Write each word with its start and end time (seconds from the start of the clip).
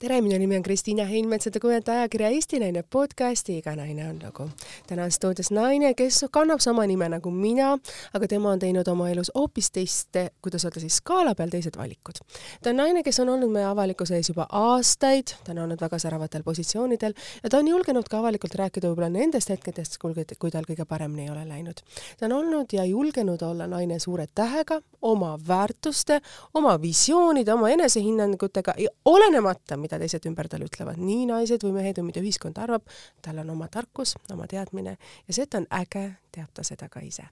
tere, 0.00 0.22
minu 0.24 0.38
nimi 0.40 0.56
on 0.56 0.62
Kristiina 0.64 1.04
Heinmets 1.04 1.44
ja 1.44 1.50
te 1.52 1.60
kuulete 1.60 1.92
ajakirja 1.92 2.30
Eesti 2.32 2.56
Naine 2.62 2.80
podcasti 2.82 3.58
Iga 3.58 3.74
naine 3.76 4.06
on 4.08 4.20
lugu. 4.22 4.46
täna 4.86 5.04
on 5.04 5.10
stuudios 5.12 5.50
naine, 5.52 5.90
kes 5.94 6.24
kannab 6.32 6.62
sama 6.64 6.86
nime 6.88 7.08
nagu 7.12 7.30
mina, 7.30 7.74
aga 8.16 8.28
tema 8.28 8.48
on 8.54 8.58
teinud 8.58 8.88
oma 8.88 9.10
elus 9.12 9.28
hoopis 9.34 9.68
teiste, 9.70 10.30
kuidas 10.42 10.64
öelda 10.64 10.80
siis 10.80 10.96
skaala 11.02 11.34
peal 11.36 11.52
teised 11.52 11.76
valikud. 11.76 12.22
ta 12.62 12.70
on 12.70 12.80
naine, 12.80 13.02
kes 13.04 13.20
on 13.20 13.28
olnud 13.28 13.52
meie 13.52 13.66
avalikkuse 13.68 14.16
ees 14.16 14.30
juba 14.32 14.46
aastaid, 14.48 15.34
ta 15.44 15.52
on 15.52 15.60
olnud 15.66 15.84
väga 15.84 15.98
säravatel 16.00 16.48
positsioonidel 16.48 17.12
ja 17.42 17.50
ta 17.50 17.60
on 17.60 17.68
julgenud 17.68 18.08
ka 18.08 18.22
avalikult 18.24 18.56
rääkida 18.56 18.88
võib-olla 18.88 19.12
nendest 19.12 19.52
hetkedest, 19.52 19.98
kui 20.00 20.50
tal 20.50 20.64
kõige 20.64 20.88
paremini 20.88 21.28
ei 21.28 21.34
ole 21.34 21.44
läinud. 21.44 21.84
ta 22.16 22.24
on 22.30 22.38
olnud 22.38 22.72
ja 22.72 22.88
julgenud 22.88 23.42
olla 23.42 23.68
naine 23.68 24.00
suure 24.00 24.26
tähega, 24.34 24.80
oma 25.02 25.36
väärtuste, 25.48 26.20
oma 26.54 26.80
visioonide, 26.80 27.52
oma 27.52 27.68
enesehinnangutega, 27.76 28.74
olenemata, 29.04 29.76
mida 29.90 29.98
teised 30.04 30.26
ümber 30.30 30.46
tal 30.50 30.62
ütlevad, 30.62 31.00
nii 31.02 31.26
naised 31.30 31.64
või 31.66 31.74
mehed 31.80 31.98
või 31.98 32.10
mida 32.10 32.22
ühiskond 32.22 32.58
arvab, 32.62 32.86
tal 33.24 33.42
on 33.42 33.50
oma 33.56 33.66
tarkus, 33.72 34.14
oma 34.30 34.46
teadmine 34.50 34.96
ja 34.96 35.34
see, 35.34 35.42
et 35.42 35.50
ta 35.50 35.58
on 35.58 35.66
äge, 35.80 36.06
teab 36.30 36.52
ta 36.54 36.62
seda 36.66 36.88
ka 36.88 37.02
ise. 37.02 37.26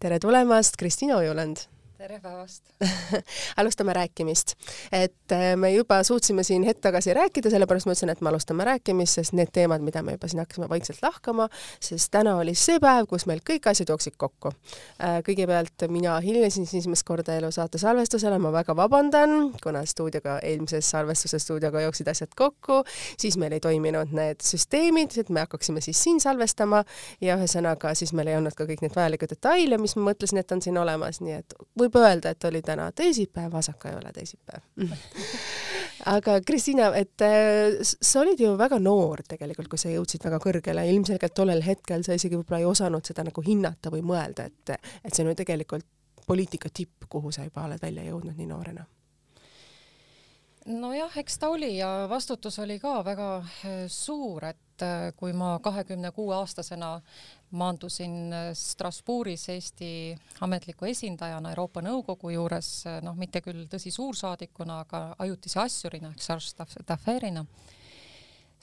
tere 0.00 0.20
tulemast, 0.20 0.76
Kristiina 0.76 1.16
Ojuland! 1.22 1.64
Tere 2.02 2.20
päevast 2.20 2.62
alustame 3.60 3.92
rääkimist. 3.92 4.52
et 4.92 5.32
äh, 5.32 5.56
me 5.56 5.72
juba 5.72 6.02
suutsime 6.02 6.42
siin 6.42 6.62
hetk 6.62 6.80
tagasi 6.82 7.14
rääkida, 7.14 7.50
sellepärast 7.50 7.86
ma 7.86 7.94
ütlesin, 7.94 8.10
et 8.10 8.20
me 8.20 8.30
alustame 8.32 8.64
rääkimist, 8.66 9.20
sest 9.20 9.36
need 9.38 9.52
teemad, 9.54 9.84
mida 9.86 10.02
me 10.02 10.16
juba 10.16 10.26
siin 10.28 10.42
hakkasime 10.42 10.66
vaikselt 10.68 10.98
lahkama, 11.02 11.46
sest 11.80 12.10
täna 12.10 12.34
oli 12.40 12.56
see 12.58 12.80
päev, 12.82 13.06
kus 13.10 13.26
meil 13.30 13.38
kõik 13.50 13.68
asjad 13.70 13.92
jooksid 13.94 14.16
kokku. 14.18 14.50
Äh, 14.98 15.20
kõigepealt 15.28 15.86
mina 15.94 16.16
hilinesin 16.24 16.66
esimest 16.66 17.06
korda 17.06 17.36
elusaate 17.38 17.78
salvestusele, 17.78 18.40
ma 18.42 18.50
väga 18.52 18.74
vabandan, 18.76 19.52
kuna 19.62 19.84
stuudioga, 19.86 20.40
eelmises 20.42 20.90
salvestuse 20.90 21.38
stuudioga 21.38 21.84
jooksid 21.86 22.10
asjad 22.10 22.34
kokku, 22.34 22.80
siis 23.14 23.38
meil 23.38 23.54
ei 23.54 23.62
toiminud 23.62 24.10
need 24.10 24.42
süsteemid, 24.42 25.14
et 25.22 25.30
me 25.30 25.46
hakkaksime 25.46 25.84
siis 25.84 26.02
siin 26.02 26.18
salvestama 26.20 26.82
ja 27.22 27.38
ühesõnaga 27.38 27.94
siis 27.94 28.10
meil 28.10 28.34
ei 28.34 28.40
olnud 28.42 28.58
ka 28.58 28.66
kõik 28.66 28.82
neid 28.82 28.98
vajalikke 28.98 29.30
detaile, 29.36 29.78
mis 29.78 29.94
ma 30.00 30.10
mõtlesin, 30.10 30.42
et 30.42 30.58
on 30.58 30.66
siin 30.66 30.82
olemas, 30.82 31.22
nii 31.22 31.38
et 31.38 31.58
võib 31.92 32.00
võib 32.00 32.08
öelda, 32.08 32.32
et 32.32 32.44
oli 32.44 32.62
täna 32.62 32.90
teisipäev, 32.92 33.54
Asaka 33.54 33.90
ei 33.90 33.96
ole 33.96 34.12
teisipäev. 34.12 34.62
Aga 36.12 36.40
Kristiina, 36.46 36.90
et 36.96 37.22
äh, 37.22 37.78
sa 37.82 38.20
olid 38.20 38.40
ju 38.40 38.56
väga 38.58 38.78
noor 38.82 39.22
tegelikult, 39.28 39.68
kui 39.68 39.78
sa 39.78 39.92
jõudsid 39.92 40.24
väga 40.24 40.40
kõrgele, 40.42 40.86
ilmselgelt 40.90 41.34
tollel 41.34 41.62
hetkel 41.62 42.02
sa 42.02 42.16
isegi 42.16 42.36
võib-olla 42.36 42.62
ei 42.62 42.66
osanud 42.66 43.06
seda 43.06 43.24
nagu 43.24 43.42
hinnata 43.42 43.92
või 43.92 44.02
mõelda, 44.02 44.48
et, 44.48 44.74
et 45.04 45.12
see 45.12 45.22
on 45.22 45.30
ju 45.30 45.38
tegelikult 45.38 45.86
poliitika 46.26 46.68
tipp, 46.72 47.06
kuhu 47.08 47.32
sa 47.32 47.44
juba 47.44 47.66
oled 47.66 47.82
välja 47.82 48.02
jõudnud 48.08 48.36
nii 48.38 48.50
noorena. 48.50 48.86
Nojah, 50.66 51.16
eks 51.18 51.40
ta 51.42 51.48
oli 51.50 51.72
ja 51.76 52.06
vastutus 52.10 52.58
oli 52.62 52.78
ka 52.78 53.00
väga 53.04 53.30
äh, 53.42 53.78
suur, 53.90 54.44
et 54.46 54.82
äh, 54.82 55.10
kui 55.18 55.32
ma 55.34 55.56
kahekümne 55.62 56.12
kuue 56.14 56.34
aastasena 56.36 57.00
maandusin 57.56 58.32
äh, 58.32 58.48
Strasbourgis 58.56 59.48
Eesti 59.52 59.90
ametliku 60.44 60.88
esindajana 60.90 61.52
Euroopa 61.52 61.82
Nõukogu 61.84 62.32
juures, 62.34 62.70
äh, 62.88 62.98
noh, 63.04 63.16
mitte 63.18 63.42
küll 63.44 63.66
tõsi 63.70 63.92
suursaadikuna, 63.94 64.80
aga 64.86 65.04
ajutise 65.22 65.60
asjurina 65.62 66.12
ehk 66.12 66.24
charge 66.24 66.82
d'affairina, 66.88 67.44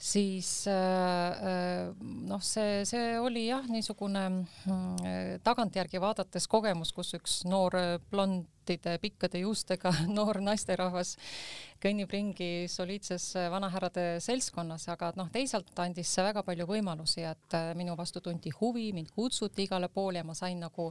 siis 0.00 0.50
äh, 0.70 1.90
noh, 2.00 2.42
see, 2.44 2.82
see 2.88 3.18
oli 3.20 3.46
jah, 3.48 3.66
niisugune 3.70 4.26
tagantjärgi 5.46 6.02
vaadates 6.02 6.48
kogemus, 6.50 6.94
kus 6.96 7.14
üks 7.20 7.40
noor 7.48 7.76
blondide 8.10 8.96
pikkade 9.02 9.44
juustega 9.44 9.94
noor 10.18 10.42
naisterahvas 10.44 11.16
kõnnib 11.80 12.12
ringi 12.12 12.68
soliidses 12.70 13.24
äh, 13.38 13.48
vanahärrade 13.52 14.04
seltskonnas, 14.22 14.86
aga 14.92 15.10
noh, 15.16 15.30
teisalt 15.32 15.72
andis 15.80 16.10
see 16.12 16.24
väga 16.24 16.42
palju 16.46 16.66
võimalusi, 16.68 17.24
et 17.26 17.56
äh, 17.56 17.70
minu 17.78 17.96
vastu 17.98 18.22
tunti 18.24 18.52
huvi, 18.60 18.90
mind 18.96 19.12
kutsuti 19.16 19.64
igale 19.66 19.88
poole 19.92 20.20
ja 20.20 20.26
ma 20.26 20.36
sain 20.36 20.60
nagu 20.60 20.90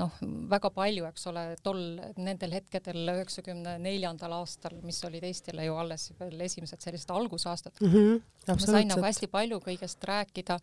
noh, 0.00 0.16
väga 0.50 0.70
palju, 0.74 1.06
eks 1.10 1.28
ole, 1.30 1.44
tol, 1.64 1.82
nendel 2.20 2.56
hetkedel 2.56 3.12
üheksakümne 3.14 3.76
neljandal 3.82 4.38
aastal, 4.40 4.78
mis 4.86 5.02
olid 5.08 5.26
Eestile 5.28 5.66
ju 5.66 5.76
alles 5.80 6.10
veel 6.18 6.40
esimesed 6.46 6.80
sellised 6.80 7.12
algusaastad 7.12 7.76
mm. 7.80 7.92
-hmm, 7.92 8.20
ma 8.48 8.58
sain 8.64 8.88
nagu 8.88 9.04
hästi 9.04 9.28
palju 9.30 9.60
kõigest 9.60 10.04
rääkida. 10.08 10.56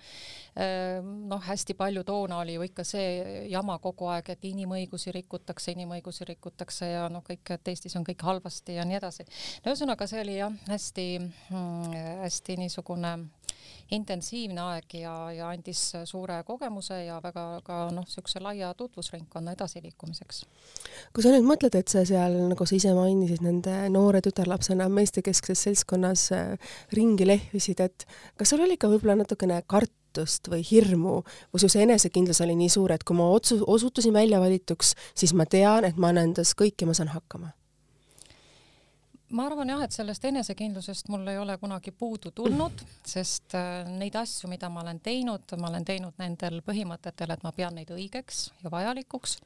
Ehm, 0.57 1.11
noh, 1.29 1.41
hästi 1.43 1.75
palju 1.77 2.03
toona 2.07 2.39
oli 2.41 2.57
ju 2.57 2.65
ikka 2.65 2.83
see 2.87 3.45
jama 3.51 3.77
kogu 3.79 4.09
aeg, 4.11 4.29
et 4.33 4.45
inimõigusi 4.49 5.13
rikutakse, 5.13 5.71
inimõigusi 5.71 6.25
rikutakse 6.25 6.89
ja 6.91 7.07
noh, 7.13 7.23
kõik, 7.23 7.45
et 7.53 7.67
Eestis 7.67 7.95
on 7.95 8.05
kõik 8.07 8.23
halvasti 8.25 8.79
ja 8.79 8.85
nii 8.87 8.97
edasi 8.97 9.27
ühesõnaga, 9.67 10.07
see 10.09 10.21
oli 10.23 10.37
jah, 10.39 10.53
hästi 10.69 11.07
mm,, 11.19 11.97
hästi 12.23 12.57
niisugune 12.61 13.17
intensiivne 13.95 14.61
aeg 14.61 14.97
ja, 14.99 15.13
ja 15.31 15.49
andis 15.53 15.81
suure 16.09 16.41
kogemuse 16.47 16.97
ja 17.05 17.19
väga 17.23 17.45
ka 17.65 17.79
noh, 17.95 18.03
niisuguse 18.07 18.41
laia 18.43 18.73
tutvusringkonna 18.77 19.53
edasiliikumiseks. 19.55 20.41
kui 21.15 21.23
sa 21.23 21.31
nüüd 21.31 21.47
mõtled, 21.47 21.77
et 21.79 21.91
sa 21.91 22.03
seal, 22.07 22.35
nagu 22.51 22.67
sa 22.67 22.75
ise 22.75 22.91
mainisid, 22.97 23.43
nende 23.45 23.75
noore 23.93 24.21
tütarlapsena 24.25 24.89
meestekeskses 24.91 25.63
seltskonnas 25.69 26.25
äh, 26.35 26.73
ringi 26.95 27.27
lehvisid, 27.27 27.83
et 27.83 28.07
kas 28.39 28.51
sul 28.51 28.65
oli 28.65 28.79
ka 28.79 28.91
võib-olla 28.91 29.21
natukene 29.21 29.61
kartust 29.71 30.51
või 30.51 30.65
hirmu 30.67 31.21
või 31.23 31.63
su 31.63 31.71
see 31.71 31.85
enesekindlus 31.87 32.43
oli 32.43 32.57
nii 32.59 32.73
suur, 32.73 32.91
et 32.95 33.07
kui 33.07 33.15
ma 33.15 33.29
otsu-, 33.31 33.63
osutusin 33.63 34.15
välja 34.15 34.41
valituks, 34.43 34.95
siis 35.15 35.35
ma 35.37 35.47
tean, 35.47 35.87
et 35.87 35.95
ma 35.95 36.11
annan 36.11 36.33
endast 36.33 36.59
kõik 36.59 36.75
ja 36.83 36.91
ma 36.91 36.97
saan 36.97 37.15
hakkama? 37.15 37.53
Ma 39.29 39.45
arvan 39.45 39.69
jah, 39.69 39.81
et 39.83 39.95
sellest 39.95 40.25
enesekindlusest 40.29 41.09
mul 41.11 41.27
ei 41.27 41.37
ole 41.37 41.57
kunagi 41.59 41.91
puudu 41.91 42.31
tulnud, 42.35 42.83
sest 43.05 43.55
äh, 43.57 43.87
neid 43.99 44.15
asju, 44.15 44.49
mida 44.51 44.69
ma 44.71 44.83
olen 44.85 44.99
teinud, 45.03 45.55
ma 45.59 45.71
olen 45.71 45.85
teinud 45.85 46.19
nendel 46.21 46.61
põhimõtetel, 46.65 47.33
et 47.33 47.43
ma 47.43 47.51
pean 47.55 47.75
neid 47.75 47.91
õigeks 47.91 48.47
ja 48.63 48.71
vajalikuks. 48.71 49.37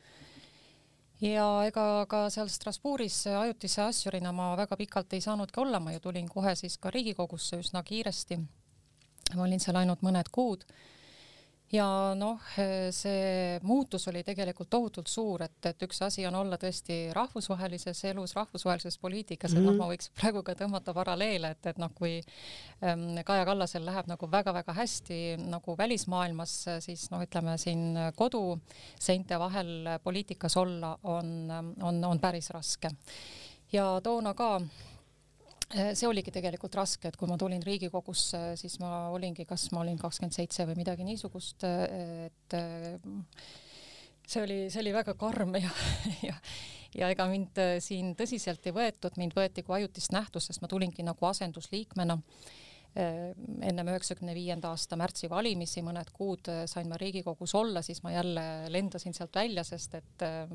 ja 1.22 1.48
ega 1.66 2.06
ka 2.10 2.24
seal 2.34 2.50
Strasbourgis 2.50 3.24
ajutise 3.28 3.82
asjurina 3.82 4.32
ma 4.32 4.56
väga 4.58 4.78
pikalt 4.78 5.14
ei 5.14 5.22
saanudki 5.22 5.62
olla, 5.62 5.80
ma 5.80 5.94
ju 5.94 6.00
tulin 6.00 6.30
kohe 6.30 6.56
siis 6.56 6.78
ka 6.78 6.90
Riigikogusse 6.90 7.60
üsna 7.62 7.84
kiiresti. 7.84 8.40
ma 9.36 9.44
olin 9.44 9.60
seal 9.60 9.82
ainult 9.82 10.02
mõned 10.02 10.30
kuud 10.32 10.66
ja 11.72 11.88
noh, 12.18 12.42
see 12.92 13.60
muutus 13.64 14.08
oli 14.12 14.24
tegelikult 14.28 14.70
tohutult 14.72 15.08
suur, 15.12 15.44
et, 15.46 15.60
et 15.70 15.86
üks 15.88 16.02
asi 16.06 16.26
on 16.28 16.36
olla 16.36 16.58
tõesti 16.60 16.98
rahvusvahelises 17.16 18.04
elus, 18.12 18.36
rahvusvahelises 18.36 18.98
poliitikas 19.00 19.54
mm, 19.54 19.58
-hmm. 19.58 19.62
et 19.62 19.66
noh, 19.66 19.74
mhm. 19.74 19.80
ma 19.80 19.90
võiks 19.94 20.12
praegu 20.16 20.44
ka 20.44 20.56
tõmmata 20.60 20.94
paralleele, 20.94 21.54
et, 21.56 21.72
et 21.72 21.82
noh, 21.82 21.92
kui 21.96 22.18
ähm, 22.84 23.22
Kaja 23.26 23.46
Kallasel 23.46 23.86
läheb 23.86 24.12
nagu 24.12 24.32
väga-väga 24.32 24.74
hästi 24.74 25.22
nagu 25.46 25.78
välismaailmas, 25.78 26.58
siis 26.80 27.08
noh, 27.12 27.24
ütleme 27.24 27.58
siin 27.58 27.96
koduseinte 28.16 29.40
vahel 29.40 29.98
poliitikas 30.04 30.58
olla 30.58 30.98
on, 31.04 31.52
on, 31.82 32.04
on 32.04 32.20
päris 32.20 32.50
raske. 32.50 32.92
ja 33.72 34.02
toona 34.04 34.34
ka 34.34 34.60
see 35.72 36.08
oligi 36.10 36.34
tegelikult 36.34 36.76
raske, 36.80 37.10
et 37.10 37.18
kui 37.20 37.30
ma 37.30 37.38
tulin 37.40 37.64
Riigikogusse, 37.66 38.42
siis 38.60 38.78
ma 38.82 39.10
olingi, 39.14 39.46
kas 39.50 39.70
ma 39.76 39.84
olin 39.84 40.00
kakskümmend 40.00 40.36
seitse 40.36 40.66
või 40.70 40.80
midagi 40.82 41.08
niisugust, 41.08 41.66
äh, 41.68 42.28
et 42.28 42.58
äh, 42.58 43.46
see 44.28 44.44
oli, 44.44 44.60
see 44.74 44.84
oli 44.84 44.96
väga 44.96 45.16
karm 45.20 45.56
ja, 45.66 45.74
ja 46.28 46.38
ja 46.92 47.08
ega 47.14 47.24
mind 47.32 47.56
siin 47.80 48.10
tõsiselt 48.20 48.66
ei 48.68 48.74
võetud, 48.76 49.16
mind 49.16 49.32
võeti 49.38 49.64
kui 49.64 49.78
ajutist 49.78 50.12
nähtust, 50.12 50.50
sest 50.50 50.60
ma 50.60 50.68
tulingi 50.68 51.06
nagu 51.08 51.24
asendusliikmena. 51.30 52.18
Äh, 52.20 52.61
ennem 52.96 53.88
üheksakümne 53.88 54.34
viienda 54.36 54.74
aasta 54.74 54.98
märtsi 55.00 55.30
valimisi, 55.32 55.80
mõned 55.86 56.10
kuud 56.12 56.50
äh, 56.52 56.64
sain 56.68 56.90
ma 56.92 56.98
Riigikogus 57.00 57.54
olla, 57.56 57.80
siis 57.86 58.02
ma 58.04 58.12
jälle 58.12 58.44
lendasin 58.74 59.16
sealt 59.16 59.36
välja, 59.36 59.64
sest 59.64 59.96
et 60.02 60.26
äh, 60.28 60.52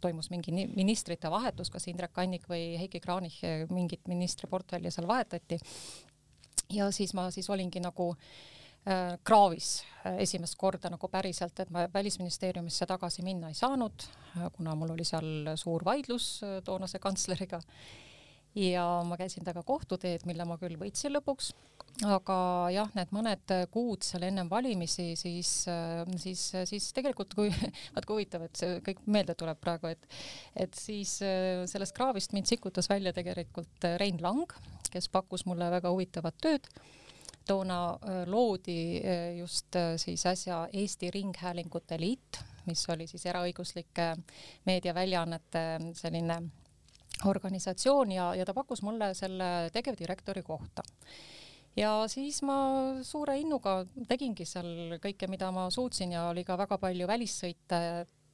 toimus 0.00 0.30
mingi 0.30 0.54
ministrite 0.54 1.30
vahetus, 1.30 1.70
kas 1.70 1.88
Indrek 1.90 2.12
Kannik 2.14 2.46
või 2.50 2.76
Heiki 2.78 3.00
Kranich, 3.02 3.40
mingit 3.74 4.06
ministriportfelli 4.08 4.90
seal 4.94 5.08
vahetati. 5.10 5.58
ja 6.70 6.90
siis 6.94 7.14
ma 7.14 7.30
siis 7.34 7.50
olingi 7.50 7.82
nagu 7.82 8.12
äh, 8.14 9.18
kraavis 9.24 9.80
esimest 10.18 10.54
korda 10.56 10.92
nagu 10.94 11.08
päriselt, 11.08 11.58
et 11.58 11.70
ma 11.74 11.88
Välisministeeriumisse 11.94 12.86
tagasi 12.86 13.26
minna 13.26 13.48
ei 13.48 13.58
saanud, 13.58 14.06
kuna 14.56 14.76
mul 14.78 14.94
oli 14.94 15.04
seal 15.04 15.56
suur 15.56 15.84
vaidlus 15.84 16.38
toonase 16.64 17.02
kantsleriga 17.02 17.60
ja 18.54 18.84
ma 19.06 19.16
käisin 19.20 19.44
temaga 19.44 19.66
kohtuteed, 19.66 20.24
mille 20.26 20.44
ma 20.48 20.56
küll 20.58 20.78
võitsin 20.78 21.12
lõpuks, 21.14 21.52
aga 22.08 22.36
jah, 22.74 22.90
need 22.96 23.12
mõned 23.14 23.54
kuud 23.74 24.04
seal 24.06 24.24
ennem 24.26 24.48
valimisi, 24.50 25.12
siis, 25.18 25.50
siis, 26.22 26.44
siis 26.70 26.88
tegelikult 26.96 27.34
kui, 27.38 27.50
vaat 27.94 28.06
kui 28.06 28.18
huvitav, 28.18 28.46
et 28.46 28.60
see 28.62 28.78
kõik 28.86 29.02
meelde 29.06 29.36
tuleb 29.38 29.60
praegu, 29.62 29.92
et, 29.92 30.08
et 30.66 30.74
siis 30.74 31.18
sellest 31.20 31.96
kraavist 31.96 32.34
mind 32.36 32.50
sikutas 32.50 32.90
välja 32.90 33.14
tegelikult 33.16 33.90
Rein 34.00 34.20
Lang, 34.22 34.50
kes 34.90 35.10
pakkus 35.12 35.46
mulle 35.46 35.70
väga 35.70 35.92
huvitavat 35.92 36.40
tööd. 36.42 36.70
Toona 37.46 37.96
loodi 38.30 39.00
just 39.38 39.74
siis 39.98 40.22
äsja 40.28 40.64
Eesti 40.76 41.08
Ringhäälingute 41.10 41.96
Liit, 41.98 42.38
mis 42.68 42.82
oli 42.92 43.06
siis 43.10 43.24
eraõiguslike 43.26 44.12
meediaväljaannete 44.68 45.64
selline 45.98 46.36
organisatsioon 47.26 48.12
ja, 48.12 48.30
ja 48.34 48.46
ta 48.46 48.54
pakkus 48.54 48.82
mulle 48.82 49.12
selle 49.14 49.70
tegevdirektori 49.72 50.42
kohta. 50.42 50.84
Ja 51.76 51.92
siis 52.10 52.40
ma 52.42 52.56
suure 53.06 53.36
innuga 53.38 53.84
tegingi 54.08 54.44
seal 54.48 54.96
kõike, 55.02 55.28
mida 55.30 55.50
ma 55.54 55.68
suutsin 55.70 56.16
ja 56.16 56.26
oli 56.30 56.42
ka 56.44 56.56
väga 56.58 56.78
palju 56.82 57.06
välissõite, 57.06 57.80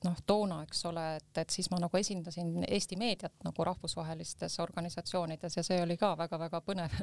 noh, 0.06 0.20
toona, 0.26 0.62
eks 0.64 0.84
ole, 0.88 1.04
et, 1.18 1.32
et 1.42 1.52
siis 1.52 1.68
ma 1.72 1.80
nagu 1.82 1.98
esindasin 2.00 2.64
Eesti 2.64 2.96
meediat 3.00 3.34
nagu 3.44 3.66
rahvusvahelistes 3.68 4.58
organisatsioonides 4.64 5.58
ja 5.58 5.66
see 5.66 5.82
oli 5.82 5.98
ka 6.00 6.14
väga-väga 6.18 6.62
põnev. 6.64 6.96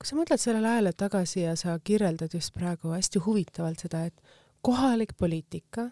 Kui 0.00 0.08
sa 0.08 0.16
mõtled 0.16 0.40
sellele 0.40 0.68
ajale 0.68 0.92
tagasi 0.96 1.42
ja 1.42 1.56
sa 1.60 1.74
kirjeldad 1.84 2.32
just 2.32 2.54
praegu 2.56 2.92
hästi 2.94 3.20
huvitavalt 3.20 3.82
seda, 3.84 4.06
et 4.08 4.36
kohalik 4.64 5.12
poliitika 5.16 5.90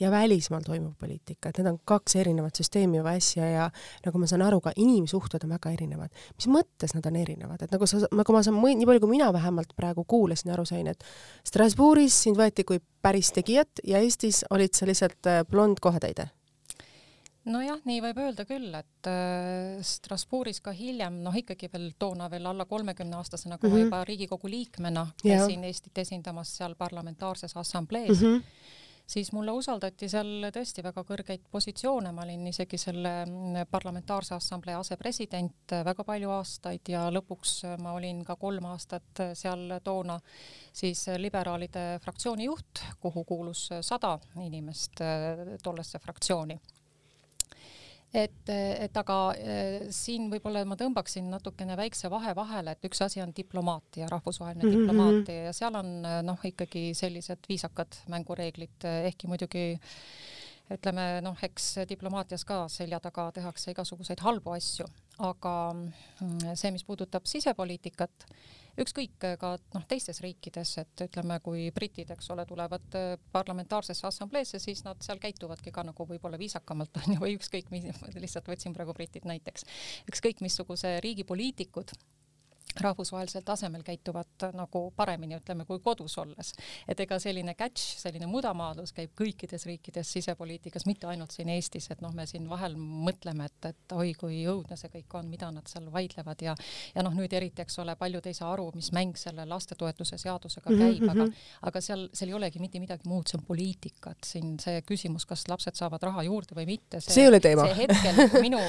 ja 0.00 0.10
välismaal 0.10 0.62
toimuv 0.66 0.94
poliitika, 0.98 1.48
et 1.48 1.58
need 1.58 1.70
on 1.70 1.78
kaks 1.84 2.16
erinevat 2.20 2.58
süsteemi 2.58 3.00
või 3.02 3.18
asja 3.18 3.48
ja 3.50 3.66
nagu 4.04 4.20
ma 4.20 4.28
saan 4.30 4.44
aru, 4.46 4.60
ka 4.62 4.72
inimsuhted 4.76 5.44
on 5.44 5.54
väga 5.56 5.72
erinevad. 5.74 6.14
mis 6.36 6.48
mõttes 6.52 6.94
nad 6.94 7.06
on 7.06 7.16
erinevad, 7.16 7.62
et 7.62 7.74
nagu 7.74 7.86
sa, 7.86 8.00
nagu 8.12 8.32
ma 8.32 8.42
saan, 8.46 8.60
nii 8.62 8.86
palju 8.86 9.04
kui 9.04 9.14
mina 9.16 9.32
vähemalt 9.32 9.74
praegu 9.76 10.04
kuulasin 10.04 10.52
ja 10.52 10.56
aru 10.56 10.66
sain, 10.68 10.86
et 10.86 11.04
Strasbourgis 11.44 12.22
sind 12.22 12.38
võeti 12.38 12.64
kui 12.64 12.80
päris 13.02 13.32
tegijat 13.32 13.82
ja 13.84 14.02
Eestis 14.02 14.44
olid 14.50 14.74
sa 14.74 14.86
lihtsalt 14.86 15.26
äh, 15.26 15.44
blond 15.50 15.80
kohatäide. 15.82 16.30
Nojah, 17.48 17.78
nii 17.88 18.02
võib 18.04 18.18
öelda 18.20 18.44
küll, 18.44 18.68
et 18.76 19.08
äh, 19.08 19.78
Strasbourgis 19.82 20.60
ka 20.60 20.74
hiljem, 20.76 21.22
noh 21.24 21.34
ikkagi 21.34 21.70
veel 21.72 21.92
toona 21.98 22.28
veel 22.30 22.46
alla 22.46 22.66
kolmekümne 22.68 23.16
aastasena, 23.16 23.58
kui 23.58 23.70
mm 23.70 23.74
-hmm. 23.74 23.78
ma 23.78 23.84
juba 23.84 24.04
Riigikogu 24.04 24.50
liikmena 24.50 25.06
käisin 25.22 25.64
Eestit 25.64 25.98
esindamas 25.98 26.56
seal 26.56 26.74
parlamentaarses 26.74 27.56
assamblees. 27.56 28.20
Mm, 28.20 28.26
-hmm 28.26 28.86
siis 29.08 29.30
mulle 29.32 29.54
usaldati 29.56 30.08
seal 30.10 30.48
tõesti 30.54 30.84
väga 30.84 31.04
kõrgeid 31.08 31.46
positsioone, 31.50 32.12
ma 32.12 32.26
olin 32.26 32.46
isegi 32.50 32.78
selle 32.80 33.12
parlamentaarse 33.70 34.36
assamblee 34.36 34.76
asepresident 34.78 35.76
väga 35.88 36.04
palju 36.04 36.32
aastaid 36.36 36.92
ja 36.92 37.06
lõpuks 37.14 37.54
ma 37.82 37.94
olin 37.96 38.24
ka 38.28 38.36
kolm 38.36 38.68
aastat 38.72 39.24
seal 39.38 39.78
toona 39.84 40.18
siis 40.72 41.06
liberaalide 41.16 41.86
fraktsiooni 42.04 42.48
juht, 42.50 42.84
kuhu 43.00 43.24
kuulus 43.24 43.68
sada 43.80 44.18
inimest 44.44 45.00
tollesse 45.64 45.98
fraktsiooni 46.04 46.58
et, 48.14 48.50
et 48.50 48.96
aga 48.96 49.18
eh, 49.36 49.88
siin 49.94 50.30
võib-olla 50.32 50.64
ma 50.68 50.78
tõmbaksin 50.80 51.28
natukene 51.30 51.76
väikse 51.76 52.10
vahe 52.12 52.34
vahele, 52.36 52.72
et 52.72 52.88
üks 52.88 53.02
asi 53.04 53.22
on 53.24 53.34
diplomaatia, 53.36 54.08
rahvusvaheline 54.08 54.64
mm 54.64 54.70
-hmm. 54.70 54.88
diplomaatia 54.88 55.44
ja 55.48 55.52
seal 55.52 55.74
on 55.74 56.02
noh, 56.24 56.44
ikkagi 56.44 56.94
sellised 56.94 57.48
viisakad 57.48 58.02
mängureeglid, 58.08 58.88
ehkki 59.04 59.28
muidugi 59.28 59.66
ütleme 60.72 61.20
noh, 61.24 61.36
eks 61.42 61.84
diplomaatias 61.88 62.44
ka 62.48 62.66
selja 62.72 63.00
taga 63.00 63.30
tehakse 63.32 63.72
igasuguseid 63.72 64.20
halbu 64.20 64.52
asju, 64.56 64.86
aga 65.24 65.54
mm, 65.74 66.54
see, 66.54 66.72
mis 66.74 66.84
puudutab 66.84 67.28
sisepoliitikat, 67.28 68.26
ükskõik 68.82 69.26
ka 69.40 69.52
noh, 69.74 69.86
teistes 69.90 70.20
riikides, 70.24 70.74
et 70.82 71.04
ütleme, 71.08 71.38
kui 71.44 71.68
britid, 71.74 72.10
eks 72.14 72.30
ole, 72.34 72.44
tulevad 72.48 72.98
äh, 72.98 73.16
parlamentaarsesse 73.34 74.06
assambleesse, 74.08 74.60
siis 74.62 74.84
nad 74.86 75.00
seal 75.04 75.20
käituvadki 75.22 75.72
ka 75.74 75.84
nagu 75.86 76.06
võib-olla 76.08 76.40
viisakamalt 76.40 76.96
on 77.02 77.16
ju, 77.16 77.22
või 77.24 77.38
ükskõik 77.38 77.72
mis, 77.74 77.88
lihtsalt 78.16 78.50
võtsin 78.50 78.76
praegu 78.76 78.94
britid 78.96 79.28
näiteks, 79.28 79.66
ükskõik 80.12 80.44
missuguse 80.44 80.98
riigi 81.04 81.26
poliitikud 81.28 81.96
rahvusvahelisel 82.80 83.42
tasemel 83.42 83.82
käituvad 83.82 84.48
nagu 84.54 84.82
paremini, 84.96 85.38
ütleme, 85.38 85.64
kui 85.64 85.80
kodus 85.84 86.18
olles. 86.18 86.52
et 86.88 87.00
ega 87.00 87.18
selline 87.18 87.54
catch, 87.54 87.98
selline 87.98 88.26
mudamaadlus 88.30 88.92
käib 88.96 89.14
kõikides 89.18 89.66
riikides 89.66 90.12
sisepoliitikas, 90.12 90.86
mitte 90.86 91.06
ainult 91.06 91.34
siin 91.34 91.48
Eestis, 91.48 91.90
et 91.90 92.00
noh, 92.04 92.12
me 92.14 92.26
siin 92.26 92.48
vahel 92.50 92.76
mõtleme, 92.78 93.48
et, 93.48 93.70
et 93.72 93.96
oi 93.96 94.12
kui 94.18 94.42
õudne 94.46 94.76
see 94.76 94.92
kõik 94.92 95.18
on, 95.18 95.28
mida 95.30 95.50
nad 95.54 95.66
seal 95.70 95.90
vaidlevad 95.92 96.42
ja 96.44 96.54
ja 96.94 97.04
noh, 97.04 97.14
nüüd 97.14 97.32
eriti, 97.32 97.62
eks 97.62 97.78
ole, 97.82 97.96
paljud 97.98 98.26
ei 98.26 98.36
saa 98.36 98.52
aru, 98.52 98.70
mis 98.74 98.90
mäng 98.96 99.16
selle 99.18 99.46
lastetoetuse 99.48 100.18
seadusega 100.18 100.70
mhm, 100.70 100.80
käib 100.82 101.02
mm, 101.02 101.08
-hmm. 101.08 101.34
aga 101.62 101.68
aga 101.70 101.82
seal, 101.84 102.06
seal 102.16 102.32
ei 102.32 102.36
olegi 102.38 102.62
mitte 102.62 102.80
midagi 102.82 103.08
muud, 103.08 103.28
see 103.28 103.38
on 103.38 103.44
poliitika, 103.48 104.12
et 104.14 104.28
siin 104.28 104.56
see 104.62 104.82
küsimus, 104.88 105.26
kas 105.28 105.46
lapsed 105.50 105.78
saavad 105.78 106.02
raha 106.08 106.24
juurde 106.26 106.56
või 106.58 106.66
mitte, 106.68 107.00
see, 107.00 107.14
see 107.14 107.26
ei 107.26 107.32
ole 107.32 107.40
teema. 107.44 107.66
see 107.68 107.78
hetkel 107.82 108.42
minu 108.44 108.60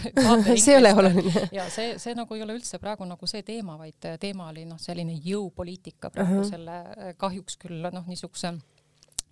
see 0.64 0.74
ei 0.74 0.80
ole 0.80 0.92
oluline. 0.94 1.46
ja 1.56 1.68
see, 1.72 1.96
see 2.02 2.16
nagu 2.18 2.38
ei 2.38 2.44
ole 2.46 2.56
üldse 2.58 2.80
praegu 2.82 3.08
nagu 3.08 3.30
see 3.30 3.42
teema, 3.46 3.78
vaid 3.78 4.08
teema 4.20 4.50
oli 4.52 4.66
noh, 4.68 4.80
selline 4.82 5.16
jõupoliitika 5.24 6.10
praegu 6.10 6.40
uh 6.40 6.42
-huh. 6.42 6.50
selle 6.50 6.76
eh, 6.96 7.14
kahjuks 7.18 7.56
küll 7.62 7.86
noh, 7.92 8.04
niisuguse 8.06 8.52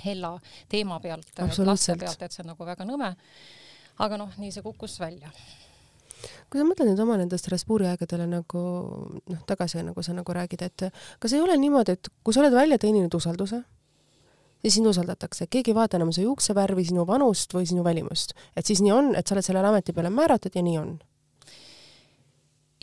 hella 0.04 0.38
teema 0.68 1.00
pealt, 1.00 1.30
laste 1.64 1.96
pealt, 1.96 2.22
et 2.22 2.32
see 2.32 2.42
on 2.42 2.52
nagu 2.52 2.66
väga 2.66 2.84
nõme. 2.84 3.14
aga 3.98 4.16
noh, 4.18 4.32
nii 4.38 4.50
see 4.50 4.62
kukkus 4.62 4.98
välja 5.00 5.30
kui 6.50 6.60
sa 6.60 6.64
mõtled 6.66 6.88
nüüd 6.88 7.00
oma 7.04 7.16
nende 7.20 7.38
Strasbourgi 7.38 7.88
aegadele 7.90 8.26
nagu 8.26 8.64
noh, 9.28 9.40
tagasi 9.46 9.82
nagu 9.84 10.02
sa 10.02 10.14
nagu 10.16 10.32
räägid, 10.32 10.62
et 10.62 10.84
kas 11.20 11.32
ei 11.32 11.40
ole 11.40 11.56
niimoodi, 11.60 11.92
et 11.92 12.08
kui 12.24 12.34
sa 12.34 12.40
oled 12.40 12.54
välja 12.54 12.78
teeninud 12.78 13.14
usalduse, 13.14 13.62
siis 14.62 14.78
sind 14.78 14.88
usaldatakse, 14.88 15.46
keegi 15.46 15.72
ei 15.72 15.78
vaata 15.78 15.98
enam 16.00 16.12
su 16.12 16.24
juuksevärvi, 16.24 16.86
sinu 16.88 17.06
vanust 17.06 17.54
või 17.54 17.66
sinu 17.68 17.84
välimust, 17.84 18.32
et 18.56 18.66
siis 18.66 18.80
nii 18.84 18.92
on, 18.92 19.14
et 19.14 19.26
sa 19.26 19.36
oled 19.36 19.44
sellele 19.44 19.68
ameti 19.68 19.92
peale 19.92 20.12
määratud 20.14 20.56
ja 20.56 20.62
nii 20.64 20.78
on 20.80 20.94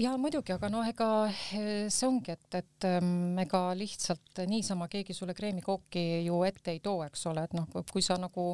ja 0.02 0.16
muidugi, 0.20 0.56
aga 0.56 0.70
noh, 0.72 0.88
ega 0.88 1.08
eh, 1.30 1.88
see 1.92 2.10
ongi, 2.10 2.34
et, 2.34 2.60
et 2.62 2.90
ähm, 2.90 3.38
ega 3.42 3.70
lihtsalt 3.78 4.44
niisama 4.50 4.90
keegi 4.92 5.16
sulle 5.16 5.36
kreemikooki 5.38 6.26
ju 6.26 6.42
ette 6.48 6.76
ei 6.76 6.84
too, 6.84 7.04
eks 7.06 7.26
ole, 7.32 7.46
et 7.48 7.56
noh, 7.58 7.68
kui 7.92 8.04
sa 8.06 8.18
nagu 8.22 8.52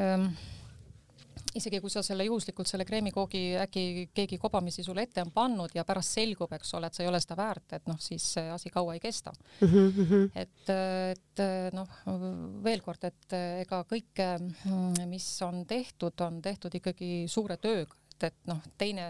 ähm, 0.00 0.30
isegi 1.56 1.78
kui 1.80 1.92
sa 1.92 2.02
selle 2.04 2.26
juhuslikult 2.26 2.68
selle 2.68 2.84
kreemikoogi 2.88 3.42
äkki 3.62 3.84
keegi 4.16 4.38
kobamisi 4.40 4.84
sulle 4.84 5.06
ette 5.06 5.22
on 5.24 5.30
pannud 5.34 5.72
ja 5.76 5.84
pärast 5.88 6.18
selgub, 6.18 6.52
eks 6.56 6.74
ole, 6.76 6.90
et 6.90 6.98
sa 6.98 7.04
ei 7.04 7.10
ole 7.10 7.20
seda 7.22 7.36
väärt, 7.38 7.76
et 7.78 7.86
noh, 7.90 8.00
siis 8.02 8.26
see 8.36 8.50
asi 8.52 8.72
kaua 8.74 8.96
ei 8.96 9.02
kesta 9.02 9.32
mm. 9.60 9.68
-hmm. 9.68 10.26
et, 10.34 10.72
et 11.12 11.44
noh, 11.76 12.00
veel 12.64 12.82
kord, 12.84 13.06
et 13.08 13.38
ega 13.62 13.84
kõike, 13.88 14.32
mis 15.06 15.28
on 15.46 15.64
tehtud, 15.66 16.26
on 16.26 16.42
tehtud 16.42 16.74
ikkagi 16.80 17.12
suure 17.30 17.56
tööga 17.56 18.05
et, 18.16 18.28
et 18.30 18.50
noh, 18.50 18.60
teine 18.78 19.06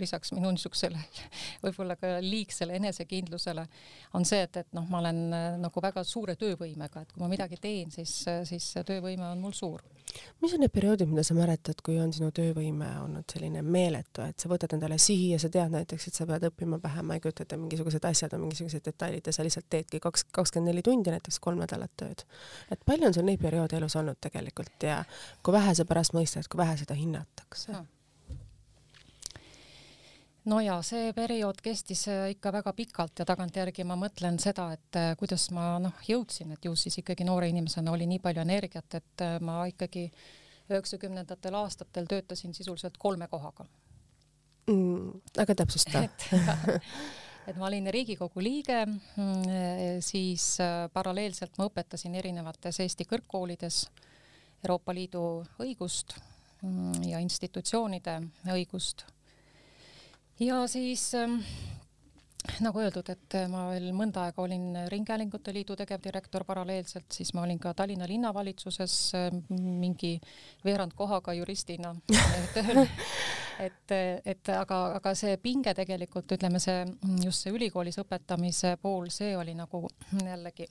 lisaks 0.00 0.32
minu 0.36 0.50
niisugusele 0.54 1.00
võib-olla 1.64 1.96
ka 2.00 2.16
liigsele 2.24 2.76
enesekindlusele 2.80 3.66
on 4.16 4.24
see, 4.28 4.42
et, 4.46 4.62
et 4.62 4.72
noh, 4.76 4.86
ma 4.90 5.00
olen 5.02 5.20
äh, 5.36 5.48
nagu 5.60 5.82
väga 5.82 6.04
suure 6.06 6.36
töövõimega, 6.40 7.04
et 7.04 7.12
kui 7.12 7.22
ma 7.22 7.30
midagi 7.30 7.58
teen, 7.60 7.92
siis, 7.94 8.12
siis 8.48 8.70
see 8.72 8.86
töövõime 8.86 9.28
on 9.28 9.42
mul 9.42 9.54
suur. 9.56 9.84
mis 10.42 10.54
on 10.54 10.62
need 10.62 10.72
perioodid, 10.72 11.10
mida 11.10 11.24
sa 11.26 11.36
mäletad, 11.36 11.80
kui 11.84 11.98
on 12.00 12.12
sinu 12.16 12.30
töövõime 12.34 12.88
olnud 13.02 13.28
selline 13.32 13.62
meeletu, 13.62 14.24
et 14.24 14.40
sa 14.40 14.50
võtad 14.50 14.76
endale 14.76 14.98
sihi 15.02 15.32
ja 15.34 15.40
sa 15.42 15.50
tead 15.52 15.74
näiteks, 15.74 16.08
et 16.08 16.18
sa 16.18 16.26
pead 16.28 16.46
õppima 16.50 16.80
pähe, 16.82 17.04
ma 17.06 17.16
ei 17.16 17.24
kujuta 17.24 17.44
ette, 17.44 17.58
mingisugused 17.60 18.04
asjad 18.08 18.36
on 18.36 18.46
mingisugused 18.46 18.84
detailid 18.86 19.26
ja 19.26 19.34
sa 19.34 19.46
lihtsalt 19.46 19.68
teedki 19.70 20.00
kaks, 20.02 20.26
kakskümmend 20.36 20.72
neli 20.72 20.84
tundi 20.86 21.12
näiteks 21.12 21.40
kolm 21.42 21.60
nädalat 21.62 21.92
tööd. 21.96 22.24
et 22.70 22.80
palju 22.86 23.10
on 23.10 23.14
sul 23.14 23.26
neid 23.28 23.42
perioode 23.42 23.76
elus 23.76 23.96
olnud 23.96 24.18
tegelikult 24.22 24.88
ja 24.88 25.02
kui 25.42 25.54
vähe 25.56 25.74
sa 25.74 25.84
pärast 25.88 26.16
mõistad, 26.16 26.48
kui 26.50 26.58
vähe 26.62 26.76
seda 26.80 26.96
hinnatakse 26.98 27.72
no.? 27.72 27.84
No 30.50 30.60
ja 30.62 30.76
see 30.86 31.10
periood 31.16 31.60
kestis 31.64 32.06
äh, 32.10 32.30
ikka 32.34 32.52
väga 32.54 32.72
pikalt 32.76 33.20
ja 33.20 33.26
tagantjärgi 33.28 33.84
ma 33.88 33.96
mõtlen 33.98 34.38
seda, 34.42 34.68
et 34.76 34.98
äh, 34.98 35.12
kuidas 35.18 35.48
ma 35.54 35.76
noh, 35.82 35.96
jõudsin, 36.06 36.54
et 36.54 36.64
ju 36.64 36.74
siis 36.78 37.00
ikkagi 37.02 37.26
noore 37.26 37.50
inimesena 37.50 37.92
oli 37.92 38.06
nii 38.10 38.22
palju 38.22 38.44
energiat, 38.44 38.98
et 39.00 39.24
äh, 39.26 39.36
ma 39.44 39.64
ikkagi 39.70 40.08
üheksakümnendatel 40.70 41.54
aastatel 41.54 42.08
töötasin 42.10 42.54
sisuliselt 42.54 42.98
kolme 42.98 43.28
kohaga 43.30 43.66
mm,. 44.70 45.38
aga 45.42 45.58
täpsusta 45.62 46.02
et, 46.06 47.54
ma 47.54 47.68
olin 47.68 47.86
Riigikogu 47.94 48.42
liige, 48.42 48.80
mm, 48.86 50.00
siis 50.02 50.56
paralleelselt 50.92 51.58
ma 51.58 51.68
õpetasin 51.70 52.18
erinevates 52.18 52.82
Eesti 52.82 53.06
kõrgkoolides 53.06 53.84
Euroopa 54.64 54.94
Liidu 54.94 55.22
õigust 55.62 56.16
mm, 56.62 57.04
ja 57.12 57.22
institutsioonide 57.22 58.18
õigust 58.56 59.06
ja 60.40 60.66
siis 60.68 61.14
ähm, 61.14 61.38
nagu 62.60 62.80
öeldud, 62.80 63.08
et 63.12 63.36
ma 63.50 63.66
veel 63.70 63.88
mõnda 63.96 64.26
aega 64.26 64.42
olin 64.42 64.66
Ringhäälingute 64.92 65.54
Liidu 65.54 65.76
tegevdirektor 65.76 66.44
paralleelselt, 66.48 67.08
siis 67.12 67.32
ma 67.34 67.42
olin 67.46 67.58
ka 67.58 67.74
Tallinna 67.74 68.08
linnavalitsuses 68.08 68.98
ähm, 69.18 69.42
mingi 69.80 70.16
veerand 70.64 70.94
kohaga 70.96 71.34
juristina 71.36 71.94
tööl. 72.54 72.84
et, 73.66 73.96
et 74.24 74.54
aga, 74.54 74.80
aga 75.00 75.14
see 75.18 75.36
pinge 75.42 75.74
tegelikult, 75.74 76.36
ütleme 76.36 76.60
see 76.62 76.84
just 77.24 77.46
see 77.46 77.56
ülikoolis 77.56 78.00
õpetamise 78.04 78.76
pool, 78.82 79.10
see 79.10 79.36
oli 79.36 79.56
nagu 79.56 79.86
jällegi 80.22 80.68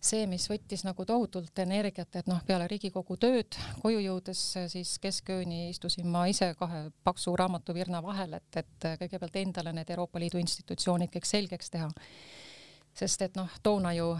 see, 0.00 0.26
mis 0.30 0.46
võttis 0.50 0.84
nagu 0.86 1.04
tohutult 1.06 1.58
energiat, 1.58 2.10
et 2.16 2.28
noh, 2.30 2.40
peale 2.46 2.68
Riigikogu 2.70 3.16
tööd 3.20 3.58
koju 3.82 4.02
jõudes 4.02 4.42
siis 4.72 4.96
keskööni 5.02 5.68
istusin 5.72 6.06
ma 6.10 6.26
ise 6.30 6.52
kahe 6.58 6.88
paksu 7.04 7.34
raamatuvirna 7.36 8.02
vahel, 8.04 8.38
et, 8.38 8.60
et 8.62 8.90
kõigepealt 9.02 9.40
endale 9.42 9.74
need 9.74 9.90
Euroopa 9.90 10.22
Liidu 10.22 10.38
institutsioonid 10.42 11.12
kõik 11.14 11.26
selgeks 11.26 11.74
teha. 11.74 11.90
sest 12.98 13.22
et 13.22 13.36
noh, 13.36 13.50
toona 13.62 13.92
ju 13.94 14.12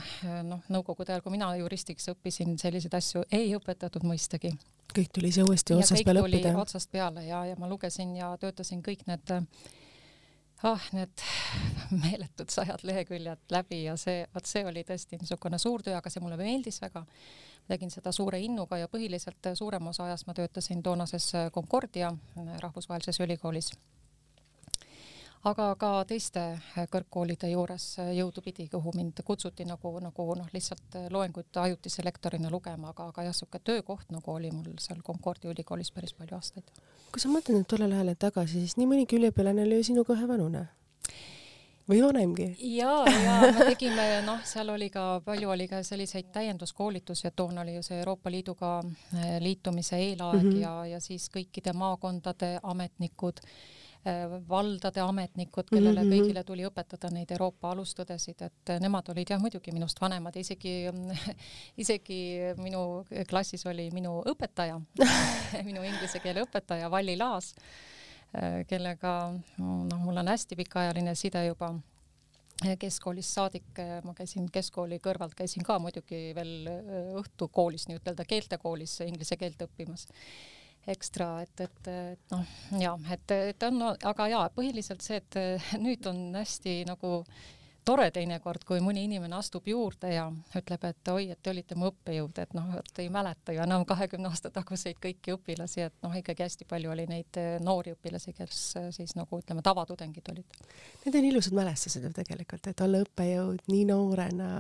noh, 0.47 0.61
nõukogude 0.69 1.13
ajal, 1.13 1.23
kui 1.23 1.35
mina 1.35 1.55
juristiks 1.57 2.11
õppisin, 2.13 2.59
selliseid 2.59 2.95
asju 2.95 3.25
ei 3.31 3.55
õpetatud 3.57 4.05
mõistagi 4.07 4.55
kõik 4.95 5.11
tuli 5.13 5.29
ise 5.29 5.43
uuesti 5.45 5.75
otsast 5.77 6.05
peale 6.05 6.23
õppida? 6.23 6.55
otsast 6.59 6.91
peale 6.91 7.27
ja, 7.27 7.45
ja 7.45 7.57
ma 7.61 7.69
lugesin 7.69 8.15
ja 8.17 8.31
töötasin 8.41 8.83
kõik 8.83 9.05
need 9.07 9.35
ah, 10.63 10.89
need 10.93 11.25
meeletud 12.05 12.51
sajad 12.51 12.83
leheküljed 12.83 13.53
läbi 13.55 13.83
ja 13.85 13.97
see, 13.97 14.25
vot 14.35 14.47
see 14.47 14.65
oli 14.67 14.85
tõesti 14.89 15.21
niisugune 15.21 15.59
suur 15.59 15.83
töö, 15.83 15.97
aga 15.99 16.11
see 16.11 16.23
mulle 16.25 16.39
meeldis 16.41 16.81
väga. 16.83 17.05
tegin 17.69 17.91
seda 17.93 18.13
suure 18.13 18.41
innuga 18.41 18.79
ja 18.81 18.89
põhiliselt 18.89 19.51
suurem 19.55 19.87
osa 19.87 20.05
ajast 20.05 20.27
ma 20.27 20.35
töötasin 20.35 20.83
toonases 20.83 21.33
Concordia 21.53 22.13
rahvusvahelises 22.63 23.21
ülikoolis 23.21 23.73
aga 25.47 25.69
ka 25.79 25.91
teiste 26.09 26.41
äh, 26.57 26.87
kõrgkoolide 26.91 27.51
juures 27.53 27.87
äh, 28.03 28.13
jõudupidi, 28.19 28.69
kuhu 28.73 28.93
mind 28.97 29.23
kutsuti 29.25 29.67
nagu, 29.69 29.93
nagu 30.03 30.27
noh, 30.39 30.49
lihtsalt 30.55 30.99
äh, 30.99 31.07
loenguid 31.15 31.61
ajutise 31.63 32.03
lektorina 32.07 32.51
lugema, 32.51 32.93
aga, 32.93 33.11
aga 33.13 33.29
jah, 33.29 33.37
niisugune 33.37 33.63
töökoht 33.65 34.11
nagu 34.15 34.35
oli 34.35 34.51
mul 34.51 34.79
seal 34.83 35.03
Concordia 35.07 35.53
ülikoolis 35.53 35.93
päris 35.95 36.15
palju 36.17 36.39
aastaid. 36.39 36.73
kui 37.13 37.23
sa 37.23 37.31
mõtled 37.31 37.61
nüüd 37.61 37.71
tollele 37.71 37.95
ajale 37.95 38.17
tagasi, 38.19 38.65
siis 38.65 38.77
nii 38.81 38.91
mõnigi 38.91 39.19
üliõpilane 39.21 39.65
oli 39.65 39.79
ju 39.79 39.89
sinuga 39.93 40.17
ühevanune 40.17 40.67
või 41.89 42.03
vanemgi? 42.03 42.51
ja, 42.75 42.99
ja 43.07 43.39
me 43.55 43.71
tegime, 43.71 44.11
noh, 44.27 44.43
seal 44.45 44.75
oli 44.75 44.91
ka 44.91 45.21
palju 45.25 45.55
oli 45.55 45.69
ka 45.71 45.85
selliseid 45.87 46.33
täienduskoolitusi, 46.35 47.29
et 47.31 47.39
toona 47.39 47.63
oli 47.63 47.79
ju 47.79 47.87
see 47.87 48.03
Euroopa 48.03 48.31
Liiduga 48.31 48.79
liitumise 49.41 49.97
eelaeg 49.97 50.43
mm 50.43 50.51
-hmm. 50.51 50.63
ja, 50.67 50.87
ja 50.97 51.01
siis 51.01 51.31
kõikide 51.31 51.73
maakondade 51.73 52.59
ametnikud 52.63 53.45
valdade 54.49 55.01
ametnikud, 55.01 55.65
kellele 55.71 56.03
mm 56.03 56.11
-hmm. 56.11 56.15
kõigile 56.15 56.45
tuli 56.45 56.65
õpetada 56.67 57.11
neid 57.11 57.31
Euroopa 57.31 57.71
alustõdesid, 57.71 58.43
et 58.43 58.73
nemad 58.81 59.09
olid 59.09 59.31
jah, 59.31 59.41
muidugi 59.41 59.73
minust 59.73 60.01
vanemad 60.01 60.37
isegi, 60.37 60.87
isegi 61.85 62.39
minu 62.57 63.05
klassis 63.29 63.67
oli 63.67 63.91
minu 63.91 64.23
õpetaja 64.23 64.81
minu 65.69 65.83
inglise 65.83 66.21
keele 66.21 66.43
õpetaja 66.43 66.91
Valli 66.91 67.17
Laas, 67.17 67.55
äh, 68.35 68.65
kellega 68.67 69.33
noh, 69.59 69.99
mul 69.99 70.17
on 70.17 70.29
hästi 70.29 70.57
pikaajaline 70.57 71.15
side 71.15 71.47
juba 71.47 71.75
keskkoolist 72.79 73.35
saadik, 73.35 73.79
ma 74.05 74.15
käisin 74.15 74.49
keskkooli 74.51 74.99
kõrvalt, 74.99 75.35
käisin 75.35 75.63
ka 75.63 75.79
muidugi 75.79 76.33
veel 76.35 76.67
õhtukoolis 77.21 77.87
nii-ütelda 77.89 78.25
keeltekoolis 78.25 79.01
inglise 79.01 79.37
keelt 79.37 79.63
õppimas 79.63 80.09
ekstra, 80.89 81.29
et, 81.45 81.61
et, 81.67 81.91
et 81.93 82.35
noh, 82.35 82.57
ja 82.81 82.95
et, 83.15 83.37
et 83.53 83.69
on, 83.69 83.85
aga 83.93 84.29
jaa, 84.33 84.49
põhiliselt 84.55 85.05
see, 85.05 85.21
et 85.21 85.41
nüüd 85.85 86.07
on 86.11 86.23
hästi 86.39 86.81
nagu 86.89 87.23
tore 87.89 88.11
teinekord, 88.13 88.65
kui 88.69 88.83
mõni 88.85 89.07
inimene 89.07 89.39
astub 89.39 89.69
juurde 89.69 90.11
ja 90.13 90.27
ütleb, 90.59 90.83
et 90.91 91.11
oi, 91.13 91.31
et 91.33 91.41
te 91.41 91.53
olite 91.55 91.77
mu 91.79 91.89
õppejõud, 91.89 92.41
et 92.43 92.53
noh, 92.57 92.69
et 92.77 93.01
ei 93.01 93.09
mäleta 93.13 93.55
ju 93.57 93.63
enam 93.65 93.87
kahekümne 93.89 94.29
aasta 94.29 94.51
taguseid 94.53 94.99
kõiki 95.01 95.33
õpilasi, 95.39 95.87
et 95.87 95.97
noh, 96.05 96.13
ikkagi 96.21 96.45
hästi 96.45 96.67
palju 96.69 96.93
oli 96.93 97.07
neid 97.09 97.41
eh, 97.41 97.57
noori 97.65 97.95
õpilasi, 97.97 98.35
kes 98.37 98.61
eh, 98.81 98.91
siis 98.93 99.17
nagu 99.17 99.41
ütleme, 99.41 99.65
tavatudengid 99.65 100.29
olid. 100.35 100.61
Need 101.07 101.17
on 101.17 101.31
ilusad 101.31 101.57
mälestused 101.57 102.05
ju 102.05 102.13
tegelikult, 102.17 102.69
et 102.69 102.85
olla 102.85 103.01
õppejõud 103.07 103.65
nii 103.73 103.89
noorena 103.89 104.51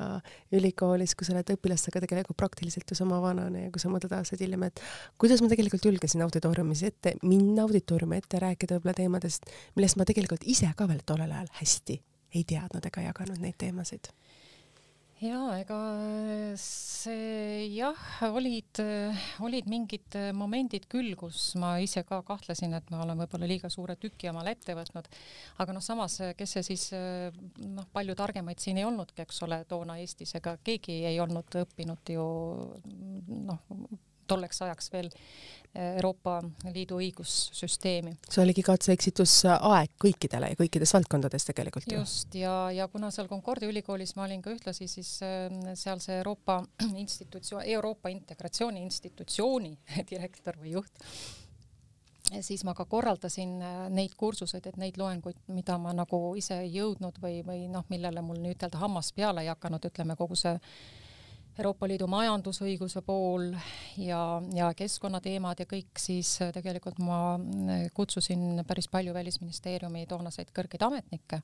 ülikoolis, 0.56 1.12
kui 1.18 1.28
sa 1.28 1.36
oled 1.36 1.52
õpilastega 1.58 2.04
tegelikult 2.06 2.40
praktiliselt 2.40 2.88
ju 2.88 2.96
sama 2.96 3.20
vanane 3.24 3.66
ja 3.66 3.72
kui 3.74 3.82
sa 3.82 3.92
mõtled 3.92 4.16
aastaid 4.16 4.46
hiljem, 4.46 4.70
et 4.70 4.84
kuidas 5.20 5.44
ma 5.44 5.52
tegelikult 5.52 5.84
julgesin 5.90 6.24
auditooriumis 6.24 6.86
ette, 6.88 7.18
minna 7.28 7.68
auditooriumi 7.68 8.22
ette 8.22 8.40
rääkida 8.40 8.78
võib-olla 8.78 8.96
teemadest, 9.02 9.50
millest 9.76 10.00
ma 10.00 10.08
tegelikult 10.08 10.48
ise 10.48 10.72
ka 10.76 10.88
veel 10.88 11.04
tollel 11.04 11.34
ajal 11.34 11.58
hästi 11.60 12.00
ei 12.34 12.44
teadnud 12.44 12.84
ega 12.90 13.08
jaganud 13.08 13.40
neid 13.42 13.58
teemasid? 13.60 14.12
ja 15.18 15.38
ega 15.58 15.78
see 16.62 17.66
jah, 17.74 17.98
olid, 18.28 18.78
olid 19.42 19.66
mingid 19.70 20.14
momendid 20.36 20.86
küll, 20.90 21.14
kus 21.18 21.56
ma 21.58 21.74
ise 21.82 22.04
ka 22.06 22.20
kahtlesin, 22.26 22.76
et 22.78 22.92
ma 22.94 23.02
olen 23.02 23.18
võib-olla 23.24 23.48
liiga 23.50 23.70
suure 23.72 23.96
tüki 23.98 24.30
omale 24.30 24.54
ette 24.54 24.76
võtnud. 24.78 25.10
aga 25.58 25.74
noh, 25.74 25.84
samas, 25.84 26.20
kes 26.38 26.54
see 26.56 26.66
siis 26.70 26.86
noh, 26.94 27.88
palju 27.94 28.14
targemaid 28.18 28.62
siin 28.62 28.78
ei 28.78 28.86
olnudki, 28.86 29.24
eks 29.26 29.42
ole, 29.46 29.64
toona 29.70 29.98
Eestis, 29.98 30.36
ega 30.38 30.54
keegi 30.62 31.00
ei 31.10 31.18
olnud 31.20 31.58
õppinud 31.64 32.14
ju 32.14 32.28
noh, 33.48 33.66
tolleks 34.28 34.62
ajaks 34.62 34.92
veel 34.92 35.10
Euroopa 35.74 36.40
Liidu 36.72 36.96
õigussüsteemi. 36.98 38.14
see 38.30 38.42
oligi 38.42 38.64
katse-eksitusaeg 38.66 39.92
kõikidele 40.00 40.52
ja 40.52 40.58
kõikides 40.58 40.94
valdkondades 40.96 41.44
tegelikult 41.50 41.86
ju. 41.92 41.98
just, 42.00 42.34
ja, 42.34 42.70
ja 42.74 42.88
kuna 42.88 43.10
seal 43.14 43.28
Concordia 43.28 43.68
ülikoolis 43.70 44.14
ma 44.16 44.24
olin 44.24 44.42
ka 44.42 44.50
ühtlasi 44.54 44.88
siis 44.88 45.18
äh, 45.22 45.52
seal 45.78 46.00
see 46.02 46.16
Euroopa 46.18 46.62
institutsioon, 47.04 47.66
Euroopa 47.76 48.08
Integratsiooni 48.14 48.82
Institutsiooni 48.88 49.76
direktor 50.10 50.58
või 50.62 50.78
juht, 50.78 51.04
siis 52.40 52.64
ma 52.64 52.74
ka 52.74 52.88
korraldasin 52.88 53.58
äh, 53.62 53.82
neid 53.92 54.16
kursuseid, 54.16 54.66
et 54.66 54.78
neid 54.80 54.96
loenguid, 55.00 55.38
mida 55.52 55.78
ma 55.78 55.92
nagu 55.96 56.34
ise 56.40 56.62
ei 56.64 56.72
jõudnud 56.78 57.20
või, 57.22 57.42
või 57.46 57.66
noh, 57.72 57.84
millele 57.92 58.24
mul 58.24 58.40
nii-ütelda 58.42 58.80
hammas 58.80 59.12
peale 59.12 59.44
ei 59.44 59.52
hakanud, 59.52 59.84
ütleme 59.92 60.16
kogu 60.16 60.36
see 60.38 60.56
Euroopa 61.58 61.88
Liidu 61.90 62.06
majandusõiguse 62.06 63.02
pool 63.02 63.48
ja, 63.98 64.20
ja 64.54 64.68
keskkonnateemad 64.78 65.58
ja 65.58 65.66
kõik, 65.66 65.90
siis 65.98 66.36
tegelikult 66.54 67.00
ma 67.02 67.20
äh, 67.34 67.88
kutsusin 67.94 68.62
päris 68.68 68.86
palju 68.92 69.14
Välisministeeriumi 69.16 70.06
toonaseid 70.06 70.54
kõrgeid 70.54 70.86
ametnikke 70.86 71.42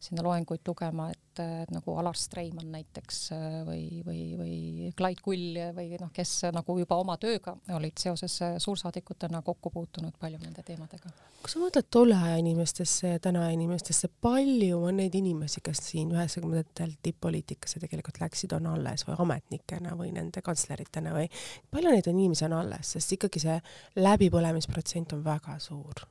sinna 0.00 0.22
loenguid 0.24 0.60
lugema, 0.68 1.08
et, 1.12 1.40
et 1.40 1.70
nagu 1.72 1.94
Alar 1.98 2.16
Streimann 2.18 2.72
näiteks 2.74 3.20
äh, 3.34 3.44
või, 3.66 3.84
või, 4.06 4.20
või 4.38 4.90
Clyde 4.96 5.24
Kull 5.24 5.60
või 5.76 6.00
noh, 6.00 6.10
kes 6.14 6.34
nagu 6.54 6.76
juba 6.78 6.98
oma 7.00 7.16
tööga 7.20 7.56
olid 7.76 7.96
seoses 8.00 8.38
suursaadikutena 8.62 9.42
kokku 9.46 9.72
puutunud 9.74 10.16
palju 10.20 10.40
nende 10.42 10.64
teemadega. 10.66 11.12
kui 11.42 11.52
sa 11.52 11.62
mõtled 11.62 11.88
tolle 11.90 12.16
aja 12.18 12.40
inimestesse 12.42 13.14
ja 13.14 13.22
täna 13.22 13.46
inimestesse, 13.54 14.10
palju 14.22 14.82
on 14.88 15.00
neid 15.00 15.14
inimesi, 15.18 15.62
kes 15.64 15.82
siin 15.90 16.12
üheksakümnendatel 16.14 16.96
tipp-poliitikasse 17.02 17.80
tegelikult 17.82 18.20
läksid, 18.20 18.56
on 18.56 18.72
alles 18.74 19.06
või 19.08 19.20
ametnikena 19.26 19.96
või 19.98 20.12
nende 20.16 20.42
kantsleritena 20.44 21.14
või 21.16 21.30
palju 21.70 21.94
neid 21.94 22.10
on 22.10 22.20
inimesi 22.20 22.48
on 22.48 22.58
alles, 22.60 22.92
sest 22.96 23.16
ikkagi 23.16 23.42
see 23.42 23.56
läbipõlemisprotsent 24.02 25.16
on 25.16 25.24
väga 25.24 25.58
suur 25.62 26.06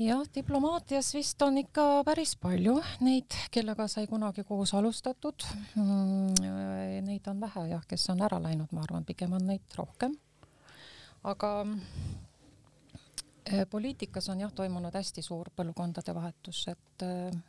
jah, 0.00 0.22
diplomaatias 0.34 1.12
vist 1.14 1.42
on 1.42 1.58
ikka 1.60 1.84
päris 2.06 2.32
palju 2.40 2.76
neid, 3.04 3.36
kellega 3.52 3.86
sai 3.90 4.06
kunagi 4.10 4.44
koos 4.48 4.72
alustatud 4.78 5.44
mm,. 5.74 6.40
Neid 7.06 7.28
on 7.30 7.40
vähe 7.40 7.66
jah, 7.72 7.84
kes 7.88 8.08
on 8.12 8.22
ära 8.24 8.38
läinud, 8.42 8.72
ma 8.76 8.84
arvan, 8.84 9.04
pigem 9.08 9.32
on 9.36 9.46
neid 9.48 9.76
rohkem. 9.76 10.14
aga 11.24 11.50
eh, 13.44 13.66
poliitikas 13.70 14.28
on 14.32 14.40
jah 14.40 14.52
toimunud 14.52 14.94
hästi 14.94 15.22
suur 15.22 15.50
põlvkondade 15.56 16.14
vahetus, 16.16 16.64
et 16.72 17.04
eh, 17.04 17.40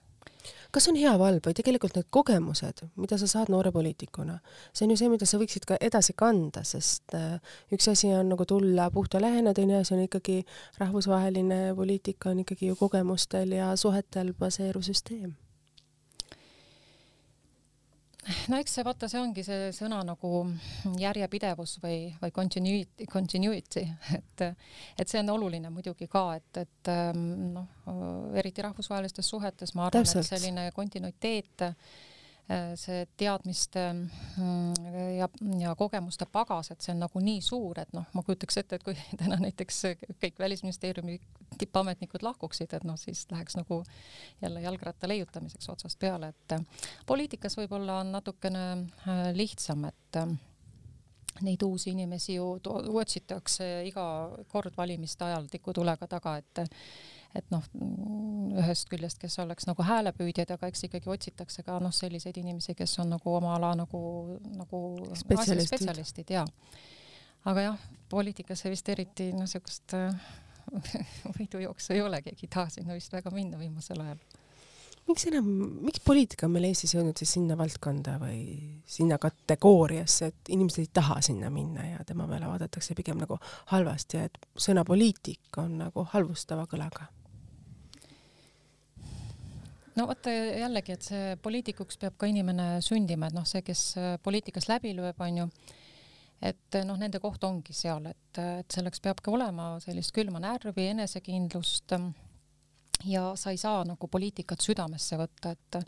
kas 0.72 0.88
on 0.88 0.98
hea 1.00 1.12
valv 1.20 1.44
või 1.46 1.56
tegelikult 1.58 1.98
need 1.98 2.08
kogemused, 2.16 2.86
mida 2.96 3.18
sa 3.20 3.28
saad 3.28 3.51
noore 3.51 3.74
poliitikuna, 3.75 4.38
see 4.72 4.86
on 4.88 4.94
ju 4.94 5.00
see, 5.01 5.12
mida 5.12 5.28
sa 5.28 5.40
võiksid 5.42 5.68
ka 5.68 5.78
edasi 5.84 6.16
kanda, 6.18 6.63
sest 6.68 7.16
äh, 7.18 7.38
üks 7.75 7.90
asi 7.92 8.13
on 8.16 8.32
nagu 8.32 8.48
tulla 8.48 8.90
puhta 8.94 9.22
lehena, 9.22 9.54
teine 9.58 9.82
asi 9.82 9.96
on 9.98 10.06
ikkagi 10.08 10.42
rahvusvaheline 10.80 11.62
poliitika 11.75 12.32
on 12.32 12.44
ikkagi 12.46 12.72
ju 12.72 12.80
kogemustel 12.80 13.58
ja 13.58 13.74
suhetel 13.75 14.34
baseeruv 14.40 14.88
süsteem 14.88 15.36
no 18.51 18.60
eks 18.62 18.78
see 18.78 18.86
vaata, 18.86 19.10
see 19.10 19.22
ongi 19.22 19.44
see 19.46 19.72
sõna 19.75 20.01
nagu 20.06 20.44
järjepidevus 21.00 21.78
või, 21.84 22.12
või 22.22 22.34
continuity, 22.36 23.08
continuity, 23.10 23.86
et, 24.20 24.46
et 25.00 25.08
see 25.10 25.22
on 25.24 25.34
oluline 25.34 25.72
muidugi 25.74 26.10
ka, 26.12 26.28
et, 26.38 26.62
et 26.66 26.94
ähm, 26.94 27.25
noh, 27.58 28.36
eriti 28.38 28.63
rahvusvahelistes 28.66 29.34
suhetes 29.34 29.75
ma 29.75 29.90
arvan, 29.90 30.06
et 30.06 30.28
selline 30.28 30.70
kontinuiteet 30.75 31.70
Äh, 31.72 32.11
see 32.75 33.05
teadmiste 33.17 33.83
mm, 33.93 34.74
ja, 35.17 35.27
ja 35.60 35.75
kogemuste 35.79 36.25
pagas, 36.31 36.71
et 36.71 36.83
see 36.83 36.93
on 36.95 37.03
nagu 37.05 37.21
nii 37.24 37.39
suur, 37.45 37.79
et 37.79 37.93
noh, 37.95 38.07
ma 38.13 38.24
kujutaks 38.27 38.62
ette, 38.62 38.79
et 38.79 38.86
kui 38.86 38.95
täna 39.21 39.38
näiteks 39.41 39.81
kõik 40.21 40.39
Välisministeeriumi 40.39 41.19
tippametnikud 41.62 42.24
lahkuksid, 42.25 42.74
et 42.75 42.86
noh, 42.88 43.00
siis 43.00 43.25
läheks 43.31 43.55
nagu 43.60 43.81
jälle 44.41 44.62
jalgratta 44.65 45.07
leiutamiseks 45.07 45.69
otsast 45.69 46.00
peale, 46.00 46.33
et 46.36 46.57
äh, 46.57 46.88
poliitikas 47.07 47.57
võib-olla 47.60 48.01
on 48.01 48.15
natukene 48.17 48.65
äh, 48.71 49.27
lihtsam, 49.38 49.86
et 49.88 50.21
neid 51.45 51.63
uusi 51.65 51.91
inimesi 51.91 52.36
ju 52.36 52.57
otsitakse 53.01 53.71
iga 53.88 54.05
kord 54.51 54.77
valimiste 54.77 55.25
ajal 55.25 55.48
tikutulega 55.51 56.07
taga, 56.07 56.38
et 56.41 56.67
et 57.31 57.48
noh, 57.53 57.63
ühest 58.60 58.89
küljest, 58.91 59.15
kes 59.21 59.38
oleks 59.39 59.63
nagu 59.69 59.83
häälepüüdjad, 59.88 60.50
aga 60.51 60.67
eks 60.67 60.83
ikkagi 60.89 61.07
otsitakse 61.13 61.63
ka 61.63 61.77
noh, 61.79 61.93
selliseid 61.95 62.36
inimesi, 62.41 62.75
kes 62.75 62.98
on 63.00 63.13
nagu 63.13 63.36
oma 63.38 63.53
ala 63.55 63.71
nagu, 63.79 64.01
nagu 64.57 64.81
spetsialistid, 65.15 65.77
spetsialistid 65.77 66.33
ja 66.36 66.43
aga 67.48 67.65
jah, 67.69 67.86
poliitikasse 68.12 68.71
vist 68.74 68.89
eriti 68.91 69.31
noh, 69.31 69.48
äh, 69.95 70.27
võidujooksu 71.38 71.95
ei 71.95 72.03
ole, 72.03 72.21
keegi 72.25 72.50
ei 72.50 72.53
taha 72.57 72.69
sinna 72.75 73.00
vist 73.00 73.13
väga 73.15 73.31
minna 73.33 73.60
viimasel 73.62 74.03
ajal 74.03 74.19
miks 75.10 75.25
enam, 75.29 75.48
miks 75.86 76.01
poliitika 76.05 76.48
on 76.48 76.53
meil 76.55 76.70
Eestis 76.70 76.93
jõudnud 76.96 77.17
siis 77.20 77.34
sinna 77.38 77.58
valdkonda 77.60 78.17
või 78.22 78.41
sinna 78.89 79.17
kategooriasse, 79.22 80.31
et 80.31 80.51
inimesed 80.53 80.86
ei 80.86 80.91
taha 80.93 81.20
sinna 81.25 81.50
minna 81.53 81.88
ja 81.88 82.05
tema 82.08 82.27
peale 82.29 82.50
vaadatakse 82.50 82.96
pigem 82.98 83.20
nagu 83.22 83.39
halvasti 83.74 84.20
ja 84.20 84.29
et 84.29 84.38
sõna 84.55 84.86
poliitik 84.88 85.62
on 85.62 85.79
nagu 85.81 86.05
halvustava 86.13 86.67
kõlaga? 86.72 87.10
no 89.96 90.08
vaata 90.08 90.31
jällegi, 90.31 90.96
et 90.96 91.05
see 91.05 91.36
poliitikuks 91.43 92.00
peab 92.01 92.17
ka 92.20 92.29
inimene 92.29 92.79
sündima, 92.86 93.27
et 93.27 93.36
noh, 93.36 93.46
see, 93.48 93.63
kes 93.65 93.84
poliitikas 94.24 94.70
läbi 94.72 94.93
lööb, 94.98 95.20
on 95.20 95.41
ju, 95.41 95.48
et 96.48 96.79
noh, 96.88 96.98
nende 97.00 97.20
koht 97.24 97.43
ongi 97.43 97.75
seal, 97.75 98.08
et, 98.10 98.39
et 98.39 98.72
selleks 98.72 99.03
peabki 99.03 99.34
olema 99.34 99.74
sellist 99.84 100.13
külma 100.15 100.41
närvi, 100.43 100.88
enesekindlust 100.93 101.98
ja 103.05 103.31
sa 103.39 103.53
ei 103.53 103.60
saa 103.62 103.84
nagu 103.88 104.08
poliitikat 104.12 104.62
südamesse 104.63 105.17
võtta, 105.20 105.53
et, 105.55 105.79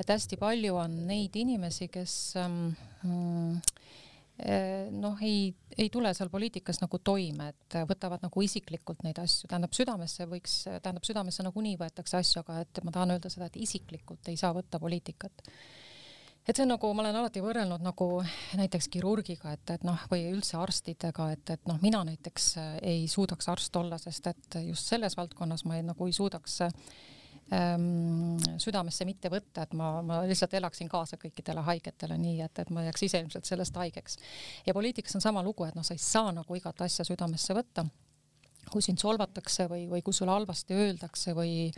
et 0.00 0.12
hästi 0.14 0.38
palju 0.40 0.76
on 0.80 0.98
neid 1.08 1.36
inimesi, 1.36 1.88
kes 1.92 2.14
mm, 2.42 3.62
eh, 4.46 4.90
noh, 4.94 5.22
ei, 5.24 5.48
ei 5.76 5.88
tule 5.92 6.12
seal 6.16 6.32
poliitikas 6.32 6.82
nagu 6.82 7.00
toime, 7.04 7.50
et 7.54 7.78
võtavad 7.88 8.24
nagu 8.26 8.44
isiklikult 8.44 9.04
neid 9.06 9.20
asju, 9.22 9.50
tähendab 9.50 9.76
südamesse 9.76 10.28
võiks, 10.30 10.60
tähendab 10.68 11.06
südamesse 11.08 11.46
nagunii 11.46 11.78
võetakse 11.80 12.20
asju, 12.20 12.44
aga 12.44 12.62
et 12.66 12.84
ma 12.84 12.94
tahan 12.94 13.16
öelda 13.16 13.32
seda, 13.32 13.50
et 13.50 13.58
isiklikult 13.62 14.32
ei 14.32 14.38
saa 14.40 14.54
võtta 14.56 14.82
poliitikat 14.82 15.44
et 16.46 16.54
see 16.54 16.62
on 16.62 16.70
nagu, 16.70 16.92
ma 16.94 17.02
olen 17.02 17.18
alati 17.20 17.42
võrrelnud 17.42 17.82
nagu 17.82 18.08
näiteks 18.58 18.88
kirurgiga, 18.92 19.56
et, 19.56 19.74
et 19.74 19.84
noh, 19.86 19.98
või 20.10 20.28
üldse 20.30 20.58
arstidega, 20.60 21.28
et, 21.34 21.50
et 21.56 21.68
noh, 21.70 21.80
mina 21.82 22.04
näiteks 22.06 22.48
äh, 22.62 22.72
ei 22.94 23.04
suudaks 23.10 23.50
arst 23.52 23.76
olla, 23.76 23.98
sest 23.98 24.30
et 24.30 24.58
just 24.68 24.92
selles 24.92 25.18
valdkonnas 25.18 25.66
ma 25.66 25.80
ei, 25.80 25.84
nagu 25.86 26.06
ei 26.06 26.14
suudaks 26.16 26.60
ähm, 26.62 28.38
südamesse 28.62 29.06
mitte 29.08 29.30
võtta, 29.32 29.66
et 29.66 29.76
ma, 29.78 29.90
ma 30.06 30.22
lihtsalt 30.28 30.54
elaksin 30.58 30.90
kaasa 30.92 31.18
kõikidele 31.20 31.64
haigetele 31.66 32.18
nii, 32.22 32.40
et, 32.46 32.62
et 32.62 32.72
ma 32.74 32.86
jääks 32.86 33.06
ise 33.08 33.22
ilmselt 33.24 33.48
sellest 33.48 33.76
haigeks. 33.82 34.18
ja 34.66 34.74
poliitikas 34.74 35.18
on 35.18 35.24
sama 35.24 35.42
lugu, 35.46 35.66
et 35.66 35.78
noh, 35.78 35.86
sa 35.86 35.98
ei 35.98 36.02
saa 36.02 36.32
nagu 36.34 36.58
igat 36.58 36.86
asja 36.86 37.06
südamesse 37.06 37.58
võtta. 37.58 37.86
kui 38.70 38.82
sind 38.82 38.98
solvatakse 38.98 39.68
või, 39.70 39.86
või 39.90 40.02
kui 40.02 40.14
sulle 40.14 40.32
halvasti 40.34 40.74
öeldakse 40.74 41.34
või 41.34 41.70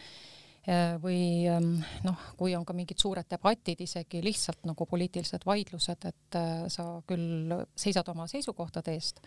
või 1.02 1.20
ähm, 1.48 1.78
noh, 2.04 2.24
kui 2.36 2.52
on 2.56 2.64
ka 2.68 2.74
mingid 2.76 3.00
suured 3.00 3.28
debatid, 3.30 3.80
isegi 3.80 4.20
lihtsalt 4.24 4.66
nagu 4.68 4.86
poliitilised 4.86 5.46
vaidlused, 5.48 6.08
et 6.10 6.36
äh, 6.36 6.66
sa 6.72 6.88
küll 7.08 7.54
seisad 7.78 8.08
oma 8.12 8.26
seisukohtade 8.28 8.92
eest, 8.92 9.22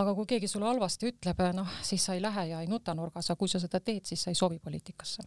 aga 0.00 0.12
kui 0.16 0.28
keegi 0.34 0.50
sulle 0.50 0.68
halvasti 0.68 1.12
ütleb, 1.12 1.40
noh, 1.56 1.78
siis 1.86 2.04
sa 2.04 2.18
ei 2.18 2.22
lähe 2.24 2.48
ja 2.50 2.60
ei 2.60 2.68
nuta 2.68 2.96
nurgas, 2.98 3.30
aga 3.30 3.40
kui 3.40 3.48
sa 3.48 3.62
seda 3.62 3.80
teed, 3.80 4.04
siis 4.08 4.26
sa 4.26 4.34
ei 4.34 4.38
sobi 4.38 4.60
poliitikasse 4.60 5.24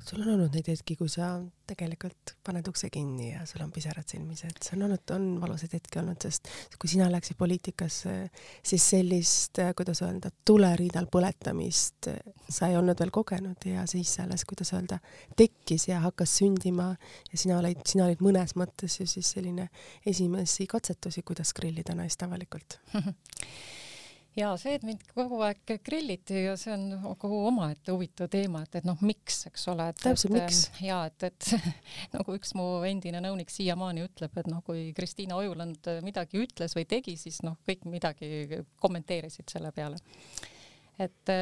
kas 0.00 0.14
sul 0.14 0.22
on 0.24 0.32
olnud 0.32 0.54
neid 0.56 0.68
hetki, 0.72 0.94
kui 0.96 1.10
sa 1.12 1.34
tegelikult 1.68 2.32
paned 2.44 2.66
ukse 2.70 2.88
kinni 2.92 3.30
ja 3.34 3.42
sul 3.46 3.60
on 3.64 3.72
pisarad 3.74 4.08
silmis, 4.08 4.42
et 4.48 4.58
see 4.64 4.76
on 4.78 4.86
olnud, 4.86 5.12
on 5.14 5.26
valusaid 5.42 5.74
hetki 5.76 6.00
olnud, 6.00 6.18
sest 6.24 6.48
kui 6.80 6.90
sina 6.90 7.10
läksid 7.12 7.36
poliitikasse, 7.40 8.14
siis 8.66 8.86
sellist, 8.94 9.60
kuidas 9.78 10.00
öelda, 10.06 10.32
tuleriidal 10.48 11.10
põletamist 11.12 12.10
sa 12.48 12.70
ei 12.70 12.78
olnud 12.80 12.98
veel 13.00 13.12
kogenud 13.14 13.68
ja 13.68 13.84
siis 13.90 14.14
alles, 14.24 14.46
kuidas 14.48 14.72
öelda, 14.76 14.98
tekkis 15.36 15.90
ja 15.90 16.00
hakkas 16.06 16.38
sündima 16.40 16.94
ja 17.30 17.42
sina 17.44 17.60
olid, 17.60 17.84
sina 17.86 18.08
olid 18.08 18.24
mõnes 18.24 18.56
mõttes 18.58 19.00
ju 19.02 19.08
siis 19.10 19.34
selline 19.36 19.68
esimesi 20.06 20.66
katsetusi, 20.70 21.22
kuidas 21.26 21.52
grillida 21.56 21.94
naist 21.98 22.24
avalikult 22.24 22.80
ja 24.38 24.50
see, 24.60 24.76
et 24.78 24.84
mind 24.86 25.02
kogu 25.14 25.40
aeg 25.46 25.74
grilliti 25.84 26.44
ja 26.44 26.54
see 26.60 26.74
on 26.74 27.16
kogu 27.20 27.40
omaette 27.48 27.94
huvitav 27.94 28.30
teema, 28.32 28.62
et, 28.66 28.80
et 28.80 28.86
noh, 28.88 29.00
miks, 29.06 29.42
eks 29.50 29.66
ole, 29.72 29.88
et 29.92 30.02
täpselt, 30.04 30.34
miks? 30.36 30.62
ja 30.84 31.02
et, 31.10 31.26
et 31.30 31.50
nagu 32.16 32.36
üks 32.36 32.54
mu 32.58 32.68
endine 32.88 33.22
nõunik 33.24 33.52
siiamaani 33.52 34.06
ütleb, 34.06 34.38
et 34.40 34.50
noh, 34.50 34.62
kui 34.66 34.90
Kristiina 34.96 35.38
Ojuland 35.40 35.90
midagi 36.06 36.44
ütles 36.44 36.76
või 36.78 36.86
tegi, 36.90 37.16
siis 37.20 37.42
noh, 37.46 37.58
kõik 37.66 37.86
midagi 37.90 38.62
kommenteerisid 38.80 39.50
selle 39.50 39.74
peale 39.76 39.98
et, 41.00 41.32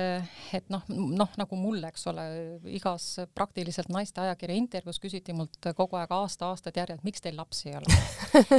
et 0.55 0.69
noh, 0.73 0.85
noh 0.89 1.33
nagu 1.41 1.59
mulle, 1.59 1.91
eks 1.91 2.07
ole, 2.11 2.25
igas 2.73 3.07
praktiliselt 3.35 3.91
naiste 3.93 4.23
ajakirja 4.23 4.59
intervjuus 4.59 5.01
küsiti 5.03 5.35
mult 5.37 5.59
kogu 5.77 5.99
aeg 5.99 6.13
aasta-aastaid 6.15 6.79
järjelt, 6.81 7.05
miks 7.07 7.25
teil 7.25 7.39
lapsi 7.39 7.73
ei 7.73 7.79
ole. 7.81 7.99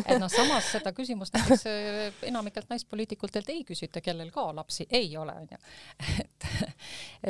et 0.01 0.17
noh, 0.19 0.29
samas 0.31 0.71
seda 0.73 0.93
küsimust 0.95 1.35
näiteks 1.37 1.65
eh, 1.71 2.01
enamikelt 2.31 2.69
naispoliitikutelt 2.73 3.49
ei 3.53 3.63
küsita, 3.67 4.03
kellel 4.05 4.33
ka 4.35 4.49
lapsi 4.55 4.87
ei 4.89 5.15
ole, 5.17 5.35
onju. 5.45 5.61
et, 6.25 6.51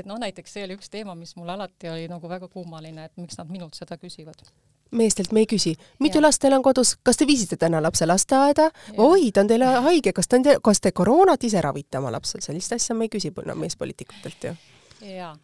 et 0.02 0.10
noh, 0.10 0.20
näiteks 0.22 0.58
see 0.58 0.66
oli 0.68 0.80
üks 0.80 0.92
teema, 0.94 1.18
mis 1.20 1.36
mul 1.38 1.54
alati 1.54 1.94
oli 1.94 2.10
nagu 2.12 2.32
väga 2.32 2.50
kummaline, 2.52 3.10
et 3.10 3.22
miks 3.22 3.38
nad 3.40 3.52
minult 3.54 3.78
seda 3.78 4.00
küsivad 4.02 4.48
meestelt 4.92 5.32
me 5.32 5.44
ei 5.44 5.50
küsi, 5.50 5.76
mitu 6.00 6.22
last 6.22 6.42
teil 6.42 6.56
on 6.58 6.64
kodus, 6.66 6.96
kas 7.04 7.18
te 7.18 7.28
viisite 7.28 7.58
täna 7.58 7.82
lapse 7.84 8.08
lasteaeda, 8.08 8.70
oi, 8.98 9.32
ta 9.32 9.44
on 9.44 9.52
teile 9.52 9.74
haige, 9.90 10.14
kas 10.14 10.28
ta 10.28 10.40
on, 10.40 10.48
kas 10.64 10.82
te 10.82 10.92
koroonat 10.92 11.44
ise 11.44 11.62
ravite 11.62 12.02
oma 12.02 12.12
lapsel, 12.16 12.42
sellist 12.46 12.74
asja 12.74 12.96
me 12.96 13.10
ei 13.10 13.14
küsi 13.18 13.34
meespoliitikutelt 13.36 14.50
ju. 14.50 14.56
jaa 15.06 15.36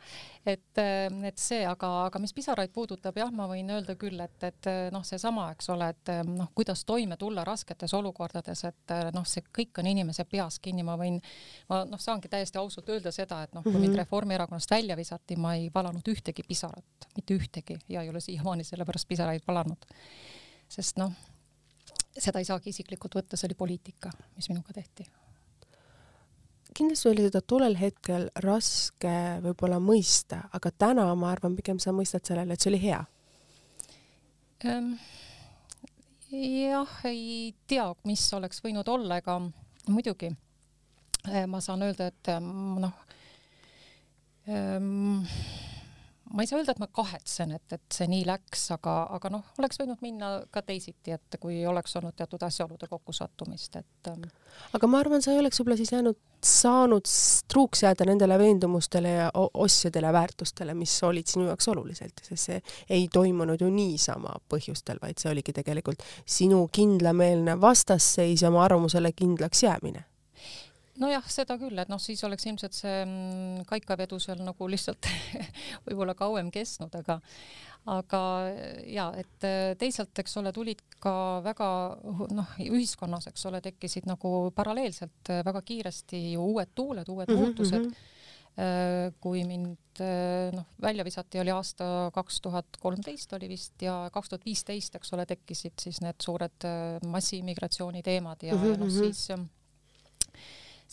et, 0.46 0.80
et 1.28 1.42
see, 1.42 1.64
aga, 1.66 1.90
aga 2.06 2.20
mis 2.22 2.34
pisaraid 2.36 2.72
puudutab, 2.74 3.18
jah, 3.18 3.32
ma 3.34 3.48
võin 3.50 3.70
öelda 3.74 3.96
küll, 4.00 4.20
et, 4.22 4.38
et 4.46 4.70
noh, 4.94 5.04
seesama, 5.06 5.48
eks 5.56 5.70
ole, 5.74 5.90
et 5.96 6.12
noh, 6.30 6.52
kuidas 6.58 6.86
toime 6.86 7.18
tulla 7.22 7.44
rasketes 7.48 7.94
olukordades, 7.98 8.64
et 8.70 8.96
noh, 9.16 9.26
see 9.30 9.46
kõik 9.56 9.82
on 9.82 9.90
inimese 9.90 10.28
peas 10.30 10.60
kinni, 10.64 10.86
ma 10.86 10.98
võin, 11.02 11.20
ma 11.72 11.82
noh, 11.90 12.02
saangi 12.02 12.32
täiesti 12.32 12.62
ausalt 12.62 12.90
öelda 12.94 13.14
seda, 13.16 13.42
et 13.44 13.58
noh, 13.58 13.64
kui 13.64 13.72
mm 13.72 13.78
-hmm. 13.78 13.88
mind 13.88 13.94
mhm. 13.96 14.04
Reformierakonnast 14.04 14.72
välja 14.72 14.98
visati, 14.98 15.36
ma 15.36 15.56
ei 15.56 15.70
valanud 15.74 16.08
ühtegi 16.14 16.46
pisarat, 16.48 17.10
mitte 17.16 17.34
ühtegi 17.34 17.80
ja 17.90 18.02
ei 18.02 18.10
ole 18.10 18.20
siiamaani 18.20 18.64
sellepärast 18.64 19.08
pisaraid 19.08 19.42
valanud. 19.48 19.86
sest 20.70 20.98
noh, 20.98 21.12
seda 22.18 22.40
ei 22.40 22.46
saagi 22.46 22.70
isiklikult 22.70 23.16
võtta, 23.16 23.38
see 23.38 23.48
oli 23.48 23.56
poliitika, 23.56 24.10
mis 24.36 24.50
minuga 24.50 24.74
tehti 24.74 25.06
kindlasti 26.76 27.10
oli 27.10 27.26
seda 27.28 27.42
tollel 27.42 27.78
hetkel 27.80 28.30
raske 28.44 29.16
võib-olla 29.44 29.80
mõista, 29.84 30.44
aga 30.56 30.72
täna 30.72 31.08
ma 31.16 31.32
arvan, 31.32 31.56
pigem 31.58 31.80
sa 31.80 31.94
mõistad 31.96 32.26
sellele, 32.28 32.56
et 32.56 32.64
see 32.64 32.74
oli 32.74 32.82
hea 32.84 33.02
ähm,. 34.66 34.96
jah, 36.32 36.98
ei 37.08 37.54
tea, 37.68 37.88
mis 38.04 38.26
oleks 38.36 38.64
võinud 38.66 38.90
olla, 38.92 39.22
ega 39.24 39.40
muidugi 39.88 40.32
äh, 41.30 41.46
ma 41.48 41.62
saan 41.64 41.86
öelda, 41.86 42.10
et 42.12 42.34
ähm, 42.34 42.80
noh 42.84 43.06
ähm, 44.50 45.24
ma 46.34 46.44
ei 46.44 46.48
saa 46.48 46.60
öelda, 46.60 46.74
et 46.74 46.82
ma 46.82 46.88
kahetsen, 46.92 47.52
et, 47.56 47.66
et 47.76 47.98
see 47.98 48.08
nii 48.10 48.24
läks, 48.28 48.66
aga, 48.76 48.96
aga 49.18 49.32
noh, 49.34 49.44
oleks 49.60 49.80
võinud 49.82 50.02
minna 50.04 50.32
ka 50.54 50.64
teisiti, 50.66 51.14
et 51.16 51.38
kui 51.42 51.60
oleks 51.70 51.96
olnud 52.00 52.16
teatud 52.18 52.42
asjaolude 52.48 52.90
kokkusattumist, 52.90 53.78
et 53.82 54.10
ähm, 54.12 54.26
aga 54.78 54.90
ma 54.90 55.02
arvan, 55.04 55.24
sa 55.24 55.34
ei 55.34 55.42
oleks 55.42 55.62
võib-olla 55.62 55.78
siis 55.80 55.94
jäänud, 55.94 56.18
saanud 56.46 57.12
truuks 57.52 57.86
jääda 57.86 58.08
nendele 58.10 58.38
veendumustele 58.42 59.14
ja 59.14 59.30
ossidele, 59.36 60.12
väärtustele, 60.14 60.76
mis 60.78 60.96
olid 61.06 61.30
sinu 61.30 61.48
jaoks 61.50 61.70
oluliselt, 61.74 62.26
sest 62.26 62.50
see 62.50 62.60
ei 62.98 63.08
toimunud 63.14 63.62
ju 63.62 63.70
niisama 63.74 64.36
põhjustel, 64.52 65.00
vaid 65.02 65.22
see 65.22 65.32
oligi 65.32 65.56
tegelikult 65.56 66.04
sinu 66.26 66.66
kindlameelne 66.74 67.60
vastasseis 67.62 68.46
ja 68.46 68.54
oma 68.54 68.66
arvamusele 68.66 69.14
kindlaks 69.16 69.66
jäämine 69.66 70.06
nojah, 71.02 71.28
seda 71.32 71.58
küll, 71.60 71.78
et 71.82 71.92
noh, 71.92 72.02
siis 72.02 72.24
oleks 72.28 72.48
ilmselt 72.48 72.76
see 72.78 72.98
mm, 73.04 73.68
kaikavedu 73.70 74.20
seal 74.22 74.42
nagu 74.46 74.70
lihtsalt 74.72 75.10
võib-olla 75.88 76.16
kauem 76.18 76.52
kestnud, 76.54 76.96
aga 77.02 77.20
aga 77.86 78.20
ja 78.90 79.12
et 79.20 79.46
äh, 79.46 79.76
teisalt, 79.78 80.18
eks 80.18 80.40
ole, 80.42 80.50
tulid 80.56 80.82
ka 81.04 81.44
väga 81.46 81.70
noh, 82.34 82.58
ühiskonnas, 82.66 83.30
eks 83.30 83.46
ole, 83.52 83.62
tekkisid 83.66 84.10
nagu 84.10 84.50
paralleelselt 84.58 85.34
äh, 85.34 85.44
väga 85.46 85.62
kiiresti 85.66 86.22
ju 86.34 86.50
uued 86.56 86.74
tuuled, 86.74 87.10
uued 87.10 87.30
-hmm, 87.30 87.42
muutused 87.42 87.82
mm. 87.82 87.90
-hmm 87.92 88.12
kui 89.20 89.42
mind 89.44 90.00
noh, 90.56 90.66
välja 90.82 91.04
visati, 91.04 91.42
oli 91.42 91.52
aasta 91.52 92.10
kaks 92.16 92.38
tuhat 92.42 92.78
kolmteist 92.80 93.34
oli 93.36 93.50
vist 93.52 93.82
ja 93.84 94.10
kaks 94.14 94.30
tuhat 94.30 94.46
viisteist, 94.46 94.96
eks 94.96 95.12
ole, 95.12 95.26
tekkisid 95.26 95.76
siis 95.84 96.00
need 96.00 96.16
suured 96.24 96.64
massiimmigratsiooni 97.04 98.00
teemad 98.04 98.48
ja, 98.48 98.56
mm 98.56 98.62
-hmm. 98.62 98.80
noh, 98.80 98.88
mhm. 98.88 98.96
siis 98.96 99.28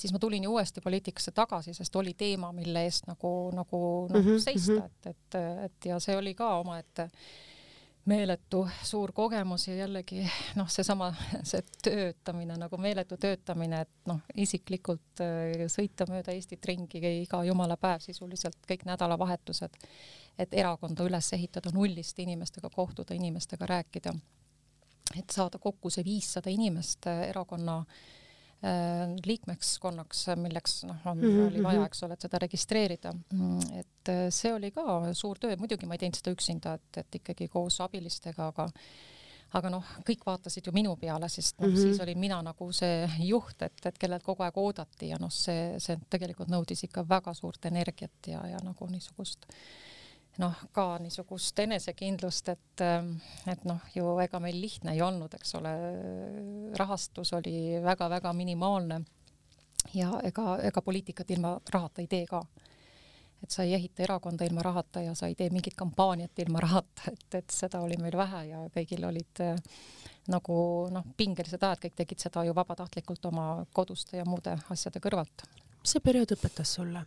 siis 0.03 0.13
ma 0.13 0.19
tulin 0.19 0.45
ju 0.45 0.51
uuesti 0.53 0.81
poliitikasse 0.81 1.31
tagasi, 1.31 1.75
sest 1.75 1.97
oli 1.97 2.15
teema, 2.19 2.51
mille 2.53 2.83
eest 2.89 3.07
nagu, 3.07 3.51
nagu 3.55 3.79
noh 4.11 4.19
mm 4.19 4.29
-hmm, 4.29 4.43
seista, 4.43 4.73
mhm. 4.73 4.85
et, 4.85 5.07
et, 5.07 5.41
et 5.65 5.91
ja 5.93 6.01
see 6.01 6.17
oli 6.17 6.35
ka 6.35 6.57
omaette 6.59 7.09
meeletu 8.05 8.69
suur 8.83 9.13
kogemus 9.13 9.69
ja 9.69 9.77
jällegi 9.77 10.25
noh, 10.59 10.71
seesama, 10.71 11.13
see 11.43 11.63
töötamine 11.85 12.57
nagu 12.59 12.79
meeletu 12.79 13.17
töötamine, 13.17 13.81
et 13.81 14.11
noh, 14.11 14.19
isiklikult 14.35 15.23
äh, 15.23 15.67
sõita 15.71 16.09
mööda 16.11 16.35
Eestit 16.35 16.67
ringi 16.67 17.03
iga 17.23 17.45
jumala 17.45 17.77
päev 17.77 18.03
sisuliselt 18.03 18.59
kõik 18.69 18.83
nädalavahetused, 18.91 19.79
et 20.39 20.55
erakonda 20.55 21.07
üles 21.07 21.33
ehitada 21.33 21.71
nullist 21.75 22.19
inimestega, 22.19 22.71
kohtuda 22.75 23.15
inimestega, 23.15 23.67
rääkida, 23.67 24.15
et 25.19 25.31
saada 25.31 25.59
kokku 25.59 25.91
see 25.91 26.05
viissada 26.05 26.51
inimest 26.51 27.07
äh, 27.07 27.29
erakonna 27.29 27.79
äh, 27.79 28.03
liikmeskonnaks, 29.27 30.27
milleks 30.39 30.85
noh, 30.87 31.01
on 31.11 31.19
mm, 31.19 31.25
-hmm. 31.25 31.47
oli 31.49 31.63
vaja, 31.65 31.87
eks 31.87 32.03
ole, 32.07 32.15
et 32.15 32.27
seda 32.27 32.39
registreerida. 32.39 33.15
et 33.79 34.09
äh, 34.09 34.27
see 34.31 34.53
oli 34.55 34.71
ka 34.71 35.15
suur 35.19 35.39
töö, 35.39 35.57
muidugi 35.59 35.87
ma 35.87 35.99
ei 35.99 36.05
teinud 36.05 36.19
seda 36.21 36.35
üksinda, 36.37 36.75
et, 36.75 37.01
et 37.03 37.19
ikkagi 37.21 37.49
koos 37.49 37.81
abilistega, 37.81 38.47
aga 38.55 38.69
aga 39.53 39.69
noh, 39.69 39.89
kõik 40.07 40.23
vaatasid 40.27 40.67
ju 40.67 40.73
minu 40.73 40.95
peale, 40.97 41.29
sest 41.29 41.59
noh 41.59 41.69
mm 41.69 41.75
-hmm., 41.75 41.83
siis 41.83 42.01
olin 42.01 42.19
mina 42.19 42.43
nagu 42.43 42.73
see 42.73 43.09
juht, 43.19 43.63
et, 43.63 43.87
et 43.87 43.99
kellelt 43.99 44.23
kogu 44.23 44.43
aeg 44.43 44.57
oodati 44.57 45.09
ja 45.09 45.19
noh, 45.21 45.31
see, 45.31 45.75
see 45.79 45.99
tegelikult 46.11 46.49
nõudis 46.49 46.85
ikka 46.85 47.05
väga 47.09 47.35
suurt 47.35 47.65
energiat 47.65 48.27
ja, 48.27 48.47
ja 48.47 48.59
nagu 48.65 48.87
niisugust 48.87 49.47
noh, 50.41 50.61
ka 50.73 50.97
niisugust 51.03 51.59
enesekindlust, 51.65 52.49
et, 52.49 52.85
et 53.53 53.65
noh, 53.69 53.81
ju 53.95 54.17
ega 54.25 54.41
meil 54.41 54.61
lihtne 54.61 54.95
ei 54.95 55.03
olnud, 55.05 55.35
eks 55.37 55.57
ole, 55.59 55.73
rahastus 56.79 57.35
oli 57.37 57.83
väga-väga 57.85 58.33
minimaalne 58.33 59.03
ja 59.95 60.15
ega, 60.25 60.57
ega 60.65 60.83
poliitikat 60.83 61.31
ilma 61.37 61.59
rahata 61.73 62.01
ei 62.01 62.09
tee 62.09 62.27
ka 62.31 62.41
et 63.43 63.51
sa 63.51 63.65
ei 63.67 63.75
ehita 63.75 64.05
erakonda 64.07 64.47
ilma 64.47 64.63
rahata 64.63 65.03
ja 65.03 65.15
sa 65.19 65.27
ei 65.27 65.35
tee 65.35 65.51
mingit 65.51 65.75
kampaaniat 65.77 66.39
ilma 66.45 66.61
rahata, 66.63 67.11
et, 67.11 67.27
et 67.35 67.51
seda 67.51 67.81
oli 67.83 67.99
meil 68.01 68.17
vähe 68.17 68.45
ja 68.53 68.63
kõigil 68.75 69.07
olid 69.09 69.43
äh, 69.43 69.57
nagu 70.31 70.59
noh, 70.95 71.09
pingelised 71.17 71.63
ajad, 71.63 71.83
kõik 71.83 71.97
tegid 71.99 72.23
seda 72.23 72.45
ju 72.47 72.55
vabatahtlikult 72.55 73.27
oma 73.33 73.49
koduste 73.75 74.21
ja 74.21 74.27
muude 74.29 74.55
asjade 74.71 75.03
kõrvalt. 75.03 75.47
mis 75.83 75.97
see 75.97 76.05
periood 76.05 76.37
õpetas 76.37 76.77
sulle? 76.79 77.03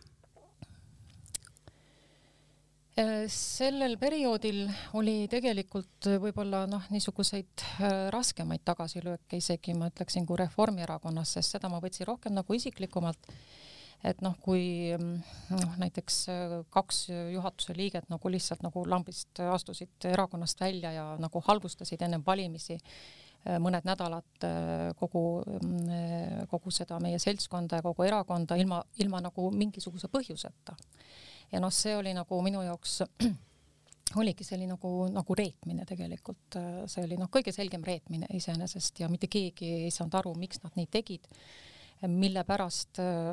Äh, 2.96 3.26
sellel 3.28 3.98
perioodil 4.00 4.62
oli 4.96 5.26
tegelikult 5.28 6.06
võib-olla 6.22 6.62
noh, 6.64 6.86
niisuguseid 6.88 7.60
äh, 7.84 8.06
raskemaid 8.08 8.62
tagasilööke 8.64 9.36
isegi 9.36 9.74
ma 9.76 9.90
ütleksin 9.90 10.24
kui 10.24 10.38
Reformierakonnas, 10.40 11.34
sest 11.36 11.52
seda 11.52 11.68
ma 11.68 11.76
võtsin 11.84 12.08
rohkem 12.08 12.32
nagu 12.32 12.56
isiklikumalt 12.56 13.28
et 14.00 14.24
noh, 14.24 14.38
kui 14.40 14.96
noh, 14.96 15.76
näiteks 15.82 16.16
äh, 16.32 16.56
kaks 16.72 17.02
juhatuse 17.34 17.76
liiget 17.76 18.08
nagu 18.08 18.32
lihtsalt 18.32 18.64
nagu 18.64 18.86
lambist 18.88 19.44
astusid 19.44 20.08
erakonnast 20.14 20.64
välja 20.64 20.94
ja 20.96 21.06
nagu 21.20 21.44
halvustasid 21.50 22.00
ennem 22.08 22.24
valimisi 22.24 22.80
mõned 23.62 23.84
nädalad 23.86 24.44
kogu, 24.98 25.20
kogu 26.50 26.72
seda 26.74 26.96
meie 26.98 27.20
seltskonda 27.22 27.78
ja 27.78 27.84
kogu 27.84 28.02
erakonda 28.08 28.56
ilma, 28.58 28.80
ilma 28.98 29.20
nagu 29.22 29.52
mingisuguse 29.54 30.08
põhjuseta. 30.10 30.74
Ja 31.52 31.60
noh, 31.62 31.72
see 31.72 31.96
oli 31.96 32.14
nagu 32.16 32.40
minu 32.44 32.62
jaoks 32.66 33.00
oligi 34.20 34.46
selline 34.46 34.74
nagu, 34.74 34.90
nagu 35.12 35.36
reetmine 35.38 35.86
tegelikult, 35.88 36.58
see 36.88 37.04
oli 37.04 37.18
noh, 37.20 37.30
kõige 37.32 37.52
selgem 37.54 37.84
reetmine 37.84 38.28
iseenesest 38.38 39.02
ja 39.02 39.10
mitte 39.12 39.30
keegi 39.30 39.72
ei 39.86 39.90
saanud 39.94 40.14
aru, 40.20 40.34
miks 40.38 40.62
nad 40.62 40.76
nii 40.78 40.88
tegid. 40.92 41.26
Mille 42.12 42.42
pärast 42.44 43.00
äh, 43.00 43.32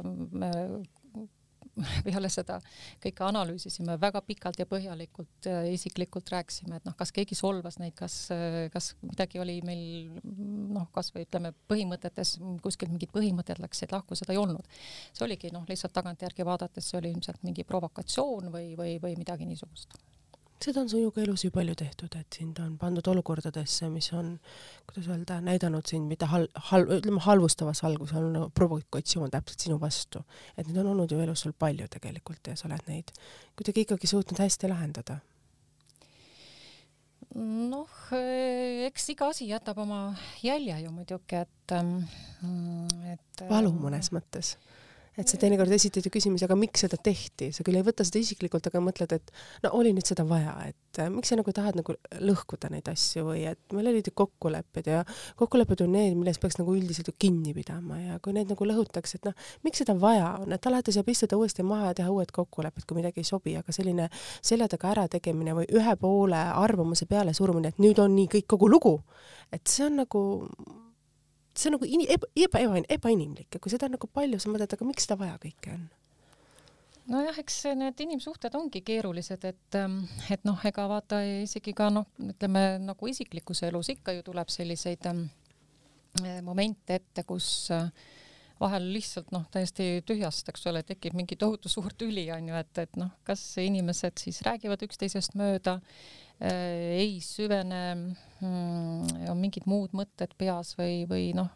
peale 2.06 2.30
seda 2.32 2.60
kõike 3.04 3.26
analüüsisime 3.26 3.98
väga 4.02 4.22
pikalt 4.26 4.60
ja 4.62 4.68
põhjalikult 4.70 5.50
ja 5.50 5.64
isiklikult 5.70 6.30
rääkisime, 6.34 6.78
et 6.78 6.88
noh, 6.88 6.96
kas 6.98 7.14
keegi 7.16 7.38
solvas 7.38 7.80
neid, 7.82 7.96
kas, 7.98 8.18
kas 8.74 8.94
midagi 9.02 9.42
oli 9.42 9.60
meil 9.66 9.84
noh, 10.24 10.88
kasvõi 10.94 11.26
ütleme 11.28 11.54
põhimõtetes 11.72 12.38
kuskil 12.64 12.92
mingid 12.94 13.14
põhimõtted 13.16 13.62
läksid 13.64 13.94
lahku, 13.96 14.18
seda 14.20 14.36
ei 14.36 14.42
olnud. 14.42 14.70
see 15.14 15.26
oligi 15.26 15.54
noh, 15.54 15.66
lihtsalt 15.70 15.96
tagantjärgi 15.96 16.46
vaadates 16.46 16.92
see 16.92 17.00
oli 17.02 17.14
ilmselt 17.14 17.44
mingi 17.44 17.66
provokatsioon 17.68 18.52
või, 18.54 18.74
või, 18.80 18.98
või 19.02 19.18
midagi 19.20 19.50
niisugust 19.50 19.98
seda 20.64 20.84
on 20.84 20.90
sinuga 20.92 21.22
elus 21.24 21.44
ju 21.46 21.52
palju 21.54 21.76
tehtud, 21.78 22.16
et 22.20 22.38
sind 22.38 22.60
on 22.64 22.76
pandud 22.80 23.08
olukordadesse, 23.12 23.90
mis 23.92 24.10
on, 24.16 24.36
kuidas 24.88 25.10
öelda, 25.12 25.40
näidanud 25.44 25.90
sind 25.90 26.08
mitte 26.12 26.30
hal-, 26.32 26.50
hal-, 26.70 26.88
ütleme 26.98 27.22
halvustavas 27.24 27.84
valgus, 27.84 28.14
on 28.18 28.30
no, 28.36 28.48
provokatsioon 28.56 29.34
täpselt 29.34 29.68
sinu 29.68 29.80
vastu. 29.82 30.24
et 30.58 30.68
neid 30.68 30.80
on 30.84 30.94
olnud 30.94 31.12
ju 31.12 31.20
elus 31.20 31.46
sul 31.46 31.54
palju 31.60 31.88
tegelikult 31.92 32.48
ja 32.48 32.56
sa 32.60 32.68
oled 32.70 32.88
neid 32.88 33.12
kuidagi 33.58 33.86
ikkagi 33.88 34.08
suutnud 34.08 34.40
hästi 34.40 34.72
lahendada. 34.72 35.20
noh, 37.34 37.90
eks 38.14 39.10
iga 39.10 39.32
asi 39.34 39.50
jätab 39.50 39.80
oma 39.82 40.04
jälje 40.44 40.80
ju 40.84 40.92
muidugi, 40.92 41.42
et, 41.42 41.72
ähm, 41.72 41.98
et 43.14 43.48
valu 43.50 43.74
mõnes 43.74 44.14
mõttes 44.14 44.56
et 45.18 45.30
sa 45.30 45.38
teinekord 45.38 45.72
esitad 45.76 46.06
ju 46.06 46.12
küsimusi, 46.14 46.46
aga 46.48 46.56
miks 46.58 46.84
seda 46.86 46.98
tehti, 46.98 47.52
sa 47.54 47.66
küll 47.66 47.78
ei 47.78 47.86
võta 47.86 48.06
seda 48.08 48.22
isiklikult, 48.24 48.66
aga 48.70 48.82
mõtled, 48.82 49.14
et 49.14 49.34
no 49.66 49.74
oli 49.78 49.92
nüüd 49.94 50.08
seda 50.10 50.26
vaja, 50.28 50.56
et 50.72 51.02
äh, 51.02 51.10
miks 51.14 51.30
sa 51.30 51.38
nagu 51.38 51.54
tahad 51.54 51.78
nagu 51.78 51.96
lõhkuda 52.18 52.72
neid 52.74 52.90
asju 52.90 53.28
või 53.28 53.44
et 53.52 53.76
meil 53.78 53.92
olid 53.92 54.10
ju 54.10 54.16
kokkulepped 54.24 54.90
ja 54.90 55.04
kokkulepped 55.40 55.86
on 55.86 55.94
need, 55.94 56.18
millest 56.18 56.42
peaks 56.42 56.58
nagu 56.58 56.74
üldiselt 56.74 57.12
ju 57.12 57.16
kinni 57.20 57.54
pidama 57.54 58.00
ja 58.02 58.20
kui 58.24 58.34
neid 58.34 58.50
nagu 58.50 58.70
lõhutakse, 58.70 59.20
et 59.20 59.30
noh, 59.30 59.50
miks 59.68 59.84
seda 59.84 59.96
vaja 60.00 60.34
on, 60.42 60.56
et 60.56 60.70
alati 60.70 60.96
saab 60.96 61.12
istuda 61.14 61.38
uuesti 61.38 61.66
maha 61.68 61.92
ja 61.92 62.00
teha 62.02 62.14
uued 62.14 62.34
kokkulepped, 62.34 62.88
kui 62.90 62.98
midagi 62.98 63.22
ei 63.22 63.30
sobi, 63.30 63.58
aga 63.60 63.76
selline 63.76 64.10
selja 64.42 64.70
taga 64.72 64.96
ärategemine 64.96 65.54
või 65.62 65.70
ühe 65.78 65.98
poole 66.02 66.42
arvamuse 66.54 67.06
peale 67.10 67.36
surumine, 67.38 67.74
et 67.74 67.84
nüüd 67.84 68.02
on 68.02 68.16
nii 68.18 68.32
kõik 68.38 68.50
kogu 68.56 68.72
lugu, 68.72 68.98
et 69.54 69.62
see 69.70 69.86
on 69.86 70.02
nagu 70.02 70.24
see 71.58 71.70
on 71.70 71.78
nagu 71.78 71.90
in, 71.90 72.06
eba, 72.10 72.30
eba, 72.36 72.62
eba, 72.64 72.80
ebainimlik 72.98 73.54
ja 73.54 73.62
kui 73.62 73.74
seda 73.74 73.90
on 73.90 73.98
nagu 73.98 74.10
palju, 74.10 74.40
sa 74.42 74.52
mõtled, 74.52 74.74
aga 74.74 74.88
miks 74.88 75.08
seda 75.08 75.20
vaja 75.20 75.36
kõike 75.42 75.76
on? 75.76 75.84
nojah, 77.12 77.38
eks 77.42 77.60
need 77.76 78.00
inimsuhted 78.06 78.56
ongi 78.56 78.82
keerulised, 78.86 79.44
et, 79.48 79.78
ähm, 79.80 80.04
et 80.32 80.44
noh, 80.48 80.60
ega 80.66 80.88
vaata 80.90 81.20
isegi 81.44 81.74
ka 81.76 81.90
noh, 81.92 82.08
ütleme 82.24 82.64
nagu 82.84 83.10
isiklikus 83.12 83.64
elus 83.68 83.92
ikka 83.94 84.16
ju 84.18 84.26
tuleb 84.30 84.52
selliseid 84.54 85.10
ähm, 85.12 85.26
momente 86.46 87.00
ette, 87.02 87.26
kus 87.28 87.48
äh, 87.76 87.90
vahel 88.64 88.90
lihtsalt 88.96 89.30
noh, 89.36 89.46
täiesti 89.52 90.02
tühjast, 90.08 90.48
eks 90.50 90.68
ole, 90.72 90.82
tekib 90.88 91.16
mingi 91.20 91.36
tohutu 91.40 91.72
suur 91.72 91.94
tüli 92.00 92.26
onju, 92.32 92.56
et, 92.60 92.84
et 92.86 93.00
noh, 93.00 93.12
kas 93.28 93.44
inimesed 93.62 94.24
siis 94.24 94.42
räägivad 94.48 94.88
üksteisest 94.88 95.36
mööda 95.40 95.82
Äh, 96.42 97.00
ei 97.00 97.22
süvene, 97.22 97.96
mm, 98.42 99.30
on 99.32 99.40
mingid 99.40 99.68
muud 99.70 99.94
mõtted 99.96 100.34
peas 100.38 100.74
või, 100.76 101.04
või 101.08 101.30
noh, 101.38 101.48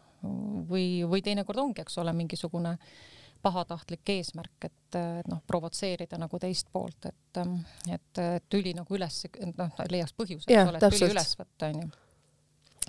või, 0.70 1.02
või 1.04 1.20
teinekord 1.24 1.60
ongi, 1.60 1.82
eks 1.82 1.98
ole, 2.00 2.14
mingisugune 2.16 2.76
pahatahtlik 3.42 4.08
eesmärk, 4.14 4.64
et, 4.70 4.98
noh, 5.28 5.42
provotseerida 5.46 6.18
nagu 6.18 6.40
teist 6.42 6.70
poolt, 6.72 7.10
et, 7.10 7.40
et, 7.92 8.22
tüli 8.50 8.72
nagu 8.74 8.96
üles, 8.96 9.20
noh, 9.58 9.82
leiaks 9.92 10.16
põhjuse, 10.16 10.48
eks 10.48 10.72
ole, 10.72 10.80
tüli 10.82 11.10
üles 11.12 11.36
võtta, 11.38 11.68
onju. 11.68 11.90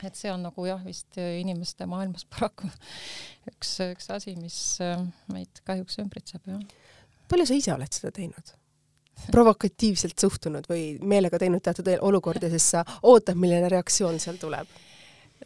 Et 0.07 0.19
see 0.19 0.31
on 0.31 0.43
nagu 0.47 0.67
jah, 0.67 0.81
vist 0.85 1.19
inimeste 1.19 1.87
maailmas 1.89 2.25
paraku 2.29 2.69
üks, 3.51 3.75
üks 3.89 4.09
asi, 4.15 4.35
mis 4.39 4.59
meid 5.33 5.61
kahjuks 5.67 5.99
ümbritseb, 6.03 6.45
jah. 6.49 6.63
palju 7.31 7.49
sa 7.49 7.59
ise 7.59 7.75
oled 7.75 7.99
seda 7.99 8.13
teinud? 8.15 8.55
provokatiivselt 9.33 10.15
suhtunud 10.21 10.67
või 10.69 10.93
meelega 11.03 11.39
teinud 11.41 11.59
teatud 11.63 11.89
olukordades, 12.07 12.69
sa 12.71 12.85
ootad, 13.03 13.35
milline 13.35 13.67
reaktsioon 13.71 14.15
seal 14.23 14.39
tuleb 14.39 14.69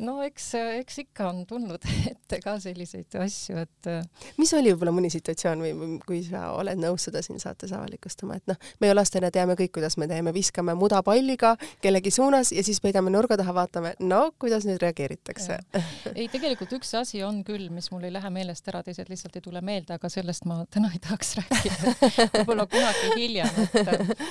no 0.01 0.15
eks, 0.25 0.47
eks 0.79 0.99
ikka 1.03 1.27
on 1.29 1.43
tulnud 1.49 1.83
ette 2.11 2.39
ka 2.43 2.55
selliseid 2.61 3.17
asju, 3.21 3.57
et. 3.61 3.89
Äh, 3.89 4.31
mis 4.39 4.53
oli 4.57 4.71
võib-olla 4.73 4.93
mõni 4.95 5.11
situatsioon 5.13 5.63
või 5.63 5.99
kui 6.05 6.21
sa 6.25 6.49
oled 6.57 6.79
nõus 6.81 7.05
seda 7.07 7.21
siin 7.25 7.41
saates 7.41 7.73
avalikustama, 7.75 8.39
et 8.39 8.49
noh, 8.49 8.59
me 8.81 8.89
ju 8.89 8.95
lastena 8.97 9.29
teame 9.33 9.57
kõik, 9.59 9.75
kuidas 9.77 9.97
me 10.01 10.07
teeme, 10.09 10.33
viskame 10.35 10.75
muda 10.77 11.03
palliga 11.05 11.53
kellegi 11.83 12.13
suunas 12.13 12.53
ja 12.55 12.63
siis 12.65 12.81
peidame 12.81 13.13
nurga 13.13 13.37
taha, 13.39 13.53
vaatame, 13.55 13.93
no 14.01 14.23
kuidas 14.41 14.65
nüüd 14.69 14.81
reageeritakse. 14.81 15.59
ei, 16.15 16.27
tegelikult 16.31 16.73
üks 16.79 16.93
asi 16.97 17.23
on 17.25 17.43
küll, 17.45 17.69
mis 17.73 17.91
mul 17.93 18.07
ei 18.07 18.13
lähe 18.15 18.33
meelest 18.33 18.67
ära, 18.71 18.83
teised 18.85 19.11
lihtsalt 19.11 19.37
ei 19.37 19.45
tule 19.45 19.61
meelde, 19.61 19.97
aga 19.99 20.09
sellest 20.09 20.47
ma 20.49 20.63
täna 20.73 20.91
ei 20.93 21.01
tahaks 21.03 21.35
rääkida. 21.41 21.95
võib-olla 22.39 22.67
kunagi 22.71 23.13
hiljem, 23.19 23.61
et, 23.67 24.25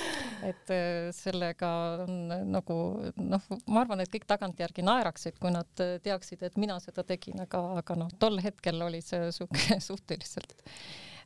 et 0.51 0.75
äh, 0.75 1.09
sellega 1.15 1.71
on 2.03 2.19
nagu 2.51 2.77
noh, 3.15 3.49
ma 3.67 3.83
arvan, 3.85 4.03
et 4.03 4.11
kõik 4.11 4.27
tagantjärgi 4.27 4.85
naeraksid, 4.85 5.39
kui 5.39 5.52
nad 5.53 5.83
äh, 5.83 5.95
teaksid, 6.03 6.43
et 6.43 6.59
mina 6.61 6.79
seda 6.83 7.05
tegin, 7.07 7.39
aga, 7.45 7.63
aga 7.81 7.97
noh, 7.99 8.11
tol 8.19 8.39
hetkel 8.43 8.81
oli 8.85 9.01
see 9.05 9.31
sihuke 9.35 9.79
suhteliselt 9.89 10.55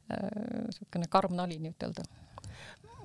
niisugune 0.07 1.07
äh, 1.07 1.11
karm 1.11 1.35
nali 1.35 1.59
nii-ütelda 1.63 2.05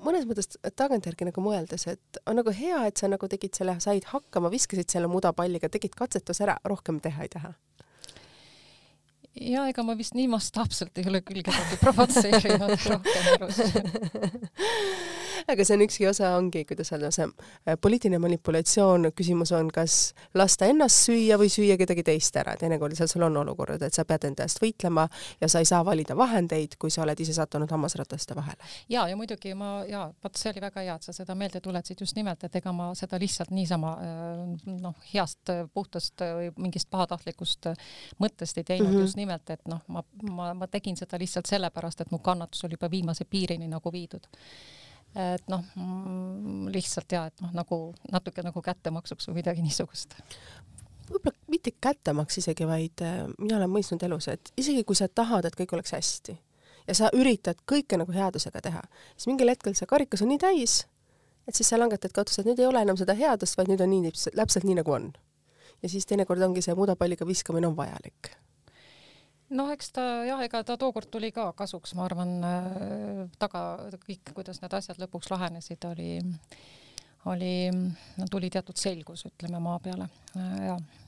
mõnes 0.02 0.26
mõttes 0.26 0.56
tagantjärgi 0.78 1.28
nagu 1.28 1.42
mõeldes, 1.44 1.86
et 1.90 2.18
on 2.26 2.38
nagu 2.40 2.52
hea, 2.54 2.80
et 2.88 2.98
sa 2.98 3.10
nagu 3.10 3.28
tegid 3.30 3.54
selle, 3.54 3.76
said 3.82 4.08
hakkama, 4.10 4.50
viskasid 4.50 4.90
selle 4.90 5.10
mudapalliga, 5.10 5.70
tegid 5.70 5.94
katsetuse 5.98 6.42
ära, 6.46 6.56
rohkem 6.68 6.98
teha 7.02 7.26
ei 7.26 7.30
taha 7.32 7.52
ja 9.40 9.66
ega 9.70 9.82
ma 9.86 9.96
vist 9.98 10.14
nii 10.14 10.28
mastaapselt 10.32 10.98
ei 11.00 11.08
ole 11.08 11.22
küll 11.24 11.42
kedagi 11.46 11.80
provotseerinud 11.80 12.76
rohkem 12.92 13.30
elus 13.36 13.60
aga 15.48 15.64
see 15.64 15.76
on 15.76 15.84
ükski 15.86 16.06
osa, 16.08 16.32
ongi, 16.36 16.64
kuidas 16.68 16.92
öelda, 16.92 17.10
see 17.14 17.26
äh, 17.26 17.76
poliitiline 17.80 18.18
manipulatsioon, 18.22 19.08
küsimus 19.16 19.52
on, 19.56 19.70
kas 19.74 20.12
lasta 20.38 20.68
ennast 20.70 21.08
süüa 21.08 21.38
või 21.40 21.50
süüa 21.52 21.76
kedagi 21.80 22.04
teist 22.06 22.36
ära, 22.38 22.54
teinekord 22.60 22.94
lihtsalt 22.94 23.12
sul 23.12 23.26
on 23.26 23.40
olukorrad, 23.42 23.82
et 23.86 23.96
sa 23.96 24.04
pead 24.08 24.28
enda 24.28 24.46
eest 24.46 24.62
võitlema 24.62 25.06
ja 25.40 25.50
sa 25.50 25.62
ei 25.62 25.68
saa 25.68 25.82
valida 25.86 26.16
vahendeid, 26.18 26.76
kui 26.80 26.92
sa 26.92 27.04
oled 27.06 27.20
ise 27.20 27.34
sattunud 27.36 27.70
hammasrataste 27.72 28.36
vahele. 28.38 28.70
ja, 28.92 29.06
ja 29.10 29.18
muidugi 29.18 29.54
ma 29.58 29.72
ja 29.88 30.04
vot 30.22 30.38
see 30.38 30.52
oli 30.52 30.64
väga 30.64 30.86
hea, 30.86 30.96
et 30.98 31.08
sa 31.08 31.16
seda 31.16 31.36
meelde 31.38 31.62
tuletasid 31.64 32.04
just 32.04 32.16
nimelt, 32.18 32.44
et 32.44 32.60
ega 32.62 32.74
ma 32.76 32.92
seda 32.98 33.20
lihtsalt 33.22 33.52
niisama 33.54 33.96
äh, 33.98 34.44
noh, 34.82 34.96
heast 35.12 35.52
puhtast 35.74 36.22
või 36.22 36.52
mingist 36.68 36.90
pahatahtlikust 36.92 37.72
mõttest 38.22 38.58
ei 38.58 38.64
teinud 38.64 38.88
mm, 38.88 38.94
-hmm. 38.94 39.06
just 39.06 39.16
nimelt, 39.16 39.21
et 39.54 39.66
noh, 39.70 39.80
ma, 39.88 40.02
ma, 40.30 40.52
ma 40.54 40.68
tegin 40.70 40.96
seda 40.96 41.18
lihtsalt 41.20 41.50
sellepärast, 41.50 42.00
et 42.00 42.10
mu 42.10 42.18
kannatus 42.18 42.64
oli 42.64 42.78
juba 42.78 42.90
viimase 42.90 43.24
piirini 43.24 43.68
nagu 43.68 43.92
viidud. 43.92 44.26
et 45.12 45.48
noh, 45.52 45.64
lihtsalt 46.72 47.12
ja 47.12 47.26
et 47.28 47.40
noh, 47.44 47.50
nagu 47.52 47.94
natuke 48.12 48.42
nagu 48.42 48.62
kättemaksuks 48.62 49.28
või 49.28 49.42
midagi 49.42 49.62
niisugust 49.62 50.16
võib-olla 51.10 51.36
mitte 51.52 51.72
kättemaks 51.80 52.38
isegi, 52.38 52.66
vaid 52.66 53.02
äh, 53.04 53.26
mina 53.38 53.58
olen 53.58 53.70
mõistnud 53.72 54.02
elus, 54.06 54.28
et 54.32 54.52
isegi 54.56 54.84
kui 54.88 54.96
sa 54.98 55.08
tahad, 55.08 55.44
et 55.44 55.56
kõik 55.58 55.74
oleks 55.76 55.92
hästi 55.92 56.36
ja 56.88 56.96
sa 56.96 57.10
üritad 57.16 57.60
kõike 57.68 57.98
nagu 58.00 58.14
headusega 58.14 58.62
teha, 58.64 58.82
siis 59.16 59.28
mingil 59.30 59.52
hetkel 59.52 59.76
see 59.78 59.88
karikas 59.90 60.24
on 60.24 60.32
nii 60.32 60.40
täis, 60.42 60.78
et 61.48 61.58
siis 61.58 61.68
sa 61.70 61.78
langetadki 61.80 62.22
otsuse, 62.22 62.42
et 62.42 62.50
nüüd 62.50 62.62
ei 62.62 62.68
ole 62.68 62.82
enam 62.84 62.98
seda 62.98 63.16
headust, 63.18 63.58
vaid 63.58 63.70
nüüd 63.70 63.82
on 63.84 63.92
nii, 63.92 64.14
täpselt 64.30 64.66
nii, 64.68 64.78
nagu 64.80 64.96
on. 64.96 65.12
ja 65.82 65.90
siis 65.90 66.06
teinekord 66.06 66.42
ongi 66.42 66.62
see 66.64 66.74
mudapalliga 66.78 67.26
viskamine 67.26 67.70
on 67.70 67.76
vajalik 67.78 68.34
noh, 69.52 69.70
eks 69.74 69.92
ta 69.96 70.06
jah, 70.28 70.40
ega 70.44 70.62
ta 70.66 70.78
tookord 70.80 71.10
tuli 71.12 71.32
ka 71.34 71.50
kasuks, 71.56 71.94
ma 71.98 72.06
arvan 72.08 72.34
äh,, 72.46 73.22
taga 73.42 73.64
kõik, 74.06 74.34
kuidas 74.36 74.62
need 74.62 74.74
asjad 74.78 75.00
lõpuks 75.02 75.30
lahenesid, 75.32 75.84
oli, 75.90 76.16
oli, 77.32 77.54
tuli 78.32 78.50
teatud 78.52 78.80
selgus, 78.80 79.26
ütleme 79.28 79.62
maa 79.62 79.78
peale. 79.82 80.08
Äh,, 80.36 80.58
jah 80.70 81.01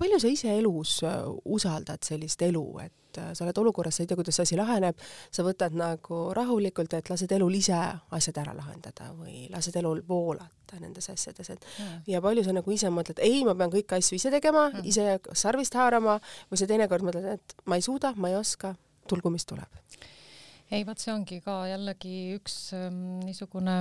palju 0.00 0.20
sa 0.20 0.30
ise 0.30 0.52
elus 0.58 0.98
äh, 1.06 1.22
usaldad 1.44 2.04
sellist 2.06 2.42
elu, 2.42 2.64
et 2.84 3.18
äh, 3.20 3.32
sa 3.34 3.44
oled 3.46 3.58
olukorras, 3.62 3.98
sa 3.98 4.04
ei 4.04 4.10
tea, 4.10 4.18
kuidas 4.18 4.38
see 4.38 4.46
asi 4.48 4.58
laheneb, 4.58 4.98
sa 5.34 5.44
võtad 5.46 5.76
nagu 5.78 6.20
rahulikult, 6.36 6.96
et 6.98 7.10
lased 7.10 7.32
elul 7.36 7.54
ise 7.58 7.78
asjad 8.16 8.40
ära 8.44 8.56
lahendada 8.56 9.10
või 9.18 9.46
lased 9.52 9.76
elul 9.80 10.02
voolata 10.08 10.80
nendes 10.80 11.08
asjades, 11.12 11.52
et 11.54 11.66
mm. 11.66 12.02
ja 12.10 12.22
palju 12.24 12.46
sa 12.46 12.56
nagu 12.56 12.74
ise 12.74 12.90
mõtled, 12.90 13.22
ei, 13.22 13.44
ma 13.46 13.54
pean 13.58 13.72
kõiki 13.74 13.98
asju 13.98 14.18
ise 14.18 14.32
tegema 14.34 14.68
mm., 14.72 14.88
ise 14.90 15.18
sarvist 15.32 15.76
haarama 15.78 16.18
või 16.50 16.60
sa 16.60 16.70
teinekord 16.70 17.06
mõtled, 17.06 17.30
et 17.38 17.56
ma 17.70 17.78
ei 17.78 17.86
suuda, 17.86 18.14
ma 18.16 18.32
ei 18.32 18.38
oska, 18.40 18.74
tulgu 19.10 19.32
mis 19.32 19.46
tuleb? 19.48 19.80
ei, 20.72 20.82
vot 20.86 20.98
see 20.98 21.12
ongi 21.14 21.40
ka 21.44 21.64
jällegi 21.70 22.34
üks 22.38 22.56
ähm, 22.76 23.20
niisugune 23.22 23.76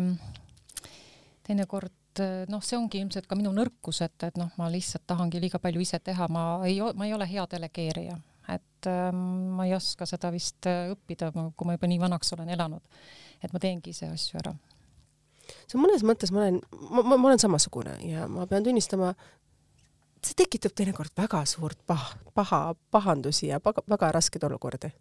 teinekord 1.47 1.93
et 2.13 2.21
eh, 2.21 2.45
noh, 2.51 2.61
see 2.61 2.77
ongi 2.77 3.01
ilmselt 3.01 3.27
ka 3.29 3.37
minu 3.37 3.51
nõrkus, 3.55 4.03
et, 4.05 4.15
et 4.27 4.37
noh, 4.37 4.51
ma 4.59 4.69
lihtsalt 4.71 5.05
tahangi 5.09 5.41
liiga 5.41 5.59
palju 5.61 5.81
ise 5.81 5.99
teha, 5.99 6.27
ma 6.31 6.61
ei, 6.67 6.77
ma 6.93 7.07
ei 7.07 7.13
ole 7.15 7.27
hea 7.29 7.45
delegeerija, 7.49 8.17
et 8.53 8.89
äh, 8.89 9.09
ma 9.13 9.65
ei 9.65 9.73
oska 9.77 10.05
seda 10.09 10.29
vist 10.33 10.69
eh, 10.69 10.91
õppida, 10.93 11.31
kui 11.33 11.69
ma 11.69 11.77
juba 11.77 11.89
nii 11.89 12.01
vanaks 12.03 12.33
olen 12.37 12.53
elanud. 12.53 13.01
et 13.43 13.51
ma 13.51 13.59
teengi 13.59 13.91
ise 13.91 14.07
asju 14.07 14.39
ära. 14.39 14.53
see 15.67 15.79
mõnes 15.79 16.05
mõttes 16.05 16.31
ma 16.31 16.45
olen, 16.45 16.61
ma, 16.89 17.03
ma 17.17 17.31
olen 17.31 17.41
samasugune 17.41 17.97
ja 18.07 18.27
ma 18.31 18.45
pean 18.47 18.63
tunnistama, 18.63 19.13
see 20.23 20.37
tekitab 20.37 20.75
teinekord 20.77 21.11
väga 21.17 21.43
suurt 21.49 21.81
paha, 21.87 22.13
paha, 22.33 22.61
pahandusi 22.91 23.49
ja 23.49 23.59
väga, 23.63 23.83
väga 23.89 24.13
raskeid 24.19 24.45
olukordi 24.47 24.93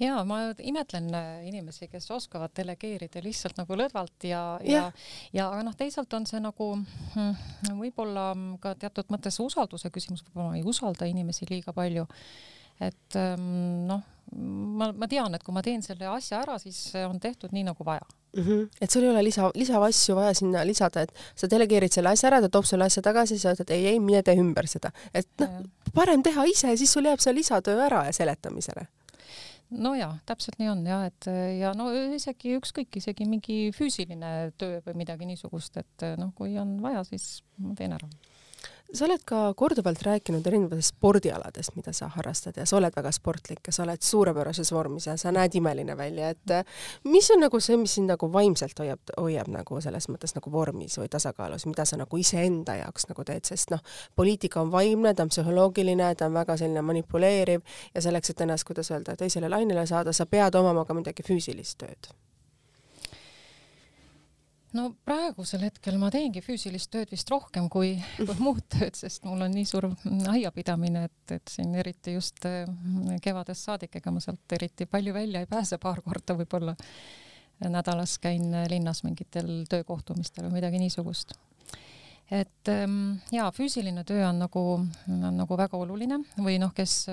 ja 0.00 0.24
ma 0.24 0.40
imetlen 0.58 1.08
äh, 1.14 1.46
inimesi, 1.48 1.88
kes 1.92 2.10
oskavad 2.14 2.52
delegeerida 2.56 3.22
lihtsalt 3.24 3.60
nagu 3.60 3.78
lõdvalt 3.78 4.26
ja, 4.28 4.42
ja, 4.64 4.88
ja, 5.32 5.48
aga 5.48 5.62
noh, 5.66 5.76
teisalt 5.78 6.12
on 6.18 6.26
see 6.28 6.42
nagu 6.42 6.72
hmm, 7.14 7.78
võib-olla 7.80 8.28
ka 8.62 8.74
teatud 8.80 9.08
mõttes 9.12 9.40
usalduse 9.42 9.90
küsimus, 9.94 10.24
võib-olla 10.26 10.52
ma 10.52 10.60
ei 10.60 10.66
usalda 10.66 11.08
inimesi 11.08 11.48
liiga 11.50 11.72
palju. 11.76 12.06
et 12.80 13.16
ähm, 13.16 13.86
noh, 13.88 14.04
ma, 14.36 14.90
ma 14.92 15.08
tean, 15.08 15.34
et 15.34 15.42
kui 15.42 15.54
ma 15.54 15.64
teen 15.64 15.82
selle 15.82 16.08
asja 16.12 16.42
ära, 16.44 16.58
siis 16.60 16.90
on 17.06 17.20
tehtud 17.20 17.54
nii 17.56 17.64
nagu 17.70 17.84
vaja 17.84 18.04
mm. 18.36 18.42
-hmm. 18.42 18.68
et 18.80 18.90
sul 18.90 19.02
ei 19.02 19.10
ole 19.10 19.24
lisa, 19.24 19.50
lisaasju 19.54 20.16
vaja 20.16 20.34
sinna 20.34 20.66
lisada, 20.66 21.06
et 21.06 21.14
sa 21.34 21.48
delegeerid 21.50 21.92
selle 21.92 22.12
asja 22.12 22.28
ära, 22.28 22.40
ta 22.40 22.48
toob 22.48 22.68
selle 22.68 22.84
asja 22.84 23.02
tagasi, 23.02 23.38
sa 23.38 23.56
ütled 23.56 23.70
ei, 23.70 23.86
ei, 23.94 24.00
mine 24.00 24.22
tee 24.22 24.36
ümber 24.36 24.68
seda, 24.68 24.92
et 25.14 25.28
noh, 25.40 25.64
parem 25.94 26.22
teha 26.22 26.44
ise, 26.44 26.76
siis 26.76 26.92
sul 26.92 27.08
jääb 27.08 27.20
see 27.20 27.34
lisatöö 27.34 27.80
ära 27.88 28.04
ja 28.10 28.12
seletamisele 28.12 28.86
nojah, 29.70 30.18
täpselt 30.28 30.60
nii 30.60 30.70
on 30.72 30.84
jah, 30.86 31.06
et 31.08 31.28
ja 31.58 31.72
no 31.76 31.88
isegi 32.14 32.56
ükskõik, 32.60 33.00
isegi 33.00 33.26
mingi 33.28 33.58
füüsiline 33.76 34.52
töö 34.60 34.80
või 34.86 35.00
midagi 35.02 35.28
niisugust, 35.28 35.78
et 35.82 36.06
noh, 36.20 36.32
kui 36.36 36.54
on 36.60 36.76
vaja, 36.84 37.02
siis 37.08 37.40
ma 37.58 37.74
teen 37.78 37.96
ära 37.96 38.10
sa 38.92 39.04
oled 39.04 39.22
ka 39.26 39.38
korduvalt 39.58 40.02
rääkinud 40.02 40.46
erinevatest 40.46 40.94
spordialadest, 40.94 41.74
mida 41.76 41.92
sa 41.92 42.08
harrastad 42.14 42.56
ja 42.56 42.66
sa 42.66 42.76
oled 42.78 42.94
väga 42.96 43.12
sportlik 43.12 43.60
ja 43.66 43.72
sa 43.72 43.82
oled 43.84 44.02
suurepärases 44.02 44.72
vormis 44.72 45.06
ja 45.06 45.16
sa 45.16 45.32
näed 45.34 45.54
imeline 45.58 45.96
välja, 45.96 46.30
et 46.34 46.50
eh, 46.50 46.64
mis 47.04 47.30
on 47.34 47.42
nagu 47.42 47.60
see, 47.60 47.76
mis 47.80 47.96
sind 47.98 48.10
nagu 48.12 48.28
vaimselt 48.32 48.78
hoiab, 48.78 49.14
hoiab 49.18 49.50
nagu 49.52 49.80
selles 49.84 50.08
mõttes 50.12 50.36
nagu 50.36 50.52
vormis 50.52 50.98
või 51.00 51.08
tasakaalus, 51.12 51.66
mida 51.66 51.84
sa 51.84 51.98
nagu 52.00 52.20
iseenda 52.20 52.76
jaoks 52.82 53.08
nagu 53.10 53.24
teed, 53.26 53.44
sest 53.48 53.74
noh, 53.74 53.82
poliitika 54.16 54.62
on 54.62 54.70
vaimne, 54.74 55.14
ta 55.14 55.26
on 55.26 55.32
psühholoogiline, 55.34 56.12
ta 56.14 56.30
on 56.30 56.38
väga 56.38 56.58
selline 56.60 56.84
manipuleeriv 56.86 57.64
ja 57.94 58.04
selleks, 58.04 58.30
et 58.30 58.46
ennast, 58.46 58.68
kuidas 58.68 58.90
öelda, 58.94 59.16
teisele 59.16 59.50
lainele 59.50 59.86
saada, 59.86 60.12
sa 60.12 60.26
pead 60.30 60.54
omama 60.54 60.86
ka 60.86 60.94
midagi 60.94 61.26
füüsilist 61.26 61.78
tööd 61.82 62.14
no 64.76 64.86
praegusel 65.06 65.64
hetkel 65.66 65.96
ma 66.00 66.10
teengi 66.12 66.42
füüsilist 66.44 66.90
tööd 66.92 67.10
vist 67.12 67.30
rohkem 67.32 67.68
kui, 67.72 67.94
kui 68.18 68.38
muud 68.42 68.64
tööd, 68.72 68.96
sest 68.98 69.24
mul 69.28 69.44
on 69.46 69.54
nii 69.54 69.66
suur 69.68 69.88
aiapidamine, 70.32 71.06
et, 71.08 71.36
et 71.38 71.54
siin 71.56 71.74
eriti 71.78 72.16
just 72.16 72.44
mm, 72.46 73.20
kevadest 73.24 73.68
saadik, 73.68 73.96
ega 74.00 74.12
ma 74.14 74.22
sealt 74.24 74.56
eriti 74.56 74.88
palju 74.90 75.14
välja 75.16 75.42
ei 75.42 75.50
pääse, 75.50 75.80
paar 75.82 76.02
korda 76.04 76.36
võib-olla 76.38 76.76
nädalas 77.64 78.18
käin 78.20 78.52
linnas 78.68 79.00
mingitel 79.06 79.64
töökohtumistel 79.70 80.48
või 80.48 80.58
midagi 80.58 80.80
niisugust. 80.82 81.32
et 82.30 82.68
mm, 82.68 83.32
jaa, 83.32 83.48
füüsiline 83.56 84.04
töö 84.04 84.26
on 84.28 84.44
nagu, 84.44 84.68
on 85.08 85.26
nagu 85.40 85.58
väga 85.58 85.80
oluline 85.80 86.20
või 86.36 86.60
noh, 86.60 86.74
kes 86.76 87.04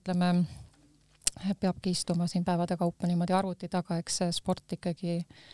ütleme, 0.00 0.34
peabki 1.60 1.92
istuma 1.94 2.26
siin 2.28 2.44
päevade 2.44 2.76
kaupa 2.80 3.08
niimoodi 3.08 3.36
arvuti 3.36 3.68
taga, 3.68 4.00
eks 4.00 4.22
see 4.22 4.32
sport 4.34 4.78
ikkagi 4.78 5.18
äh, 5.20 5.48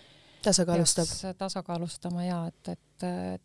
tasakaalustab. 0.46 1.34
tasakaalustama 1.38 2.24
ja 2.26 2.38
et, 2.50 2.72
et, 2.76 3.06
et 3.36 3.42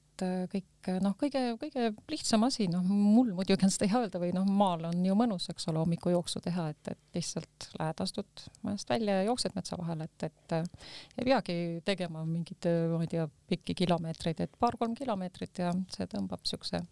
kõik 0.51 0.89
noh, 1.01 1.13
kõige, 1.17 1.41
kõige 1.61 1.87
lihtsam 2.11 2.45
asi, 2.45 2.67
noh, 2.71 2.83
mul 2.85 3.31
muidugi 3.37 3.65
on 3.65 3.73
seda 3.73 3.87
hea 3.89 4.01
öelda 4.03 4.21
või 4.21 4.31
noh, 4.35 4.45
maal 4.45 4.85
on 4.91 5.05
ju 5.05 5.15
mõnus, 5.17 5.47
eks 5.51 5.67
ole, 5.71 5.81
hommikujooksu 5.81 6.41
teha, 6.45 6.67
et, 6.73 6.91
et 6.93 7.17
lihtsalt 7.17 7.69
lähed, 7.79 8.03
astud 8.05 8.43
majast 8.65 8.91
välja 8.91 9.19
ja 9.19 9.27
jooksed 9.29 9.55
metsa 9.57 9.79
vahel, 9.79 10.03
et, 10.05 10.27
et 10.27 10.57
ei 10.59 11.25
peagi 11.25 11.55
tegema 11.87 12.25
mingeid, 12.27 12.69
ma 12.93 13.01
ei 13.05 13.11
tea, 13.15 13.27
pikki 13.51 13.75
kilomeetreid, 13.83 14.45
et 14.45 14.59
paar-kolm 14.61 14.95
kilomeetrit 14.97 15.63
ja 15.63 15.73
see 15.93 16.09
tõmbab 16.11 16.45
siukse 16.49 16.83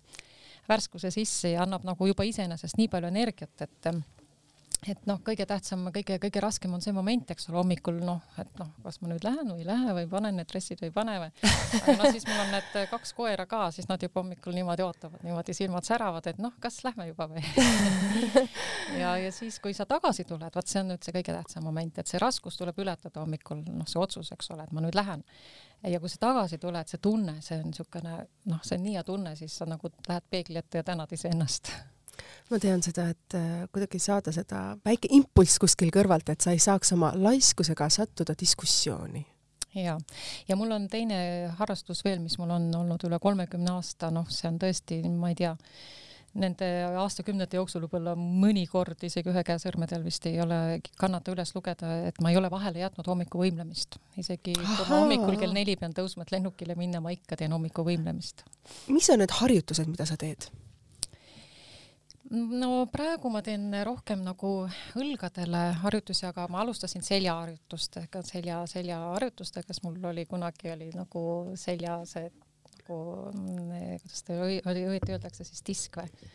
värskuse 0.69 1.11
sisse 1.13 1.53
ja 1.55 1.63
annab 1.65 1.85
nagu 1.87 2.09
juba 2.09 2.25
iseenesest 2.27 2.77
nii 2.77 2.89
palju 2.91 3.09
energiat, 3.09 3.65
et 3.65 3.93
et 4.87 5.01
noh, 5.09 5.19
kõige 5.25 5.43
tähtsam, 5.47 5.81
kõige, 5.91 6.15
kõige 6.23 6.41
raskem 6.43 6.71
on 6.75 6.83
see 6.83 6.93
moment, 6.95 7.27
eks 7.33 7.49
ole, 7.49 7.57
hommikul 7.59 7.97
noh, 7.99 8.21
et 8.39 8.51
noh, 8.61 8.69
kas 8.85 8.99
ma 9.03 9.09
nüüd 9.11 9.25
lähen 9.27 9.51
või 9.51 9.63
ei 9.63 9.67
lähe 9.67 9.95
või 9.97 10.05
panen 10.11 10.39
need 10.39 10.47
dressid 10.49 10.79
või 10.79 10.87
ei 10.87 10.95
pane 10.95 11.15
või. 11.23 11.33
aga 11.81 11.95
noh, 11.97 12.05
siis 12.15 12.27
mul 12.29 12.39
on 12.45 12.53
need 12.55 12.77
kaks 12.93 13.11
koera 13.17 13.45
ka, 13.49 13.65
siis 13.75 13.89
nad 13.89 14.05
juba 14.05 14.23
hommikul 14.23 14.55
niimoodi 14.55 14.85
ootavad, 14.85 15.25
niimoodi 15.27 15.55
silmad 15.57 15.87
säravad, 15.87 16.31
et 16.31 16.39
noh, 16.39 16.55
kas 16.63 16.79
lähme 16.87 17.09
juba 17.09 17.27
või 17.33 17.43
ja, 19.01 19.17
ja 19.19 19.33
siis, 19.35 19.59
kui 19.63 19.75
sa 19.75 19.87
tagasi 19.89 20.23
tuled, 20.29 20.55
vot 20.55 20.71
see 20.71 20.83
on 20.83 20.93
nüüd 20.93 21.03
see 21.03 21.15
kõige 21.19 21.35
tähtsam 21.35 21.67
moment, 21.67 21.99
et 21.99 22.07
see 22.07 22.23
raskus 22.23 22.59
tuleb 22.61 22.79
ületada 22.79 23.19
hommikul, 23.19 23.65
noh, 23.67 23.89
see 23.89 23.99
otsus, 23.99 24.31
eks 24.35 24.55
ole, 24.55 24.63
et 24.63 24.75
ma 24.75 24.85
nüüd 24.85 24.95
lähen. 24.95 25.27
ja 25.83 25.99
kui 25.99 26.11
sa 26.11 26.23
tagasi 26.29 26.57
tuled, 26.57 26.87
see 26.87 27.03
tunne, 27.03 27.41
see 27.43 27.59
on 27.59 27.67
niisugune 27.73 28.17
noh, 28.47 28.63
see 28.63 28.79
on 28.79 28.87
nii 28.87 28.95
hea 28.95 29.07
tunne, 29.07 29.35
siis 29.39 29.59
sa 29.59 29.67
nagu 29.67 29.91
lähed 30.07 30.31
peegli 30.31 30.63
ette 30.63 30.79
ja 30.79 30.87
tänad 30.87 31.11
iseennast 31.11 31.75
ma 32.49 32.59
tean 32.61 32.83
seda, 32.85 33.09
et 33.13 33.37
äh, 33.37 33.65
kuidagi 33.73 33.99
saada 34.03 34.33
seda 34.35 34.77
väike 34.85 35.11
impulss 35.15 35.59
kuskil 35.61 35.91
kõrvalt, 35.93 36.29
et 36.29 36.41
sa 36.41 36.55
ei 36.55 36.61
saaks 36.63 36.93
oma 36.97 37.13
laiskusega 37.15 37.89
sattuda 37.93 38.37
diskussiooni 38.39 39.25
ja, 39.75 39.99
ja 40.47 40.55
mul 40.55 40.71
on 40.71 40.87
teine 40.89 41.19
harrastus 41.59 42.03
veel, 42.05 42.19
mis 42.23 42.37
mul 42.41 42.51
on 42.55 42.69
olnud 42.81 43.07
üle 43.07 43.19
kolmekümne 43.21 43.73
aasta, 43.77 44.11
noh, 44.13 44.27
see 44.33 44.49
on 44.49 44.59
tõesti, 44.61 45.01
ma 45.13 45.31
ei 45.31 45.37
tea, 45.39 45.55
nende 46.39 46.67
aastakümnete 47.01 47.57
jooksul 47.57 47.83
võib-olla 47.85 48.13
mõnikord 48.17 49.01
isegi 49.05 49.31
ühe 49.31 49.43
käe 49.45 49.57
sõrmedel 49.61 50.03
vist 50.05 50.25
ei 50.29 50.37
ole, 50.41 50.79
kannata 50.99 51.33
üles 51.33 51.53
lugeda, 51.55 51.91
et 52.09 52.21
ma 52.21 52.33
ei 52.33 52.37
ole 52.37 52.51
vahele 52.53 52.83
jätnud 52.83 53.09
hommikuvõimlemist. 53.09 53.97
isegi 54.21 54.53
kui 54.53 54.77
ma 54.77 54.87
hommikul 54.91 55.39
kell 55.41 55.55
neli 55.55 55.75
pean 55.79 55.95
tõusma, 55.97 56.25
et 56.25 56.35
lennukile 56.37 56.77
minna, 56.79 57.01
ma 57.01 57.13
ikka 57.15 57.39
teen 57.39 57.53
hommikuvõimlemist. 57.55 58.45
mis 58.93 59.09
on 59.09 59.23
need 59.23 59.37
harjutused, 59.41 59.89
mida 59.89 60.05
sa 60.05 60.17
teed? 60.17 60.49
No 62.31 62.69
praegu 62.91 63.31
ma 63.33 63.41
teen 63.45 63.71
rohkem 63.85 64.21
nagu 64.25 64.51
õlgadele 64.99 65.63
harjutusi, 65.83 66.25
aga 66.29 66.47
ma 66.51 66.61
alustasin 66.63 67.05
seljaharjutustega, 67.05 68.21
selja, 68.27 68.61
seljaharjutustega, 68.69 69.67
sest 69.73 69.85
mul 69.85 69.97
oli 70.11 70.25
kunagi 70.29 70.73
oli 70.73 70.91
nagu 70.95 71.23
selja 71.59 71.99
see 72.09 72.29
nagu, 72.29 72.99
kuidas 74.03 74.23
ta 74.25 74.37
oli, 74.45 74.85
õieti 74.93 75.15
öeldakse 75.15 75.47
siis 75.47 75.65
disk 75.65 75.99
või? 76.01 76.29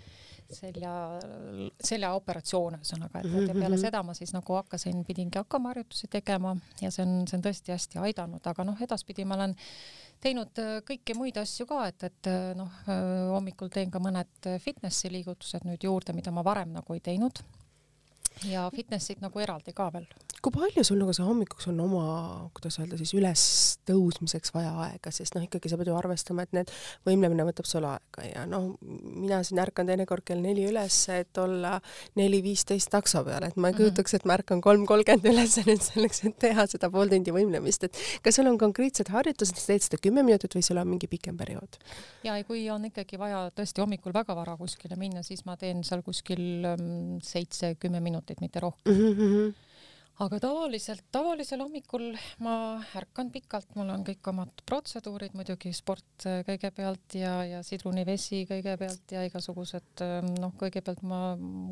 selja, 0.55 0.91
seljaoperatsioon 1.83 2.77
ühesõnaga, 2.79 3.23
et, 3.23 3.33
et 3.33 3.49
ja 3.49 3.55
peale 3.57 3.79
seda 3.81 4.03
ma 4.07 4.15
siis 4.15 4.35
nagu 4.35 4.59
hakkasin, 4.59 5.01
pidingi 5.09 5.41
hakkama 5.41 5.73
harjutusi 5.73 6.11
tegema 6.13 6.53
ja 6.83 6.91
see 6.95 7.05
on, 7.07 7.23
see 7.29 7.39
on 7.39 7.45
tõesti 7.47 7.73
hästi 7.73 8.03
aidanud, 8.05 8.45
aga 8.53 8.67
noh, 8.69 8.81
edaspidi 8.85 9.25
ma 9.25 9.39
olen 9.39 9.57
teinud 10.25 10.61
äh, 10.63 10.79
kõiki 10.87 11.17
muid 11.19 11.39
asju 11.41 11.67
ka, 11.69 11.85
et, 11.91 12.07
et 12.09 12.31
äh, 12.31 12.53
noh, 12.59 12.71
äh, 12.89 13.03
hommikul 13.33 13.73
teen 13.73 13.93
ka 13.93 14.01
mõned 14.03 14.49
fitnessi 14.63 15.13
liigutused 15.13 15.67
nüüd 15.69 15.85
juurde, 15.85 16.17
mida 16.17 16.33
ma 16.35 16.45
varem 16.47 16.73
nagu 16.75 16.97
ei 16.97 17.03
teinud 17.05 17.43
ja 18.49 18.67
fitnessid 18.75 19.23
nagu 19.23 19.41
eraldi 19.41 19.75
ka 19.77 19.91
veel. 19.95 20.09
Kui 20.45 20.55
palju 20.55 20.85
sul 20.87 20.99
nagu 21.01 21.15
see 21.17 21.25
hommikuks 21.27 21.69
on 21.71 21.81
oma, 21.85 22.05
kuidas 22.57 22.79
öelda 22.83 22.99
siis, 23.01 23.15
ülestõusmiseks 23.17 24.55
vaja 24.55 24.73
aega, 24.87 25.13
sest 25.15 25.37
noh, 25.37 25.45
ikkagi 25.47 25.71
sa 25.73 25.79
pead 25.81 25.91
ju 25.91 25.97
arvestama, 25.99 26.45
et 26.45 26.55
need 26.57 26.73
võimlemine 27.09 27.47
võtab 27.49 27.69
sul 27.69 27.87
aega 27.89 28.27
ja 28.29 28.45
noh, 28.49 28.75
mina 28.81 29.41
siin 29.47 29.63
ärkan 29.63 29.91
teinekord 29.91 30.27
kell 30.27 30.43
neli 30.45 30.67
üles, 30.69 30.99
et 31.15 31.41
olla 31.41 31.77
neli 32.21 32.43
viisteist 32.45 32.93
takso 32.93 33.25
peal, 33.27 33.49
et 33.49 33.59
ma 33.59 33.71
ei 33.71 33.77
mhm. 33.77 33.81
kujutaks, 33.83 34.17
et 34.19 34.29
ma 34.29 34.39
ärkan 34.39 34.63
kolm 34.65 34.87
kolmkümmend 34.89 35.31
üles 35.33 35.59
nüüd 35.69 35.85
selleks, 35.85 36.25
et 36.29 36.39
teha 36.47 36.67
seda 36.71 36.91
pool 36.93 37.13
tundi 37.13 37.35
võimlemist, 37.35 37.89
et 37.89 38.03
kas 38.25 38.41
sul 38.41 38.51
on 38.51 38.61
konkreetsed 38.61 39.13
harjutused, 39.15 39.61
sa 39.61 39.73
teed 39.73 39.89
seda 39.89 40.01
kümme 40.03 40.27
minutit 40.27 40.55
või 40.57 40.65
sul 40.67 40.81
on 40.83 40.91
mingi 40.91 41.11
pikem 41.11 41.39
periood? 41.41 41.81
ja 42.25 42.37
kui 42.49 42.67
on 42.73 42.89
ikkagi 42.89 43.21
vaja 43.21 43.47
tõesti 43.57 43.85
hommikul 43.85 44.15
väga 44.15 44.37
vara 44.37 44.57
kuskile 44.61 44.97
minna, 45.01 45.25
siis 45.27 45.45
ma 45.49 45.59
teen 45.61 45.83
seal 45.85 46.03
kuskil 46.05 46.41
mm, 46.75 47.21
seitse-kümme 47.25 48.01
minutit 48.01 48.15
minutit, 48.15 48.41
mitte 48.41 48.61
rohkem 48.61 48.95
mm. 48.95 49.15
-hmm 49.15 49.55
aga 50.23 50.39
tavaliselt, 50.39 51.03
tavalisel 51.15 51.63
hommikul 51.65 52.05
ma 52.45 52.55
ärkan 52.99 53.33
pikalt, 53.35 53.73
mul 53.75 53.91
on 53.91 54.05
kõik 54.07 54.31
omad 54.31 54.63
protseduurid, 54.69 55.35
muidugi 55.35 55.73
sport 55.75 56.27
äh, 56.31 56.43
kõigepealt 56.47 57.17
ja, 57.19 57.35
ja 57.49 57.63
sidrunivesi 57.67 58.45
kõigepealt 58.51 59.15
ja 59.17 59.25
igasugused 59.27 60.05
ähm, 60.07 60.31
noh, 60.39 60.55
kõigepealt 60.61 61.03
ma 61.03 61.21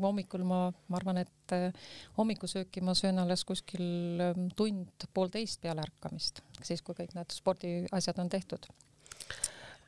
hommikul 0.03 0.43
ma, 0.47 0.65
ma 0.91 0.99
arvan, 0.99 1.21
et 1.23 1.55
äh, 1.55 1.69
hommikusööki 2.17 2.83
ma 2.83 2.97
söön 2.99 3.21
alles 3.23 3.45
kuskil 3.47 4.23
ähm, 4.27 4.49
tund-poolteist 4.59 5.63
peale 5.63 5.85
ärkamist, 5.87 6.43
siis 6.61 6.83
kui 6.83 6.99
kõik 6.99 7.15
need 7.15 7.31
spordiasjad 7.37 8.19
on 8.19 8.33
tehtud 8.33 8.67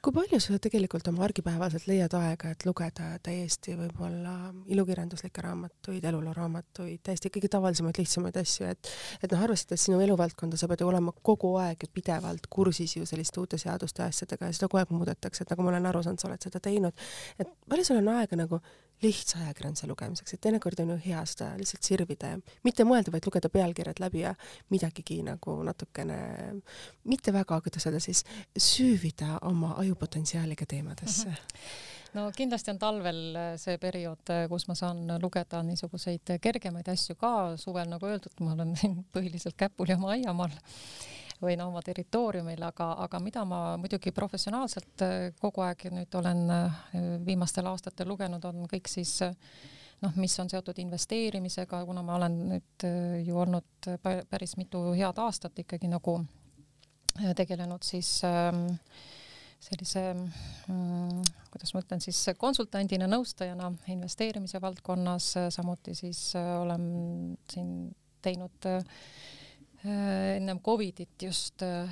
kui 0.05 0.13
palju 0.13 0.37
sa 0.43 0.59
tegelikult 0.61 1.07
oma 1.09 1.23
argipäevaselt 1.25 1.87
leiad 1.89 2.13
aega, 2.13 2.51
et 2.53 2.61
lugeda 2.67 3.07
täiesti 3.25 3.73
võib-olla 3.73 4.51
ilukirjanduslikke 4.69 5.41
raamatuid, 5.41 6.05
elulooraamatuid, 6.11 7.01
täiesti 7.07 7.31
kõige 7.33 7.49
tavalisemaid, 7.55 7.97
lihtsamaid 7.97 8.37
asju, 8.37 8.67
et 8.69 8.91
et 9.25 9.33
noh, 9.33 9.41
arvestades 9.47 9.87
sinu 9.87 9.97
eluvaldkonda, 10.05 10.59
sa 10.61 10.69
pead 10.69 10.83
ju 10.85 10.91
olema 10.91 11.13
kogu 11.25 11.55
aeg 11.57 11.87
ju 11.87 11.89
pidevalt 11.97 12.45
kursis 12.53 12.93
ju 12.99 13.09
selliste 13.09 13.41
uute 13.41 13.57
seaduste 13.57 14.03
ja 14.03 14.11
asjadega 14.13 14.51
ja 14.51 14.57
seda 14.59 14.69
kogu 14.69 14.83
aeg 14.83 14.93
muudetakse, 14.93 15.41
et 15.41 15.55
nagu 15.55 15.65
ma 15.65 15.73
olen 15.73 15.89
aru 15.89 16.03
saanud, 16.05 16.21
sa 16.21 16.29
oled 16.29 16.49
seda 16.49 16.61
teinud, 16.69 17.05
et 17.41 17.57
palju 17.65 17.89
sul 17.89 18.03
on 18.03 18.13
aega 18.19 18.37
nagu 18.45 18.61
lihtsa 19.03 19.39
ajakirjanduse 19.43 19.88
lugemiseks, 19.89 20.36
et 20.36 20.41
teinekord 20.45 20.79
on 20.84 20.93
ju 20.95 20.99
hea 21.08 21.23
seda 21.29 21.49
lihtsalt 21.60 21.88
sirvida 21.88 22.36
ja 22.36 22.39
mitte 22.67 22.86
mõelda, 22.88 23.12
vaid 23.13 23.27
lugeda 23.27 23.51
pealkirjad 23.51 23.99
läbi 24.03 24.23
ja 24.23 24.36
midagigi 24.73 25.21
nagu 25.25 25.58
natukene, 25.67 26.19
mitte 27.03 27.34
väga, 27.36 27.60
kuidas 27.65 27.89
öelda 27.89 28.03
siis, 28.03 28.23
süüvida 28.58 29.39
oma 29.49 29.75
ajupotentsiaaliga 29.84 30.65
teemadesse. 30.69 31.29
Mm. 31.29 31.36
-hmm 31.36 31.93
no 32.15 32.29
kindlasti 32.36 32.71
on 32.71 32.79
talvel 32.79 33.17
see 33.60 33.77
periood, 33.81 34.31
kus 34.49 34.67
ma 34.69 34.75
saan 34.75 35.03
lugeda 35.21 35.60
niisuguseid 35.67 36.38
kergemaid 36.41 36.88
asju 36.93 37.17
ka, 37.19 37.58
suvel 37.60 37.89
nagu 37.91 38.08
öeldud, 38.08 38.39
ma 38.39 38.53
olen 38.55 38.73
põhiliselt 39.15 39.58
Käpul 39.60 39.91
ja 39.91 39.97
oma 39.99 40.13
aiamaal 40.15 40.55
või 41.41 41.56
no 41.60 41.69
oma 41.69 41.82
territooriumil, 41.86 42.62
aga, 42.67 42.91
aga 43.06 43.19
mida 43.24 43.43
ma 43.48 43.62
muidugi 43.80 44.13
professionaalselt 44.15 45.04
äh, 45.06 45.15
kogu 45.41 45.63
aeg 45.65 45.88
nüüd 45.93 46.19
olen 46.19 46.45
äh, 46.54 46.78
viimastel 47.26 47.67
aastatel 47.71 48.10
lugenud, 48.12 48.45
on 48.45 48.67
kõik 48.71 48.88
siis 48.91 49.17
äh, 49.26 49.36
noh, 50.04 50.15
mis 50.21 50.38
on 50.39 50.52
seotud 50.52 50.80
investeerimisega, 50.84 51.84
kuna 51.88 52.04
ma 52.06 52.17
olen 52.19 52.39
nüüd 52.54 52.88
ju 53.26 53.38
olnud 53.41 53.91
päris 54.30 54.56
mitu 54.60 54.88
head 54.93 55.19
aastat 55.24 55.63
ikkagi 55.63 55.89
nagu 55.91 56.19
tegelenud 57.36 57.84
siis 57.88 58.10
ähm, 58.28 58.65
sellise 59.63 60.02
mm, 60.13 61.21
kuidas 61.52 61.71
ma 61.74 61.82
ütlen 61.82 62.04
siis 62.04 62.19
konsultandina, 62.38 63.08
nõustajana 63.08 63.71
investeerimise 63.93 64.60
valdkonnas, 64.62 65.32
samuti 65.56 65.95
siis 65.95 66.34
olen 66.36 66.89
siin 67.52 67.71
teinud 68.26 68.69
äh, 68.69 68.84
ennem 69.86 70.60
Covidit 70.65 71.21
just 71.21 71.62
äh, 71.62 71.89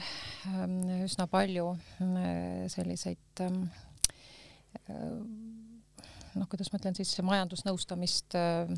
üsna 1.03 1.27
palju 1.29 1.73
äh, 2.01 2.65
selliseid 2.71 3.43
ähm, 3.45 3.67
noh, 6.33 6.47
kuidas 6.49 6.71
ma 6.73 6.79
ütlen 6.79 6.97
siis 6.97 7.11
majandusnõustamist 7.25 8.33
äh, 8.39 8.71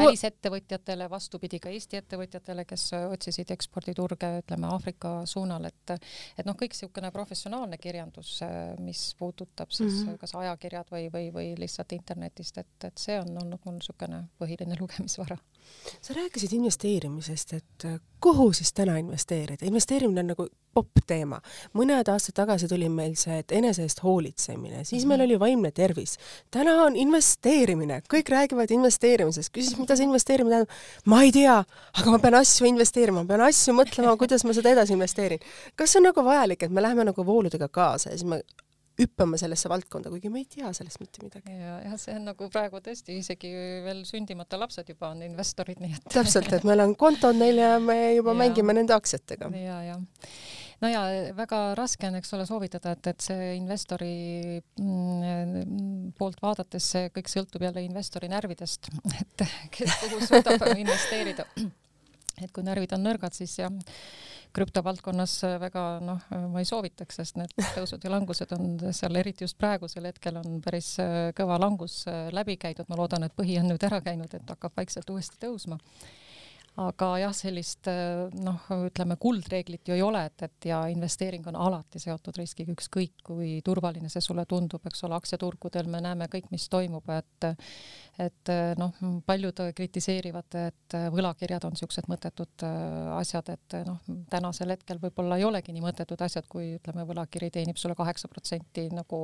välisettevõtjatele, 0.00 1.06
vastupidi 1.10 1.60
ka 1.62 1.70
Eesti 1.70 2.00
ettevõtjatele, 2.00 2.66
kes 2.66 2.88
otsisid 2.98 3.52
eksporditurge, 3.54 4.30
ütleme 4.42 4.70
Aafrika 4.72 5.20
suunal, 5.30 5.70
et 5.70 5.94
et 5.94 6.46
noh, 6.48 6.58
kõik 6.58 6.74
niisugune 6.74 7.12
professionaalne 7.14 7.78
kirjandus, 7.78 8.40
mis 8.82 9.06
puudutab 9.18 9.70
siis 9.70 9.92
mm 9.92 10.08
-hmm. 10.08 10.18
kas 10.18 10.34
ajakirjad 10.42 10.90
või, 10.90 11.10
või, 11.12 11.30
või 11.34 11.52
lihtsalt 11.58 11.92
internetist, 11.94 12.58
et, 12.58 12.76
et 12.84 12.98
see 12.98 13.20
on 13.20 13.36
olnud 13.44 13.62
mul 13.64 13.78
niisugune 13.78 14.24
põhiline 14.40 14.80
lugemisvara 14.80 15.38
sa 16.00 16.14
rääkisid 16.14 16.52
investeerimisest, 16.52 17.52
et 17.52 17.84
äh, 17.84 18.00
kuhu 18.20 18.52
siis 18.52 18.72
täna 18.72 18.96
investeerida, 18.96 19.66
investeerimine 19.66 20.20
on 20.20 20.30
nagu 20.32 20.46
popp 20.74 21.04
teema. 21.06 21.40
mõned 21.74 22.08
aastad 22.10 22.34
tagasi 22.34 22.68
tuli 22.68 22.88
meil 22.88 23.14
see, 23.20 23.38
et 23.42 23.52
enese 23.52 23.84
eest 23.84 24.02
hoolitsemine, 24.02 24.84
siis 24.84 25.04
meil 25.04 25.20
mhm. 25.20 25.26
oli 25.26 25.40
vaimne 25.40 25.70
tervis. 25.70 26.16
täna 26.50 26.74
on 26.82 26.96
investeerimine, 26.96 28.02
kõik 28.10 28.32
räägivad 28.32 28.70
investeerimisest, 28.70 29.52
küsis, 29.54 29.78
mida 29.78 29.96
see 29.96 30.08
investeerimine 30.08 30.64
tähendab. 30.64 30.82
ma 31.04 31.22
ei 31.22 31.32
tea, 31.32 31.60
aga 32.00 32.10
ma 32.10 32.18
pean 32.18 32.40
asju 32.40 32.66
investeerima, 32.66 33.22
ma 33.22 33.28
pean 33.34 33.46
asju 33.48 33.76
mõtlema, 33.76 34.16
kuidas 34.18 34.44
ma 34.44 34.56
seda 34.56 34.72
edasi 34.72 34.96
investeerin. 34.96 35.42
kas 35.76 35.92
see 35.92 36.02
on 36.02 36.10
nagu 36.10 36.24
vajalik, 36.24 36.62
et 36.62 36.70
me 36.70 36.82
läheme 36.82 37.04
nagu 37.10 37.26
vooludega 37.26 37.68
kaasa 37.68 38.10
ja 38.10 38.18
siis 38.18 38.28
me 38.28 38.42
hüppama 38.98 39.38
sellesse 39.40 39.68
valdkonda, 39.70 40.10
kuigi 40.12 40.30
me 40.30 40.42
ei 40.42 40.48
tea 40.50 40.70
sellest 40.76 41.00
mitte 41.02 41.22
midagi. 41.24 41.54
ja, 41.58 41.78
jah, 41.82 41.96
see 42.00 42.14
on 42.14 42.28
nagu 42.30 42.48
praegu 42.52 42.80
tõesti 42.84 43.18
isegi 43.18 43.50
veel 43.84 44.04
sündimata 44.08 44.58
lapsed 44.60 44.90
juba 44.94 45.10
on 45.14 45.24
investorid, 45.26 45.80
nii 45.82 45.96
et 45.96 46.10
täpselt, 46.14 46.52
et 46.54 46.66
meil 46.68 46.84
on 46.84 46.94
kontod 46.98 47.38
neil 47.38 47.58
ja 47.58 47.78
me 47.82 47.98
juba 48.14 48.34
ja. 48.34 48.40
mängime 48.44 48.76
nende 48.76 48.94
aktsiatega. 48.96 49.50
ja, 49.58 49.80
ja 49.90 49.98
no 50.82 50.90
ja 50.90 51.04
väga 51.36 51.60
raske 51.78 52.08
on, 52.08 52.18
eks 52.20 52.34
ole, 52.36 52.46
soovitada, 52.48 52.94
et, 52.94 53.10
et 53.14 53.26
see 53.26 53.54
investori 53.58 54.12
mm, 54.78 56.12
poolt 56.18 56.42
vaadates 56.44 56.90
see 56.94 57.10
kõik 57.14 57.30
sõltub 57.32 57.64
jälle 57.66 57.84
investori 57.86 58.30
närvidest, 58.32 58.92
et 59.20 59.48
kes 59.74 59.98
kuhu 60.04 60.22
suudab 60.22 60.68
investeerida. 60.76 61.48
et 62.42 62.50
kui 62.54 62.66
närvid 62.66 62.94
on 62.96 63.04
nõrgad, 63.06 63.34
siis 63.36 63.58
jah 63.58 63.74
krüptovaldkonnas 64.54 65.36
väga 65.62 65.84
noh, 66.04 66.26
ma 66.52 66.62
ei 66.62 66.68
soovitaks, 66.68 67.20
sest 67.20 67.38
need 67.40 67.54
tõusud 67.76 68.04
ja 68.04 68.12
langused 68.12 68.52
on 68.56 68.76
seal, 68.94 69.16
eriti 69.20 69.46
just 69.46 69.58
praegusel 69.60 70.06
hetkel 70.10 70.38
on 70.40 70.60
päris 70.64 70.94
äh, 71.02 71.30
kõva 71.36 71.58
langus 71.62 72.02
äh, 72.10 72.28
läbi 72.34 72.58
käidud, 72.60 72.88
ma 72.90 73.00
loodan, 73.00 73.26
et 73.26 73.36
põhi 73.36 73.58
on 73.60 73.70
nüüd 73.72 73.86
ära 73.86 74.00
käinud, 74.04 74.34
et 74.34 74.54
hakkab 74.54 74.76
vaikselt 74.78 75.10
uuesti 75.14 75.40
tõusma 75.42 75.80
aga 76.82 77.08
jah, 77.22 77.34
sellist 77.36 77.86
noh, 78.42 78.62
ütleme 78.88 79.14
kuldreeglit 79.22 79.86
ju 79.86 79.94
ei 79.94 80.02
ole, 80.02 80.24
et, 80.26 80.42
et 80.42 80.68
ja 80.70 80.80
investeering 80.90 81.46
on 81.50 81.58
alati 81.68 82.00
seotud 82.02 82.34
riskiga, 82.40 82.74
ükskõik 82.74 83.22
kui 83.26 83.50
turvaline 83.64 84.10
see 84.10 84.22
sulle 84.24 84.42
tundub, 84.50 84.82
eks 84.90 85.04
ole, 85.06 85.14
aktsiaturgudel 85.14 85.86
me 85.90 86.00
näeme 86.02 86.26
kõik, 86.32 86.48
mis 86.54 86.66
toimub, 86.72 87.06
et 87.14 87.46
et 88.22 88.50
noh, 88.78 88.94
paljud 89.26 89.60
kritiseerivad, 89.74 90.56
et 90.68 90.96
võlakirjad 91.14 91.66
on 91.66 91.74
niisugused 91.74 92.06
mõttetud 92.10 92.64
äh, 92.66 93.10
asjad, 93.18 93.50
et 93.54 93.76
noh, 93.86 93.98
tänasel 94.30 94.70
hetkel 94.74 94.98
võib-olla 95.02 95.38
ei 95.38 95.46
olegi 95.46 95.74
nii 95.74 95.82
mõttetud 95.82 96.22
asjad, 96.26 96.46
kui 96.50 96.76
ütleme, 96.76 97.06
võlakiri 97.06 97.50
teenib 97.54 97.78
sulle 97.78 97.98
kaheksa 97.98 98.30
protsenti 98.30 98.88
nagu 98.94 99.20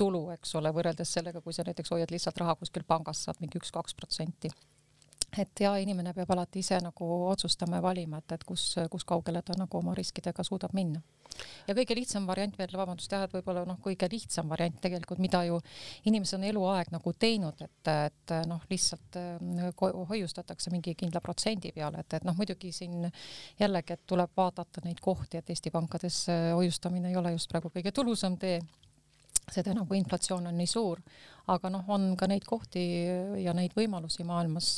tulu, 0.00 0.26
eks 0.36 0.56
ole, 0.60 0.72
võrreldes 0.76 1.12
sellega, 1.16 1.44
kui 1.44 1.56
sa 1.56 1.64
näiteks 1.68 1.92
hoiad 1.92 2.12
lihtsalt 2.12 2.40
raha 2.40 2.56
kuskil 2.60 2.84
pangas, 2.88 3.24
saad 3.24 3.40
mingi 3.44 3.60
üks-kaks 3.60 3.96
protsenti 3.96 4.52
et 5.38 5.62
ja 5.62 5.72
inimene 5.78 6.12
peab 6.14 6.30
alati 6.34 6.62
ise 6.64 6.78
nagu 6.82 7.06
otsustama 7.30 7.78
ja 7.78 7.84
valima, 7.84 8.18
et, 8.18 8.32
et 8.34 8.44
kus, 8.46 8.74
kus 8.90 9.06
kaugele 9.06 9.42
ta 9.46 9.54
nagu 9.58 9.78
oma 9.78 9.94
riskidega 9.94 10.44
suudab 10.46 10.74
minna. 10.74 11.02
ja 11.68 11.74
kõige 11.78 11.94
lihtsam 11.94 12.26
variant 12.26 12.56
veel, 12.58 12.72
vabandust 12.76 13.12
jah, 13.12 13.22
et 13.24 13.34
võib-olla 13.36 13.62
noh, 13.68 13.78
kõige 13.82 14.08
lihtsam 14.10 14.50
variant 14.50 14.80
tegelikult, 14.82 15.22
mida 15.22 15.44
ju 15.46 15.60
inimesed 16.10 16.40
on 16.40 16.48
eluaeg 16.50 16.90
nagu 16.92 17.12
teinud, 17.12 17.62
et, 17.62 17.92
et 17.92 18.34
noh, 18.50 18.64
lihtsalt 18.70 19.20
äh, 19.20 19.70
hoiustatakse 20.10 20.74
mingi 20.74 20.96
kindla 20.98 21.22
protsendi 21.24 21.72
peale, 21.76 22.02
et, 22.02 22.18
et 22.18 22.26
noh, 22.26 22.36
muidugi 22.36 22.72
siin 22.74 23.06
jällegi, 23.60 23.94
et 23.94 24.04
tuleb 24.10 24.34
vaadata 24.36 24.82
neid 24.84 25.00
kohti, 25.00 25.38
et 25.38 25.54
Eesti 25.54 25.70
pankades 25.70 26.24
äh, 26.28 26.50
hoiustamine 26.58 27.12
ei 27.12 27.18
ole 27.20 27.36
just 27.36 27.50
praegu 27.52 27.70
kõige 27.70 27.94
tulusam 27.94 28.36
tee 28.40 28.58
seda 29.54 29.74
enam, 29.74 29.86
kui 29.88 29.98
inflatsioon 30.00 30.48
on 30.50 30.56
nii 30.58 30.70
suur, 30.70 31.00
aga 31.50 31.70
noh, 31.72 31.86
on 31.90 32.12
ka 32.18 32.28
neid 32.30 32.44
kohti 32.46 32.82
ja 33.42 33.54
neid 33.56 33.74
võimalusi 33.76 34.26
maailmas, 34.26 34.70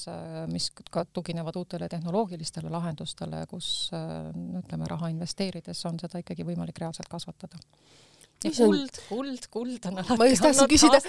mis 0.52 0.70
ka 0.72 1.04
tuginevad 1.12 1.58
uutele 1.60 1.88
tehnoloogilistele 1.92 2.72
lahendustele, 2.72 3.44
kus 3.50 3.90
ütleme, 3.92 4.88
raha 4.88 5.12
investeerides 5.12 5.84
on 5.90 6.00
seda 6.00 6.22
ikkagi 6.22 6.46
võimalik 6.48 6.80
reaalselt 6.80 7.10
kasvatada 7.12 7.60
kuld, 8.42 9.00
kuld, 9.08 9.48
kuld 9.52 9.88
on 9.90 10.00
alati 10.02 10.18
ma 10.18 10.28
just 10.30 10.42
tahtsin 10.44 10.70
küsida, 10.70 11.00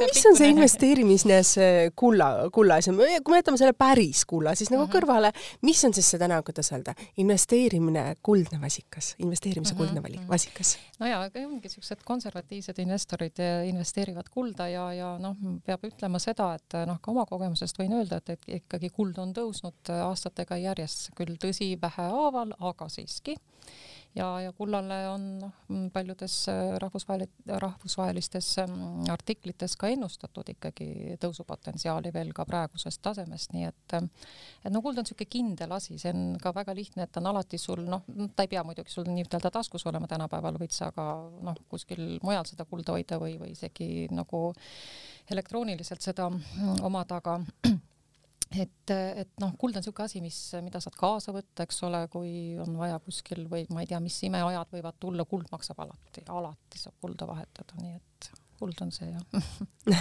mis 0.00 0.26
on 0.30 0.38
see 0.38 0.50
investeerimisnes 0.54 1.52
kulla, 1.98 2.30
kulla 2.54 2.80
asi, 2.80 2.94
kui 2.94 3.34
me 3.34 3.40
jätame 3.40 3.60
selle 3.60 3.76
päris 3.76 4.24
kulla 4.28 4.54
siis 4.54 4.70
nagu 4.70 4.84
mm 4.84 4.88
-hmm. 4.88 4.94
kõrvale, 4.96 5.32
mis 5.62 5.84
on 5.84 5.94
siis 5.94 6.10
see 6.10 6.20
täna, 6.20 6.42
kuidas 6.42 6.72
öelda, 6.72 6.94
investeerimine 7.16 8.04
kuldne 8.22 8.60
vasikas, 8.60 9.14
investeerimise 9.18 9.74
-hmm. 9.74 9.78
kuldne 9.78 10.02
valik, 10.02 10.28
vasikas? 10.28 10.78
no 10.98 11.06
jaa, 11.06 11.22
aga 11.22 11.46
ongi 11.46 11.68
siuksed 11.68 12.04
konservatiivsed 12.04 12.78
investorid 12.78 13.38
eh, 13.38 13.68
investeerivad 13.68 14.28
kulda 14.30 14.68
ja, 14.68 14.92
ja 14.92 15.18
noh, 15.18 15.36
peab 15.66 15.84
ütlema 15.84 16.18
seda, 16.18 16.54
et 16.54 16.78
noh, 16.86 17.00
ka 17.00 17.10
oma 17.10 17.26
kogemusest 17.26 17.78
võin 17.78 17.92
öelda, 18.00 18.16
et, 18.16 18.30
et 18.30 18.48
ikkagi 18.60 18.90
kuld 18.90 19.18
on 19.18 19.34
tõusnud 19.34 19.92
aastatega 20.02 20.56
järjest, 20.56 21.10
küll 21.16 21.36
tõsi, 21.40 21.78
vähehaaval, 21.82 22.54
aga 22.58 22.88
siiski 22.88 23.36
ja, 24.16 24.26
ja 24.40 24.52
kullale 24.52 24.98
on 25.08 25.26
noh, 25.38 25.52
paljudes 25.92 26.34
äh, 26.48 26.74
rahvusvahel-, 26.82 27.28
rahvusvahelistes 27.46 28.48
ähm, 28.62 29.04
artiklites 29.10 29.76
ka 29.80 29.90
ennustatud 29.92 30.48
ikkagi 30.54 31.16
tõusupotentsiaali 31.22 32.12
veel 32.14 32.32
ka 32.36 32.46
praegusest 32.48 33.02
tasemest, 33.02 33.54
nii 33.54 33.68
et 33.68 33.96
äh, 33.98 34.08
et 34.64 34.72
no 34.72 34.82
kuld 34.82 34.98
on 34.98 35.06
niisugune 35.06 35.30
kindel 35.30 35.74
asi, 35.76 35.98
see 35.98 36.12
on 36.14 36.38
ka 36.42 36.54
väga 36.56 36.74
lihtne, 36.76 37.04
et 37.06 37.12
ta 37.12 37.22
on 37.22 37.30
alati 37.32 37.58
sul 37.60 37.84
noh, 37.86 38.04
ta 38.36 38.46
ei 38.46 38.52
pea 38.52 38.64
muidugi 38.66 38.92
sul 38.92 39.08
nii-ütelda 39.10 39.52
taskus 39.54 39.86
olema 39.90 40.10
tänapäeval, 40.10 40.58
võid 40.60 40.74
sa 40.74 40.90
ka 40.96 41.06
noh, 41.46 41.60
kuskil 41.70 42.18
mujal 42.24 42.48
seda 42.48 42.66
kulda 42.68 42.96
hoida 42.96 43.20
või, 43.22 43.36
või 43.40 43.54
isegi 43.54 44.08
nagu 44.14 44.50
elektrooniliselt 45.30 46.02
seda 46.02 46.28
mm, 46.30 46.82
omada, 46.86 47.20
aga 47.22 47.38
et, 48.50 48.90
et 48.90 49.30
noh, 49.42 49.52
kuld 49.58 49.76
on 49.76 49.82
niisugune 49.82 50.08
asi, 50.08 50.22
mis, 50.24 50.38
mida 50.64 50.82
saad 50.82 50.96
kaasa 50.98 51.34
võtta, 51.34 51.66
eks 51.66 51.82
ole, 51.86 52.02
kui 52.12 52.32
on 52.62 52.74
vaja 52.80 52.98
kuskil 53.04 53.46
või 53.50 53.66
ma 53.70 53.84
ei 53.84 53.90
tea, 53.90 54.00
mis 54.02 54.18
imeajad 54.26 54.74
võivad 54.74 54.98
tulla, 55.02 55.26
kuld 55.30 55.50
maksab 55.52 55.84
alati, 55.86 56.26
alati 56.28 56.82
saab 56.82 56.98
kulda 57.02 57.30
vahetada, 57.30 57.78
nii 57.82 57.96
et 57.96 58.30
kuld 58.60 58.82
on 58.84 58.92
see 58.94 59.08
jah 59.12 59.96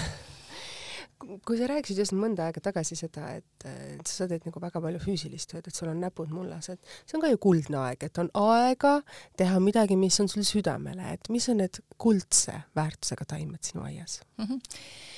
kui 1.20 1.58
sa 1.60 1.68
rääkisid 1.68 2.00
just 2.00 2.16
mõnda 2.16 2.46
aega 2.48 2.62
tagasi 2.64 2.96
seda, 2.96 3.34
et, 3.36 3.68
sa 4.08 4.28
teed 4.30 4.46
nagu 4.48 4.62
väga 4.64 4.82
palju 4.84 5.02
füüsilist 5.04 5.52
tööd, 5.52 5.68
et 5.68 5.76
sul 5.76 5.92
on 5.92 6.00
näpud 6.00 6.32
mullas, 6.32 6.70
et 6.72 6.94
see 7.04 7.18
on 7.18 7.24
ka 7.24 7.32
ju 7.34 7.40
kuldne 7.44 7.82
aeg, 7.82 8.06
et 8.08 8.22
on 8.24 8.32
aega 8.40 8.96
teha 9.40 9.60
midagi, 9.64 10.00
mis 10.00 10.20
on 10.24 10.32
sul 10.32 10.48
südamele, 10.48 11.16
et 11.18 11.32
mis 11.34 11.50
on 11.52 11.60
need 11.60 11.82
kuldse 12.00 12.56
väärtusega 12.80 13.28
taimed 13.36 13.64
sinu 13.68 13.84
aias 13.90 14.22
mm? 14.38 14.46
-hmm 14.46 15.18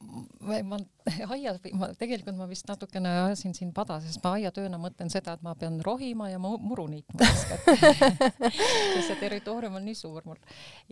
ma, 0.00 0.60
ma 0.70 0.78
aias, 1.34 1.58
ma 1.76 1.90
tegelikult 1.98 2.36
ma 2.38 2.46
vist 2.48 2.68
natukene 2.68 3.10
ajasin 3.26 3.52
siin 3.56 3.72
pada, 3.76 3.98
sest 4.00 4.22
ma 4.24 4.32
aiatööna 4.38 4.78
mõtlen 4.80 5.12
seda, 5.12 5.34
et 5.36 5.44
ma 5.44 5.52
pean 5.58 5.78
rohima 5.84 6.30
ja 6.30 6.40
muru 6.40 6.86
niitma 6.90 7.28
sest 8.94 9.06
see 9.06 9.18
territoorium 9.20 9.76
on 9.76 9.84
nii 9.84 9.98
suur 9.98 10.24
mul. 10.28 10.40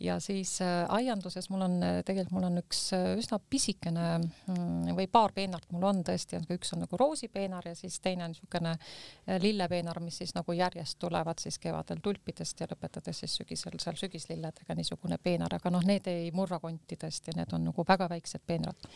ja 0.04 0.18
siis 0.20 0.58
äh, 0.64 0.84
aianduses 0.98 1.48
mul 1.52 1.64
on 1.66 1.78
äh, 1.84 2.00
tegelikult 2.06 2.36
mul 2.36 2.48
on 2.50 2.60
üks 2.62 2.82
äh, 2.96 3.14
üsna 3.20 3.40
pisikene 3.40 4.06
mm, 4.18 4.92
või 4.98 5.08
paar 5.10 5.32
peenart 5.36 5.72
mul 5.72 5.88
on 5.88 6.04
tõesti, 6.06 6.40
üks 6.54 6.74
on 6.76 6.84
nagu 6.84 7.00
roosipeenar 7.00 7.70
ja 7.70 7.74
siis 7.78 7.98
teine 8.04 8.26
on 8.28 8.36
niisugune 8.36 8.74
äh, 8.76 9.40
lillepeenar, 9.42 10.02
mis 10.04 10.20
siis 10.20 10.34
nagu 10.36 10.56
järjest 10.56 10.98
tulevad 11.00 11.40
siis 11.40 11.58
kevadel 11.62 12.02
tulpidest 12.04 12.60
ja 12.60 12.68
lõpetades 12.70 13.24
siis 13.24 13.40
sügisel 13.40 13.80
seal 13.80 13.96
sügislilledega 13.96 14.76
niisugune 14.76 15.16
peenar, 15.22 15.56
aga 15.56 15.72
noh, 15.72 15.84
need 15.86 16.06
ei 16.12 16.28
murra 16.36 16.60
konti 16.60 17.00
tõesti, 17.00 17.32
need 17.38 17.56
on 17.56 17.70
nagu 17.70 17.88
väga 17.88 18.08
väiksed 18.12 18.44
peenrad 18.46 18.88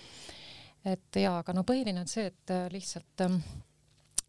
et 0.84 1.20
jaa, 1.22 1.36
aga 1.42 1.55
no 1.55 1.66
põhiline 1.66 2.03
on 2.03 2.11
see, 2.11 2.30
et 2.32 2.50
äh, 2.55 2.66
lihtsalt 2.72 3.22
ähm, 3.22 3.38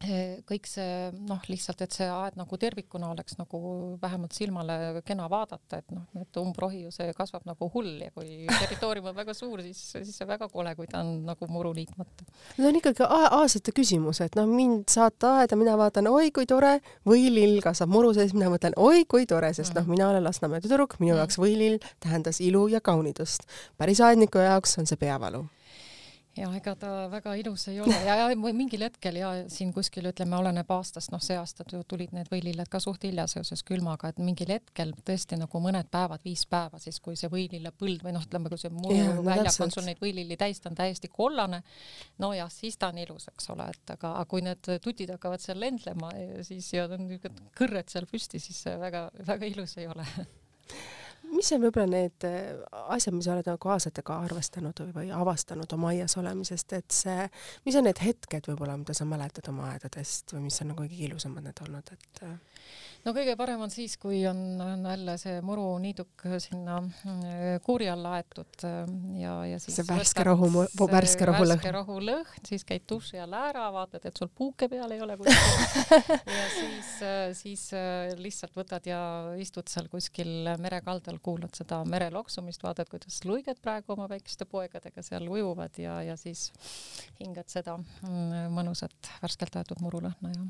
eh, 0.04 0.42
kõik 0.46 0.68
see 0.68 1.08
noh, 1.26 1.40
lihtsalt, 1.50 1.82
et 1.84 1.94
see 1.96 2.06
aed 2.10 2.36
nagu 2.38 2.58
tervikuna 2.60 3.10
oleks 3.12 3.38
nagu 3.38 3.58
vähemalt 4.02 4.36
silmale 4.36 5.02
kena 5.06 5.26
vaadata, 5.30 5.80
et 5.80 5.94
noh, 5.94 6.04
et 6.20 6.38
umbrohi 6.40 6.84
ju 6.84 6.92
see 6.94 7.10
kasvab 7.16 7.46
nagu 7.48 7.68
hull 7.74 8.04
ja 8.04 8.12
kui 8.14 8.44
territoorium 8.50 9.10
on 9.10 9.16
väga 9.16 9.34
suur, 9.36 9.62
siis, 9.66 9.80
siis 9.96 10.14
see 10.20 10.28
väga 10.28 10.48
kole, 10.52 10.74
kui 10.78 10.86
ta 10.90 11.02
on 11.02 11.24
nagu 11.26 11.48
muru 11.50 11.74
liitmata. 11.76 12.26
see 12.54 12.68
on 12.68 12.78
ikkagi 12.80 13.08
aastate 13.08 13.74
küsimus, 13.74 14.22
et 14.24 14.38
noh, 14.38 14.46
mind 14.50 14.86
saata 14.94 15.34
aeda, 15.40 15.58
mina 15.58 15.74
vaatan, 15.80 16.10
oi 16.12 16.30
kui 16.34 16.46
tore, 16.50 16.76
võilill 17.08 17.58
kasvab 17.64 17.92
muru 17.96 18.14
sees, 18.16 18.36
mina 18.36 18.52
mõtlen, 18.52 18.76
oi 18.78 19.04
kui 19.10 19.26
tore, 19.30 19.52
sest 19.52 19.72
mm 19.72 19.80
-hmm. 19.80 19.88
noh, 19.88 19.96
mina 19.96 20.08
olen 20.12 20.24
Lasnamäe 20.24 20.62
tüdruk, 20.62 20.98
minu 21.00 21.12
mm 21.12 21.16
-hmm. 21.16 21.18
jaoks 21.24 21.38
võilill 21.38 21.78
tähendas 22.00 22.40
ilu 22.40 22.68
ja 22.68 22.80
kaunidust. 22.80 23.48
päris 23.76 24.00
aedniku 24.00 24.38
jaoks 24.38 24.78
on 24.78 24.86
see 24.86 24.96
peavalu 24.96 25.46
ja 26.38 26.48
ega 26.56 26.74
ta 26.78 26.90
väga 27.12 27.34
ilus 27.38 27.68
ei 27.70 27.78
ole. 27.82 27.94
Ja, 28.06 28.16
ja 28.18 28.52
mingil 28.56 28.82
hetkel 28.86 29.18
ja 29.20 29.30
siin 29.50 29.72
kuskil 29.74 30.08
ütleme, 30.10 30.36
oleneb 30.38 30.70
aastast, 30.74 31.12
noh, 31.14 31.22
see 31.22 31.36
aasta 31.38 31.66
tulid 31.88 32.14
need 32.16 32.30
võililled 32.32 32.70
ka 32.70 32.80
suht 32.82 33.06
hilja 33.06 33.26
seoses 33.30 33.62
külmaga, 33.66 34.10
et 34.10 34.20
mingil 34.22 34.50
hetkel 34.56 34.94
tõesti 35.06 35.38
nagu 35.40 35.60
mõned 35.62 35.90
päevad, 35.92 36.24
viis 36.26 36.44
päeva 36.50 36.80
siis, 36.82 36.98
kui 37.04 37.18
see 37.20 37.30
võilillepõld 37.32 38.04
või 38.06 38.16
noh, 38.16 38.26
ütleme, 38.26 38.50
kui 38.52 38.60
see 38.60 38.72
muu 38.74 39.22
väljak 39.26 39.60
on 39.64 39.74
sul 39.74 39.86
neid 39.88 40.02
võililli 40.02 40.38
täis, 40.40 40.62
ta 40.62 40.72
on 40.72 40.78
täiesti 40.78 41.10
kollane. 41.12 41.62
no 42.22 42.32
jah, 42.36 42.50
siis 42.52 42.78
ta 42.80 42.90
on 42.92 42.98
ilus, 43.04 43.28
eks 43.32 43.50
ole, 43.54 43.68
et 43.70 43.94
aga 43.96 44.16
kui 44.30 44.42
need 44.44 44.74
tutid 44.82 45.14
hakkavad 45.14 45.42
seal 45.44 45.60
lendlema, 45.62 46.10
siis 46.46 46.72
ja 46.74 46.88
on 46.88 47.06
niisugused 47.06 47.54
kõrred 47.58 47.90
seal 47.92 48.10
püsti, 48.10 48.42
siis 48.42 48.64
väga-väga 48.80 49.52
ilus 49.54 49.78
ei 49.78 49.88
ole 49.90 50.06
mis 51.34 51.50
on 51.54 51.62
võib-olla 51.64 51.90
need 51.90 52.26
äh, 52.28 52.50
asjad, 52.94 53.16
mis 53.16 53.28
sa 53.28 53.34
oled 53.34 53.48
nagu 53.50 53.72
aastatega 53.74 54.18
arvestanud 54.26 54.82
või, 54.86 54.94
või 54.98 55.12
avastanud 55.14 55.76
oma 55.76 55.92
aias 55.92 56.16
olemisest, 56.20 56.76
et 56.78 56.94
see, 56.94 57.28
mis 57.66 57.78
on 57.78 57.88
need 57.88 58.00
hetked 58.02 58.50
võib-olla, 58.50 58.78
mida 58.80 58.96
sa 58.96 59.06
mäletad 59.08 59.50
oma 59.52 59.72
aedadest 59.74 60.36
või 60.36 60.46
mis 60.48 60.60
on 60.62 60.72
nagu 60.72 60.84
kõige 60.84 61.00
ilusamad 61.08 61.46
need 61.46 61.64
olnud, 61.66 61.94
et 61.96 62.24
äh, 62.26 62.36
no 63.04 63.12
kõige 63.12 63.34
parem 63.36 63.62
on 63.64 63.72
siis, 63.72 63.96
kui 64.00 64.22
on, 64.28 64.38
on 64.62 64.84
jälle 64.88 65.16
see 65.20 65.40
muruniiduk 65.44 66.24
sinna 66.42 66.78
äh, 66.80 67.42
kuuri 67.64 67.88
alla 67.92 68.14
aetud 68.18 68.64
äh, 68.64 68.92
ja, 69.20 69.34
ja 69.48 69.58
siis 69.62 69.78
see 69.80 69.88
värske 69.88 70.24
rohu, 70.26 70.48
värske 70.90 71.28
rohulõhn. 71.28 71.54
värske 71.54 71.72
rohulõhn, 71.74 72.46
siis 72.48 72.64
käid 72.68 72.86
duši 72.90 73.20
all 73.22 73.36
ära, 73.36 73.66
vaatad, 73.74 74.06
et 74.08 74.20
sul 74.20 74.30
puuke 74.32 74.68
peal 74.72 74.94
ei 74.96 75.02
ole 75.04 75.18
kuskil 75.20 75.92
ja 76.38 76.46
siis, 76.54 76.92
äh, 77.04 77.26
siis 77.36 77.66
lihtsalt 78.20 78.56
võtad 78.56 78.88
ja 78.88 79.00
istud 79.40 79.68
seal 79.70 79.90
kuskil 79.92 80.54
merekaldal, 80.62 81.20
kuulad 81.24 81.52
seda 81.56 81.82
mere 81.88 82.08
loksumist, 82.14 82.64
vaatad, 82.64 82.88
kuidas 82.92 83.20
luiged 83.28 83.60
praegu 83.64 83.96
oma 83.96 84.08
väikeste 84.10 84.48
poegadega 84.48 85.04
seal 85.04 85.28
ujuvad 85.28 85.76
ja, 85.82 86.00
ja 86.08 86.16
siis 86.20 86.48
hingad 87.20 87.52
seda 87.52 87.76
mm, 87.76 88.48
mõnusat 88.54 89.12
värskelt 89.22 89.60
aetud 89.60 89.84
murulõhna 89.84 90.32
ja. 90.32 90.48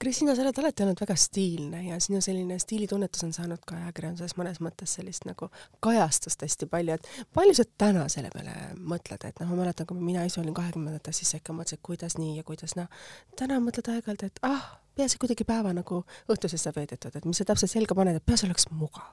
Kristina, 0.00 0.34
sa 0.36 0.42
oled 0.44 0.58
alati 0.60 0.84
olnud 0.84 1.00
väga 1.00 1.14
stiilne 1.18 1.75
oluline 1.76 1.94
ja 1.94 2.00
sinu 2.00 2.20
selline 2.20 2.58
stiilitunnetus 2.58 3.24
on 3.24 3.32
saanud 3.32 3.60
ka 3.66 3.76
ajakirjanduses 3.76 4.36
mõnes 4.36 4.60
mõttes 4.60 4.96
sellist 4.96 5.24
nagu 5.26 5.50
kajastust 5.80 6.42
hästi 6.42 6.66
palju, 6.66 6.94
et 6.94 7.08
palju 7.34 7.54
sa 7.54 7.64
täna 7.78 8.08
selle 8.08 8.30
peale 8.32 8.54
mõtled, 8.78 9.24
et 9.24 9.40
noh, 9.40 9.50
ma 9.50 9.62
mäletan, 9.62 9.86
kui 9.86 10.00
mina 10.00 10.24
ise 10.24 10.40
olin 10.40 10.54
kahekümnendates, 10.54 11.20
siis 11.20 11.34
ikka 11.40 11.52
mõtlesin, 11.52 11.82
kuidas 11.82 12.18
nii 12.18 12.38
ja 12.38 12.44
kuidas 12.44 12.76
naa. 12.76 12.88
Täna 13.36 13.60
mõtled 13.60 13.92
aeg-ajalt, 13.92 14.26
et 14.26 14.42
ah, 14.42 14.78
peaasi 14.96 15.18
kuidagi 15.18 15.44
päeva 15.44 15.72
nagu 15.76 16.04
õhtusesse 16.32 16.72
veedetud, 16.76 17.16
et 17.16 17.24
mis 17.24 17.38
sa 17.38 17.48
täpselt 17.48 17.72
selga 17.72 17.94
paned, 17.94 18.16
et 18.16 18.26
peaasi 18.26 18.48
oleks 18.48 18.70
mugav 18.70 19.12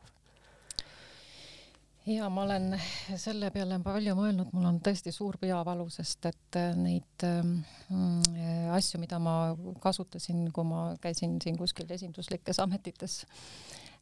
ja 2.05 2.29
ma 2.29 2.43
olen 2.43 2.73
selle 3.19 3.49
peale 3.53 3.77
palju 3.83 4.15
mõelnud, 4.17 4.51
mul 4.55 4.67
on 4.67 4.79
tõesti 4.83 5.13
suur 5.15 5.37
peavalu, 5.41 5.85
sest 5.93 6.27
et 6.29 6.59
äh, 6.59 6.73
neid 6.77 7.25
äh, 7.27 8.73
asju, 8.75 8.99
mida 9.03 9.19
ma 9.23 9.53
kasutasin, 9.83 10.49
kui 10.55 10.67
ma 10.67 10.89
käisin 11.03 11.39
siin 11.43 11.59
kuskil 11.59 11.91
esinduslikes 11.95 12.59
ametites 12.63 13.21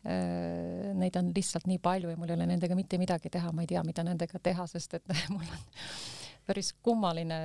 äh,, 0.06 0.92
neid 0.98 1.20
on 1.20 1.30
lihtsalt 1.36 1.70
nii 1.70 1.82
palju 1.84 2.14
ja 2.14 2.18
mul 2.18 2.34
ei 2.34 2.40
ole 2.40 2.50
nendega 2.50 2.78
mitte 2.78 3.02
midagi 3.02 3.30
teha, 3.34 3.54
ma 3.54 3.66
ei 3.66 3.70
tea, 3.70 3.84
mida 3.86 4.06
nendega 4.08 4.42
teha, 4.42 4.68
sest 4.72 4.98
et 4.98 5.16
mul 5.34 5.46
on 5.46 5.64
päris 6.48 6.72
kummaline, 6.84 7.38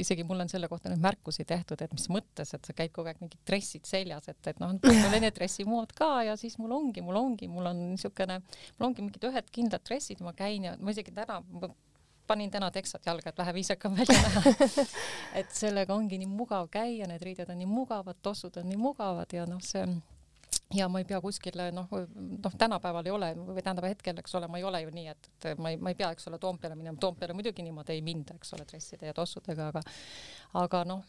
isegi 0.00 0.24
mul 0.26 0.44
on 0.44 0.50
selle 0.50 0.68
kohta 0.70 0.90
nüüd 0.92 1.02
märkusi 1.02 1.44
tehtud, 1.48 1.80
et 1.82 1.92
mis 1.92 2.06
mõttes, 2.12 2.52
et 2.54 2.68
sa 2.68 2.74
käid 2.76 2.92
kogu 2.94 3.10
aeg 3.10 3.18
mingid 3.22 3.40
dressid 3.48 3.88
seljas, 3.88 4.28
et, 4.32 4.40
et 4.46 4.60
noh, 4.62 4.76
mul 4.76 5.08
on 5.08 5.16
need 5.18 5.34
dressimood 5.36 5.92
ka 5.98 6.10
ja 6.28 6.36
siis 6.40 6.56
mul 6.62 6.76
ongi, 6.76 7.02
mul 7.04 7.18
ongi, 7.20 7.50
mul 7.50 7.72
on 7.72 7.82
niisugune, 7.92 8.38
mul 8.78 8.90
ongi 8.90 9.04
mingid 9.04 9.26
ühed 9.30 9.50
kindlad 9.52 9.84
dressid, 9.86 10.22
ma 10.24 10.34
käin 10.36 10.70
ja 10.70 10.76
ma 10.80 10.94
isegi 10.94 11.14
täna 11.16 11.42
panin 12.26 12.50
täna 12.50 12.70
teksad 12.74 13.06
jalga, 13.06 13.30
et 13.30 13.38
vähe 13.38 13.54
viisakam 13.54 13.94
välja 13.96 14.18
näha. 14.22 14.52
Et 15.38 15.52
sellega 15.54 15.94
ongi 15.94 16.18
nii 16.18 16.26
mugav 16.26 16.66
käia, 16.72 17.06
need 17.06 17.22
riided 17.22 17.50
on 17.52 17.60
nii 17.60 17.70
mugavad, 17.70 18.18
tossud 18.22 18.56
on 18.58 18.66
nii 18.66 18.80
mugavad 18.80 19.30
ja 19.32 19.46
noh, 19.46 19.62
see 19.62 19.84
ja 20.74 20.88
ma 20.88 20.98
ei 20.98 21.06
pea 21.06 21.20
kuskile 21.22 21.68
noh, 21.74 21.90
noh 22.16 22.54
tänapäeval 22.58 23.06
ei 23.06 23.12
ole 23.14 23.28
või 23.38 23.62
tähendab 23.62 23.86
hetkel, 23.86 24.18
eks 24.18 24.34
ole, 24.34 24.48
ma 24.50 24.58
ei 24.58 24.64
ole 24.66 24.80
ju 24.82 24.90
nii, 24.94 25.06
et, 25.12 25.28
et 25.52 25.60
ma 25.62 25.70
ei, 25.70 25.78
ma 25.78 25.92
ei 25.92 25.98
pea, 25.98 26.10
eks 26.14 26.26
ole, 26.30 26.40
Toompeale 26.42 26.74
minema, 26.78 26.98
Toompeale 27.00 27.36
muidugi 27.38 27.62
niimoodi 27.62 27.94
ei 27.94 28.02
minda, 28.06 28.34
eks 28.34 28.54
ole, 28.56 28.66
dresside 28.68 29.06
ja 29.06 29.14
tossudega, 29.14 29.70
aga 29.70 29.82
aga 30.56 30.82
noh, 30.88 31.04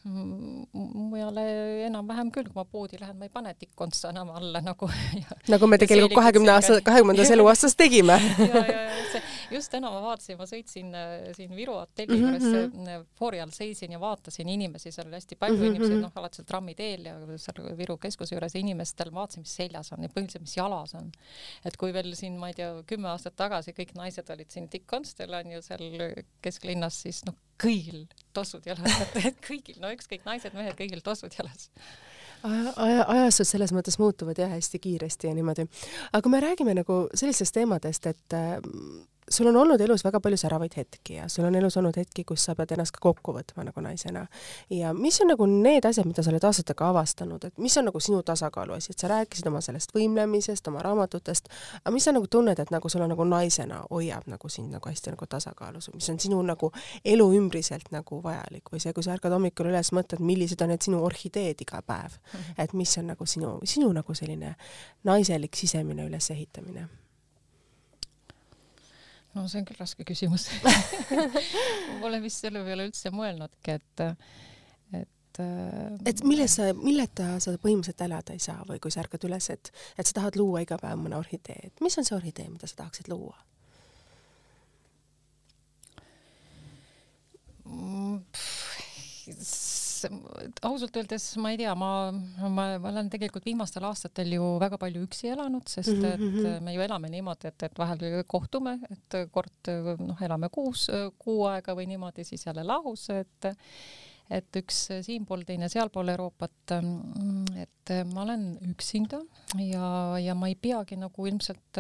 mujale 0.74 1.48
enam-vähem 1.88 2.30
küll, 2.36 2.50
kui 2.52 2.60
ma 2.60 2.68
poodi 2.70 3.00
lähen, 3.02 3.18
ma 3.18 3.26
ei 3.26 3.34
pane 3.34 3.54
tikkontsa 3.58 4.12
enam 4.14 4.34
alla 4.36 4.62
nagu 4.62 4.90
nagu 5.54 5.70
me 5.72 5.82
tegelikult 5.82 6.18
kahekümne 6.20 6.54
aasta, 6.54 6.80
kahekümnendas 6.86 7.34
eluaastas 7.34 7.78
tegime 7.80 8.20
ja, 8.52 8.62
ja, 8.62 8.82
ja 8.92 9.10
see 9.14 9.24
just 9.52 9.72
täna 9.72 9.92
ma 9.92 10.02
vaatasin, 10.04 10.38
ma 10.40 10.48
sõitsin 10.50 10.94
äh, 10.98 11.30
siin 11.38 11.54
Viru 11.56 11.78
hotelli 11.78 12.20
juures 12.20 12.44
mm 12.44 12.72
-hmm. 12.72 13.06
foori 13.20 13.42
all 13.42 13.54
seisin 13.56 13.92
ja 13.92 14.00
vaatasin 14.00 14.50
inimesi, 14.50 14.92
seal 14.92 15.08
oli 15.08 15.16
hästi 15.16 15.36
palju 15.36 15.58
mm 15.58 15.64
-hmm. 15.64 15.76
inimesi, 15.76 16.02
noh, 16.02 16.12
alati 16.16 16.42
seal 16.42 16.48
trammiteel 16.48 17.06
ja 17.06 17.16
seal 17.38 17.78
Viru 17.78 17.98
keskuse 17.98 18.36
juures 18.36 18.56
inimestel, 18.56 19.14
vaatasin, 19.14 19.37
mis 19.42 19.56
seljas 19.60 19.92
on 19.96 20.06
ja 20.06 20.12
põhiliselt, 20.14 20.46
mis 20.46 20.58
jalas 20.58 20.96
on. 21.00 21.12
et 21.66 21.78
kui 21.80 21.94
veel 21.96 22.14
siin, 22.18 22.38
ma 22.42 22.52
ei 22.52 22.58
tea, 22.58 22.72
kümme 22.90 23.12
aastat 23.14 23.38
tagasi 23.40 23.76
kõik 23.78 23.96
naised 23.98 24.30
olid 24.34 24.52
siin 24.54 24.70
Dick 24.72 24.88
Constel 24.90 25.34
on 25.38 25.56
ju 25.56 25.64
seal 25.66 25.88
kesklinnas, 26.46 27.02
siis 27.06 27.24
noh, 27.28 27.38
kõigil 27.62 28.06
tossud 28.38 28.66
jalas, 28.68 29.02
et 29.30 29.42
kõigil, 29.46 29.80
no 29.84 29.92
ükskõik 29.96 30.28
naised-mehed, 30.28 30.78
kõigil 30.80 31.04
tossud 31.06 31.34
jalas 31.38 31.72
aja, 32.44 33.06
ajastud 33.08 33.50
selles 33.50 33.74
mõttes 33.74 33.98
muutuvad 34.02 34.38
jah 34.38 34.52
hästi 34.52 34.80
kiiresti 34.80 35.30
ja 35.30 35.36
niimoodi. 35.38 35.68
aga 36.12 36.22
kui 36.22 36.32
me 36.32 36.42
räägime 36.44 36.76
nagu 36.78 37.06
sellistest 37.18 37.56
teemadest, 37.58 38.06
et 38.06 38.36
äh, 38.38 38.58
sul 39.30 39.48
on 39.48 39.56
olnud 39.56 39.82
elus 39.82 40.04
väga 40.06 40.20
palju 40.20 40.38
säravaid 40.38 40.72
hetki 40.78 41.14
ja 41.14 41.28
sul 41.30 41.46
on 41.46 41.56
elus 41.56 41.78
olnud 41.78 41.98
hetki, 41.98 42.24
kus 42.24 42.46
sa 42.46 42.56
pead 42.56 42.72
ennast 42.72 42.96
ka 42.96 43.02
kokku 43.04 43.34
võtma 43.36 43.66
nagu 43.68 43.82
naisena. 43.82 44.26
ja 44.70 44.94
mis 44.94 45.22
on 45.22 45.28
nagu 45.34 45.46
need 45.46 45.86
asjad, 45.86 46.08
mida 46.08 46.24
sa 46.24 46.32
oled 46.32 46.44
aastatega 46.44 46.90
avastanud, 46.90 47.44
et 47.44 47.58
mis 47.58 47.78
on 47.78 47.88
nagu 47.90 48.00
sinu 48.00 48.22
tasakaalu 48.24 48.78
asi, 48.78 48.92
et 48.92 49.00
sa 49.00 49.10
rääkisid 49.12 49.48
oma 49.48 49.62
sellest 49.62 49.92
võimlemisest, 49.96 50.68
oma 50.68 50.84
raamatutest, 50.86 51.50
aga 51.84 51.94
mis 51.94 52.08
sa 52.08 52.14
nagu 52.16 52.28
tunned, 52.28 52.60
et 52.60 52.72
nagu 52.72 52.90
sul 52.90 53.04
on 53.04 53.12
nagu 53.14 53.26
naisena 53.28 53.82
hoiab 53.90 54.28
nagu 54.32 54.50
sind 54.50 54.72
nagu 54.76 54.90
hästi 54.90 55.16
nagu 55.16 55.28
tasakaalus, 55.30 55.90
mis 55.94 56.10
on 56.14 56.20
sinu 56.20 56.42
nagu 56.42 56.72
elu 57.06 57.28
ümbriselt 57.40 57.92
nagu 57.92 58.22
vajalik? 58.24 58.72
Või 58.72 58.84
see, 58.84 58.94
kui 58.94 59.04
sa 59.04 59.16
ärkad 59.16 59.36
hommikul 59.36 59.72
üles, 59.72 59.92
mõtled, 59.96 60.24
millised 60.24 60.62
on 60.64 60.72
need 60.72 60.88
sinu 60.88 61.04
orhideed 61.04 61.62
iga 61.62 61.82
päev. 61.82 62.16
-hmm. 62.18 62.54
et 62.64 62.74
mis 62.74 62.98
on 62.98 63.08
nagu 63.08 63.26
sinu, 63.26 63.60
sinu 63.64 63.92
nagu 63.92 64.14
selline 64.14 64.56
naiselik 65.04 65.56
sisemine 65.56 66.08
ülesehitamine 66.08 66.88
no 69.38 69.46
see 69.48 69.62
on 69.62 69.68
küll 69.70 69.80
raske 69.80 70.06
küsimus 70.08 70.48
Pole 72.02 72.20
vist 72.24 72.44
selle 72.44 72.64
peale 72.66 72.88
üldse 72.90 73.12
mõelnudki, 73.14 73.78
et, 73.78 74.06
et 74.98 75.42
äh, 75.44 76.10
et 76.10 76.24
milles 76.28 76.58
sa, 76.60 76.72
milleta 76.78 77.36
sa 77.44 77.54
põhimõtteliselt 77.62 78.06
elada 78.08 78.36
ei 78.36 78.44
saa 78.44 78.64
või 78.68 78.82
kui 78.84 78.94
sa 78.94 79.04
ärkad 79.04 79.28
üles, 79.30 79.50
et, 79.54 79.72
et 79.98 80.10
sa 80.10 80.20
tahad 80.22 80.40
luua 80.40 80.64
iga 80.66 80.80
päev 80.82 81.00
mõne 81.02 81.20
orhidee, 81.20 81.70
et 81.70 81.86
mis 81.86 81.98
on 82.00 82.08
see 82.08 82.18
orhidee, 82.18 82.50
mida 82.52 82.70
sa 82.70 82.84
tahaksid 82.84 83.12
luua? 83.14 83.38
Mm, 87.68 88.22
ausalt 90.68 90.98
öeldes 91.00 91.26
ma 91.42 91.52
ei 91.54 91.60
tea, 91.62 91.74
ma, 91.78 91.92
ma, 92.14 92.66
ma 92.82 92.92
olen 92.92 93.10
tegelikult 93.12 93.46
viimastel 93.48 93.86
aastatel 93.88 94.34
ju 94.38 94.50
väga 94.62 94.80
palju 94.82 95.06
üksi 95.08 95.32
elanud, 95.34 95.68
sest 95.70 95.94
mhm, 95.94 96.10
et 96.10 96.20
-hmm. 96.24 96.66
me 96.66 96.76
ju 96.76 96.84
elame 96.86 97.12
niimoodi, 97.14 97.52
et, 97.52 97.64
et 97.70 97.80
vahel 97.80 98.04
kohtume, 98.28 98.78
et 98.92 99.18
kord 99.32 99.72
noh, 100.02 100.22
elame 100.22 100.50
kuus, 100.54 100.88
kuu 101.20 101.46
aega 101.52 101.76
või 101.78 101.88
niimoodi, 101.94 102.28
siis 102.28 102.46
jälle 102.46 102.64
lahus, 102.68 103.10
et 103.10 103.52
et 104.28 104.58
üks 104.60 104.90
siinpool, 105.08 105.46
teine 105.48 105.70
sealpool 105.72 106.10
Euroopat. 106.12 106.72
et 107.56 107.92
ma 108.14 108.22
olen 108.26 108.58
üksinda 108.74 109.22
ja, 109.56 110.18
ja 110.20 110.36
ma 110.36 110.50
ei 110.50 110.56
peagi 110.56 110.98
nagu 111.00 111.28
ilmselt 111.28 111.80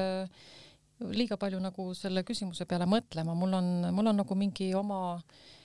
liiga 1.12 1.38
palju 1.38 1.60
nagu 1.60 1.94
selle 1.94 2.24
küsimuse 2.24 2.66
peale 2.66 2.86
mõtlema, 2.86 3.36
mul 3.36 3.54
on, 3.54 3.68
mul 3.92 4.08
on 4.08 4.18
nagu 4.24 4.36
mingi 4.36 4.74
oma 4.76 5.20
Äh, 5.20 5.57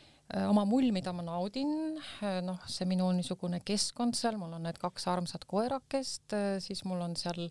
oma 0.49 0.65
mull, 0.69 0.89
mida 0.95 1.13
ma 1.13 1.25
naudin, 1.27 1.73
äh, 2.25 2.41
noh, 2.45 2.61
see 2.71 2.87
minu 2.89 3.09
niisugune 3.13 3.61
keskkond 3.67 4.17
seal, 4.17 4.39
mul 4.41 4.55
on 4.57 4.65
need 4.67 4.79
kaks 4.81 5.05
armsat 5.13 5.45
koerakest, 5.51 6.33
äh, 6.37 6.55
siis 6.65 6.85
mul 6.89 7.03
on 7.05 7.17
seal 7.21 7.51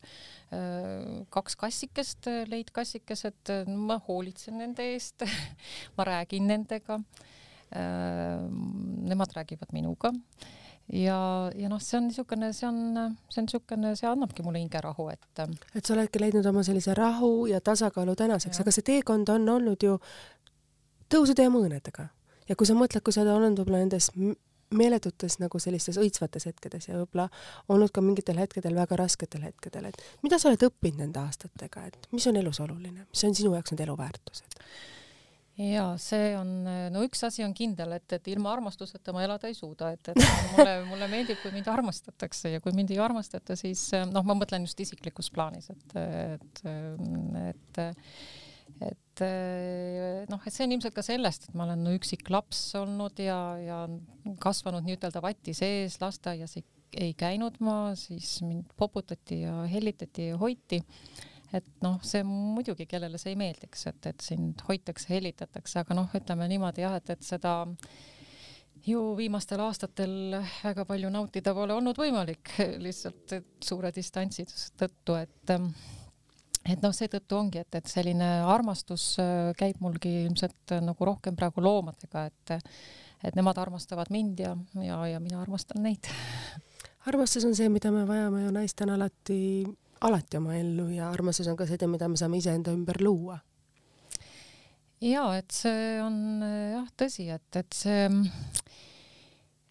kaks 1.31 1.55
kassikest, 1.55 2.27
leidkassikesed, 2.51 3.53
ma 3.71 3.95
hoolitsen 4.07 4.57
nende 4.59 4.83
eest 4.95 5.23
ma 5.97 6.07
räägin 6.09 6.49
nendega. 6.51 6.99
Nemad 7.71 9.31
räägivad 9.31 9.69
minuga 9.71 10.09
ja, 10.91 11.19
ja 11.55 11.69
noh, 11.71 11.79
see 11.79 12.01
on 12.01 12.09
niisugune, 12.09 12.49
see 12.51 12.67
on, 12.67 12.81
see 13.31 13.39
on 13.39 13.47
niisugune, 13.47 13.93
see 13.95 14.09
annabki 14.09 14.43
mulle 14.43 14.59
hingerahu, 14.59 15.07
et. 15.13 15.43
et 15.71 15.79
sa 15.85 15.95
oledki 15.95 16.19
leidnud 16.19 16.51
oma 16.51 16.65
sellise 16.67 16.91
rahu 16.97 17.45
ja 17.47 17.61
tasakaalu 17.63 18.17
tänaseks, 18.19 18.59
aga 18.59 18.75
see 18.75 18.89
teekond 18.91 19.31
on 19.31 19.47
olnud 19.55 19.87
ju 19.87 19.95
tõusude 21.07 21.47
ja 21.47 21.53
mõõnadega 21.53 22.09
ja 22.51 22.57
kui 22.59 22.67
sa 22.67 22.75
mõtled, 22.77 23.03
kui 23.05 23.15
sa 23.15 23.23
oled 23.23 23.33
olnud 23.33 23.61
võib-olla 23.61 23.83
nendes 23.85 24.11
meeletutes 24.75 25.37
nagu 25.41 25.59
sellistes 25.59 25.99
õitsvates 25.99 26.47
hetkedes 26.47 26.87
ja 26.89 26.99
võib-olla 26.99 27.27
olnud 27.71 27.91
ka 27.93 28.03
mingitel 28.03 28.39
hetkedel 28.39 28.77
väga 28.77 28.99
rasketel 28.99 29.43
hetkedel, 29.47 29.89
et 29.89 29.99
mida 30.23 30.39
sa 30.39 30.51
oled 30.51 30.63
õppinud 30.67 31.03
nende 31.03 31.19
aastatega, 31.23 31.89
et 31.89 32.09
mis 32.15 32.27
on 32.31 32.39
elus 32.39 32.61
oluline, 32.63 33.05
mis 33.05 33.27
on 33.27 33.37
sinu 33.37 33.53
jaoks 33.57 33.75
need 33.75 33.85
eluväärtused? 33.87 34.59
ja 35.61 35.83
see 35.99 36.31
on, 36.39 36.51
no 36.93 37.01
üks 37.05 37.21
asi 37.27 37.43
on 37.45 37.51
kindel, 37.53 37.91
et, 37.97 38.07
et 38.15 38.29
ilma 38.31 38.53
armastuseta 38.55 39.13
ma 39.13 39.25
elada 39.25 39.51
ei 39.51 39.57
suuda, 39.57 39.91
et, 39.93 40.13
et 40.13 40.21
mulle, 40.55 40.77
mulle 40.87 41.09
meeldib, 41.11 41.41
kui 41.43 41.51
mind 41.53 41.67
armastatakse 41.69 42.55
ja 42.55 42.61
kui 42.63 42.73
mind 42.75 42.95
ei 42.95 43.01
armastata, 43.03 43.57
siis 43.59 43.89
noh, 44.09 44.25
ma 44.25 44.37
mõtlen 44.39 44.65
just 44.65 44.79
isiklikus 44.81 45.29
plaanis, 45.35 45.69
et, 45.75 45.97
et, 45.99 46.63
et 47.43 47.81
et 47.81 47.83
eh, 49.25 50.21
noh, 50.29 50.41
et 50.45 50.53
see 50.53 50.65
on 50.65 50.75
ilmselt 50.75 50.95
ka 50.95 51.03
sellest, 51.05 51.49
et 51.49 51.57
ma 51.57 51.65
olen 51.67 51.89
üksik 51.95 52.29
laps 52.33 52.59
olnud 52.79 53.19
ja, 53.23 53.39
ja 53.61 53.79
kasvanud 54.43 54.85
nii-ütelda 54.87 55.23
vati 55.23 55.55
sees, 55.57 55.97
lasteaias 56.01 56.57
ei, 56.59 56.65
ei 57.07 57.11
käinud 57.17 57.59
ma, 57.63 57.93
siis 57.99 58.39
mind 58.45 58.71
poputati 58.79 59.41
ja 59.43 59.61
hellitati 59.71 60.31
ja 60.31 60.39
hoiti. 60.41 60.81
et 61.51 61.67
noh, 61.83 61.97
see 62.07 62.23
muidugi, 62.23 62.85
kellele 62.87 63.19
see 63.19 63.33
ei 63.33 63.39
meeldiks, 63.39 63.85
et, 63.91 64.05
et 64.07 64.23
sind 64.23 64.61
hoitakse, 64.69 65.09
hellitatakse, 65.11 65.81
aga 65.81 65.97
noh, 65.97 66.13
ütleme 66.15 66.47
niimoodi 66.47 66.85
jah, 66.85 66.95
et, 67.01 67.11
et 67.11 67.27
seda 67.27 67.57
ju 68.87 69.01
viimastel 69.17 69.61
aastatel 69.61 70.39
väga 70.63 70.85
palju 70.89 71.11
nautida 71.13 71.53
pole 71.53 71.75
olnud 71.75 71.99
võimalik 71.99 72.55
lihtsalt 72.85 73.35
suure 73.61 73.91
distantsi 73.95 74.47
tõttu, 74.79 75.19
et 75.19 75.53
et 76.69 76.81
noh, 76.83 76.93
seetõttu 76.93 77.37
ongi, 77.37 77.61
et, 77.63 77.75
et 77.79 77.89
selline 77.89 78.29
armastus 78.45 79.15
äh, 79.21 79.51
käib 79.57 79.81
mulgi 79.83 80.11
ilmselt 80.25 80.75
äh, 80.75 80.81
nagu 80.83 81.07
rohkem 81.07 81.37
praegu 81.37 81.63
loomadega, 81.63 82.27
et 82.29 82.57
et 83.21 83.35
nemad 83.37 83.57
armastavad 83.61 84.09
mind 84.09 84.39
ja, 84.41 84.55
ja, 84.81 84.95
ja 85.05 85.19
mina 85.21 85.41
armastan 85.41 85.83
neid. 85.85 86.09
armastus 87.05 87.45
on 87.45 87.53
see, 87.57 87.69
mida 87.69 87.91
me 87.93 88.01
vajame 88.09 88.47
ju 88.47 88.53
naistena 88.55 88.95
alati, 88.97 89.37
alati 90.01 90.39
oma 90.39 90.55
ellu 90.57 90.87
ja 90.89 91.11
armastus 91.11 91.49
on 91.51 91.57
ka 91.57 91.67
see, 91.69 91.89
mida 91.89 92.09
me 92.09 92.17
saame 92.17 92.41
iseenda 92.41 92.73
ümber 92.73 93.01
luua. 93.01 93.39
ja 95.01 95.27
et 95.37 95.53
see 95.53 96.01
on 96.01 96.17
äh, 96.45 96.73
jah 96.77 96.89
tõsi, 96.97 97.29
et, 97.33 97.61
et 97.61 97.77
see 97.77 98.09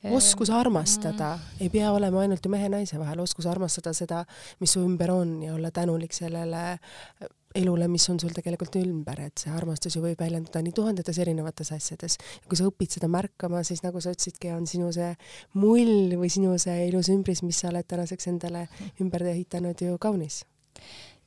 oskus 0.05 0.51
armastada 0.51 1.35
mm. 1.37 1.61
ei 1.61 1.69
pea 1.73 1.93
olema 1.93 2.23
ainult 2.25 2.45
ju 2.45 2.53
mehe-naise 2.53 2.99
vahel, 2.99 3.21
oskus 3.21 3.47
armastada 3.47 3.93
seda, 3.97 4.25
mis 4.61 4.73
su 4.77 4.85
ümber 4.85 5.13
on 5.13 5.43
ja 5.43 5.55
olla 5.55 5.71
tänulik 5.71 6.13
sellele 6.17 6.79
elule, 7.55 7.89
mis 7.91 8.07
on 8.11 8.21
sul 8.21 8.31
tegelikult 8.35 8.77
ümber, 8.79 9.21
et 9.27 9.43
see 9.43 9.51
armastus 9.53 9.97
ju 9.97 10.03
võib 10.05 10.21
väljenduda 10.23 10.63
nii 10.63 10.75
tuhandetes 10.77 11.19
erinevates 11.19 11.73
asjades. 11.75 12.17
ja 12.43 12.49
kui 12.49 12.59
sa 12.59 12.69
õpid 12.69 12.95
seda 12.97 13.11
märkama, 13.11 13.65
siis 13.67 13.83
nagu 13.83 14.01
sa 14.01 14.15
ütlesidki, 14.15 14.53
on 14.55 14.69
sinu 14.71 14.93
see 14.95 15.11
mull 15.59 16.15
või 16.21 16.31
sinu 16.31 16.57
see 16.63 16.87
ilus 16.89 17.11
ümbris, 17.11 17.43
mis 17.43 17.59
sa 17.59 17.73
oled 17.73 17.89
tänaseks 17.91 18.31
endale 18.31 18.69
ümber 19.03 19.27
ehitanud 19.35 19.83
ju 19.83 19.99
kaunis 19.99 20.45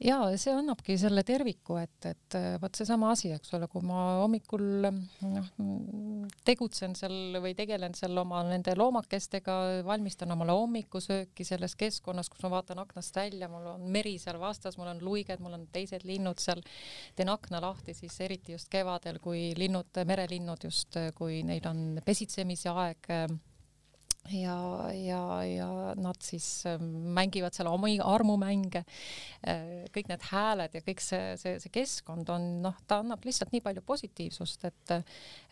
ja 0.04 0.18
see 0.40 0.54
annabki 0.56 0.96
selle 1.00 1.24
terviku, 1.28 1.78
et, 1.82 2.08
et 2.10 2.38
äh, 2.38 2.48
vot 2.62 2.76
seesama 2.76 3.12
asi, 3.14 3.32
eks 3.36 3.54
ole, 3.58 3.68
kui 3.72 3.84
ma 3.86 4.02
hommikul 4.22 4.66
noh, 4.84 5.48
tegutsen 6.48 6.96
seal 6.98 7.40
või 7.44 7.56
tegelen 7.58 7.96
seal 7.98 8.18
oma 8.22 8.42
nende 8.48 8.76
loomakestega, 8.78 9.58
valmistan 9.88 10.34
omale 10.36 10.56
hommikusööki 10.58 11.48
selles 11.48 11.78
keskkonnas, 11.80 12.32
kus 12.32 12.44
ma 12.46 12.54
vaatan 12.58 12.84
aknast 12.84 13.16
välja, 13.18 13.50
mul 13.52 13.72
on 13.76 13.88
meri 13.94 14.18
seal 14.22 14.40
vastas, 14.42 14.78
mul 14.80 14.92
on 14.92 15.02
luiged, 15.06 15.42
mul 15.44 15.58
on 15.60 15.66
teised 15.74 16.06
linnud 16.08 16.44
seal, 16.44 16.62
teen 17.16 17.32
akna 17.32 17.64
lahti 17.64 17.96
siis 17.98 18.20
eriti 18.26 18.58
just 18.58 18.72
kevadel, 18.74 19.22
kui 19.24 19.52
linnud, 19.58 20.04
merelinnud 20.08 20.68
just, 20.68 21.00
kui 21.18 21.42
neil 21.48 21.66
on 21.70 21.84
pesitsemise 22.06 22.74
aeg 22.74 23.12
ja, 24.32 24.92
ja, 24.96 25.44
ja 25.44 25.94
nad 26.00 26.20
siis 26.24 26.66
ähm, 26.70 26.86
mängivad 27.16 27.56
seal 27.56 27.68
omi 27.68 27.98
armumänge, 28.00 28.84
äh, 29.48 29.84
kõik 29.94 30.08
need 30.12 30.24
hääled 30.30 30.78
ja 30.78 30.82
kõik 30.86 31.04
see, 31.04 31.34
see, 31.42 31.58
see 31.60 31.74
keskkond 31.74 32.32
on 32.32 32.48
noh, 32.64 32.78
ta 32.88 33.02
annab 33.04 33.26
lihtsalt 33.28 33.52
nii 33.54 33.64
palju 33.66 33.84
positiivsust, 33.88 34.64
et 34.70 34.96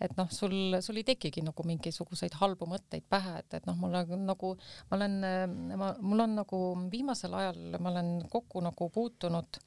et 0.01 0.15
noh, 0.17 0.29
sul, 0.31 0.77
sul 0.81 1.01
ei 1.01 1.05
tekigi 1.07 1.43
nagu 1.43 1.65
mingisuguseid 1.67 2.37
halbu 2.39 2.67
mõtteid 2.71 3.05
pähe, 3.11 3.37
et, 3.43 3.59
et 3.59 3.67
noh, 3.67 3.77
mul 3.79 3.99
on 3.99 4.25
nagu, 4.29 4.55
ma 4.89 4.99
olen, 4.99 5.19
ma, 5.77 5.91
mul 5.99 6.25
on 6.27 6.39
nagu 6.39 6.61
viimasel 6.91 7.35
ajal 7.41 7.77
ma 7.79 7.91
olen 7.91 8.15
kokku 8.31 8.63
nagu 8.63 8.89
puutunud 8.93 9.59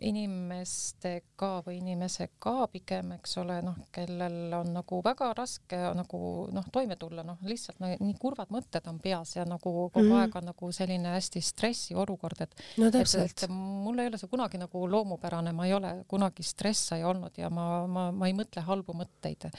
inimestega 0.00 1.50
või 1.66 1.78
inimesega 1.80 2.54
pigem, 2.72 3.12
eks 3.18 3.36
ole, 3.42 3.58
noh, 3.64 3.76
kellel 3.92 4.54
on 4.56 4.72
nagu 4.74 5.00
väga 5.04 5.30
raske 5.36 5.80
nagu 5.96 6.20
noh, 6.54 6.68
toime 6.72 6.96
tulla, 7.00 7.24
noh, 7.26 7.40
lihtsalt 7.46 7.82
no, 7.82 7.90
nii 7.92 8.16
kurvad 8.20 8.52
mõtted 8.54 8.88
on 8.90 9.00
peas 9.02 9.34
ja 9.36 9.44
nagu 9.48 9.72
kogu 9.92 10.06
mm. 10.06 10.16
aeg 10.22 10.38
on 10.40 10.48
nagu 10.50 10.70
selline 10.74 11.14
hästi 11.16 11.42
stressiolukord, 11.44 12.46
et 12.46 12.64
no 12.80 12.90
täpselt. 12.94 13.46
mul 13.50 14.00
ei 14.00 14.10
ole 14.12 14.20
see 14.20 14.32
kunagi 14.32 14.60
nagu 14.60 14.86
loomupärane, 14.94 15.52
ma 15.56 15.68
ei 15.68 15.76
ole 15.76 15.92
kunagi 16.10 16.46
stressaja 16.46 17.08
olnud 17.10 17.36
ja 17.40 17.52
ma, 17.52 17.68
ma, 17.86 18.08
ma 18.12 18.30
ei 18.30 18.36
mõtle 18.36 18.64
halbu 18.64 18.96
mõtteid. 18.96 19.50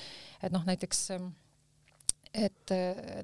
et 0.42 0.52
noh, 0.54 0.66
näiteks 0.68 1.08
et 2.34 2.72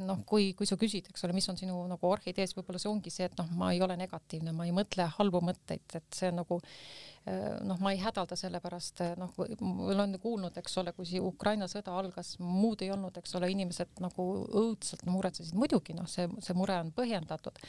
noh, 0.04 0.20
kui, 0.28 0.52
kui 0.58 0.68
sa 0.68 0.76
küsid, 0.80 1.08
eks 1.12 1.24
ole, 1.24 1.36
mis 1.38 1.48
on 1.52 1.60
sinu 1.60 1.78
nagu 1.88 2.10
orhidees, 2.10 2.56
võib-olla 2.58 2.82
see 2.82 2.92
ongi 2.92 3.14
see, 3.14 3.30
et 3.30 3.38
noh, 3.40 3.48
ma 3.56 3.72
ei 3.72 3.82
ole 3.84 3.96
negatiivne, 4.00 4.52
ma 4.56 4.68
ei 4.68 4.74
mõtle 4.76 5.08
halbu 5.18 5.42
mõtteid, 5.48 5.86
et 5.96 6.18
see 6.18 6.32
on 6.32 6.42
nagu 6.42 6.60
noh, 7.68 7.80
ma 7.84 7.92
ei 7.92 8.00
hädalda 8.00 8.38
selle 8.40 8.60
pärast, 8.64 9.02
noh, 9.20 9.32
ma 9.60 9.88
olen 9.92 10.16
kuulnud, 10.22 10.56
eks 10.60 10.78
ole, 10.82 10.94
kui 10.96 11.08
see 11.08 11.22
Ukraina 11.24 11.68
sõda 11.72 11.96
algas, 12.00 12.36
muud 12.40 12.84
ei 12.86 12.92
olnud, 12.94 13.18
eks 13.20 13.36
ole, 13.40 13.50
inimesed 13.52 14.00
nagu 14.04 14.28
õudselt 14.48 15.04
muretsesid, 15.10 15.58
muidugi 15.60 15.96
noh, 15.98 16.08
see, 16.12 16.28
see 16.44 16.56
mure 16.58 16.78
on 16.80 16.94
põhjendatud, 16.96 17.60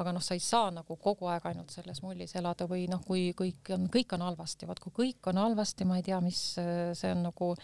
aga 0.00 0.14
noh, 0.14 0.24
sa 0.24 0.38
ei 0.38 0.44
saa 0.44 0.70
nagu 0.74 0.98
kogu 1.02 1.30
aeg 1.30 1.48
ainult 1.50 1.74
selles 1.74 2.02
mullis 2.04 2.36
elada 2.38 2.68
või 2.70 2.86
noh, 2.90 3.02
kui 3.06 3.30
kõik 3.38 3.72
on, 3.74 3.88
kõik 3.92 4.14
on 4.18 4.28
halvasti, 4.28 4.70
vot 4.70 4.82
kui 4.84 4.94
kõik 5.02 5.32
on 5.32 5.42
halvasti, 5.42 5.88
ma 5.88 5.98
ei 5.98 6.06
tea, 6.06 6.20
mis 6.24 6.44
see 6.54 7.10
on 7.10 7.26
nagu 7.30 7.54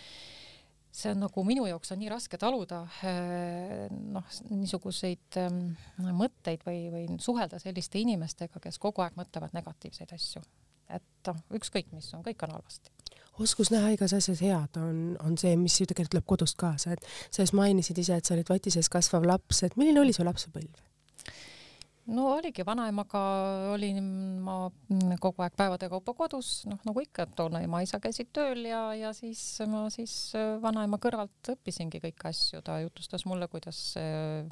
see 0.97 1.13
on 1.13 1.21
nagu 1.27 1.45
minu 1.45 1.67
jaoks 1.69 1.93
on 1.93 2.01
nii 2.01 2.11
raske 2.13 2.39
taluda 2.41 2.83
eh, 3.05 3.87
noh, 3.91 4.27
niisuguseid 4.51 5.41
ähm, 5.43 5.61
mõtteid 6.01 6.65
või, 6.67 6.87
või 6.93 7.19
suhelda 7.23 7.61
selliste 7.63 8.01
inimestega, 8.01 8.63
kes 8.63 8.81
kogu 8.83 9.05
aeg 9.05 9.19
mõtlevad 9.19 9.57
negatiivseid 9.57 10.15
asju. 10.17 10.43
et 10.89 11.29
noh, 11.29 11.43
ükskõik 11.59 11.93
mis 11.93 12.09
on, 12.15 12.25
kõik 12.27 12.47
on 12.47 12.57
halvasti 12.57 12.95
oskus 13.43 13.71
näha 13.71 13.93
igas 13.93 14.15
asjas 14.17 14.41
head 14.41 14.79
on, 14.81 15.17
on 15.21 15.37
see, 15.39 15.57
mis 15.61 15.77
ju 15.81 15.87
tegelikult 15.87 16.15
tuleb 16.15 16.29
kodust 16.33 16.57
kaasa, 16.61 16.97
et 16.97 17.05
sa 17.31 17.45
just 17.45 17.57
mainisid 17.57 17.99
ise, 18.01 18.17
et 18.17 18.25
sa 18.25 18.35
olid 18.37 18.49
vati 18.49 18.73
sees 18.73 18.89
kasvav 18.93 19.27
laps, 19.29 19.63
et 19.67 19.77
milline 19.77 20.01
oli 20.01 20.17
su 20.17 20.25
lapsepõlv? 20.25 20.81
No 22.07 22.27
oligi, 22.37 22.63
vanaemaga 22.67 23.21
olin 23.73 23.99
ma 24.45 24.57
kogu 25.21 25.43
aeg 25.43 25.57
päevade 25.59 25.89
kaupa 25.91 26.15
kodus, 26.17 26.51
noh 26.71 26.79
nagu 26.87 27.03
ikka, 27.03 27.27
toona 27.39 27.63
ema-isa 27.67 27.99
käisid 28.03 28.31
tööl 28.37 28.63
ja, 28.69 28.83
ja 28.95 29.11
siis 29.17 29.41
ma 29.71 29.87
siis 29.93 30.15
äh, 30.39 30.55
vanaema 30.63 31.01
kõrvalt 31.03 31.51
õppisingi 31.57 32.01
kõiki 32.05 32.29
asju, 32.31 32.63
ta 32.67 32.79
jutustas 32.85 33.27
mulle, 33.27 33.49
kuidas 33.51 33.81
äh, 34.01 34.47